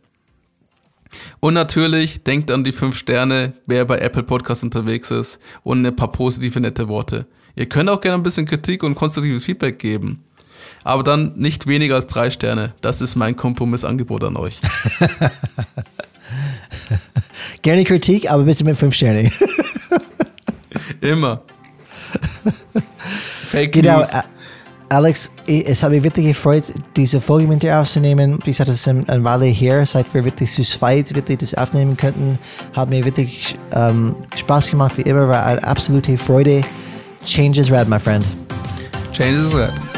Und 1.39 1.53
natürlich 1.53 2.23
denkt 2.23 2.51
an 2.51 2.65
die 2.65 2.73
fünf 2.73 2.97
Sterne, 2.97 3.53
wer 3.65 3.85
bei 3.85 3.99
Apple 3.99 4.23
Podcast 4.23 4.63
unterwegs 4.63 5.09
ist 5.09 5.39
und 5.63 5.85
ein 5.85 5.95
paar 5.95 6.11
positive, 6.11 6.59
nette 6.59 6.89
Worte. 6.89 7.25
Ihr 7.57 7.67
könnt 7.67 7.89
auch 7.89 7.99
gerne 7.99 8.15
ein 8.15 8.23
bisschen 8.23 8.45
Kritik 8.45 8.83
und 8.83 8.95
konstruktives 8.95 9.43
Feedback 9.43 9.79
geben 9.79 10.23
aber 10.87 11.03
dann 11.03 11.33
nicht 11.35 11.67
weniger 11.67 11.95
als 11.95 12.07
drei 12.07 12.29
Sterne. 12.29 12.71
Das 12.79 13.01
ist 13.01 13.17
mein 13.17 13.35
Kompromissangebot 13.35 14.23
an 14.23 14.37
euch. 14.37 14.61
Gerne 17.61 17.83
Kritik, 17.83 18.31
aber 18.31 18.43
bitte 18.43 18.63
mit 18.63 18.77
fünf 18.77 18.95
Sternen. 18.95 19.29
Immer. 21.01 21.41
Fake 23.47 23.73
genau, 23.73 23.97
News. 23.97 24.11
Alex, 24.87 25.29
es 25.45 25.83
hat 25.83 25.91
mich 25.91 26.03
wirklich 26.03 26.27
gefreut, 26.27 26.63
diese 26.95 27.19
Folge 27.19 27.49
mit 27.49 27.63
dir 27.63 27.77
aufzunehmen. 27.77 28.39
Ich 28.45 28.61
hatte 28.61 28.71
es 28.71 28.87
eine 28.87 29.25
Weile 29.25 29.47
her, 29.47 29.85
seit 29.85 30.13
wir 30.13 30.23
wirklich 30.23 30.49
zu 30.49 30.63
zweit 30.63 31.13
wirklich 31.13 31.39
das 31.39 31.53
aufnehmen 31.53 31.97
könnten. 31.97 32.39
Hat 32.71 32.89
mir 32.89 33.03
wirklich 33.03 33.57
ähm, 33.73 34.15
Spaß 34.37 34.71
gemacht, 34.71 34.97
wie 34.97 35.01
immer, 35.01 35.27
war 35.27 35.45
eine 35.45 35.61
absolute 35.65 36.17
Freude. 36.17 36.63
Change 37.25 37.59
is 37.59 37.69
red, 37.69 37.87
my 37.87 37.97
friend. 37.97 38.25
Change 39.11 39.39
is 39.39 39.53
red. 39.53 39.96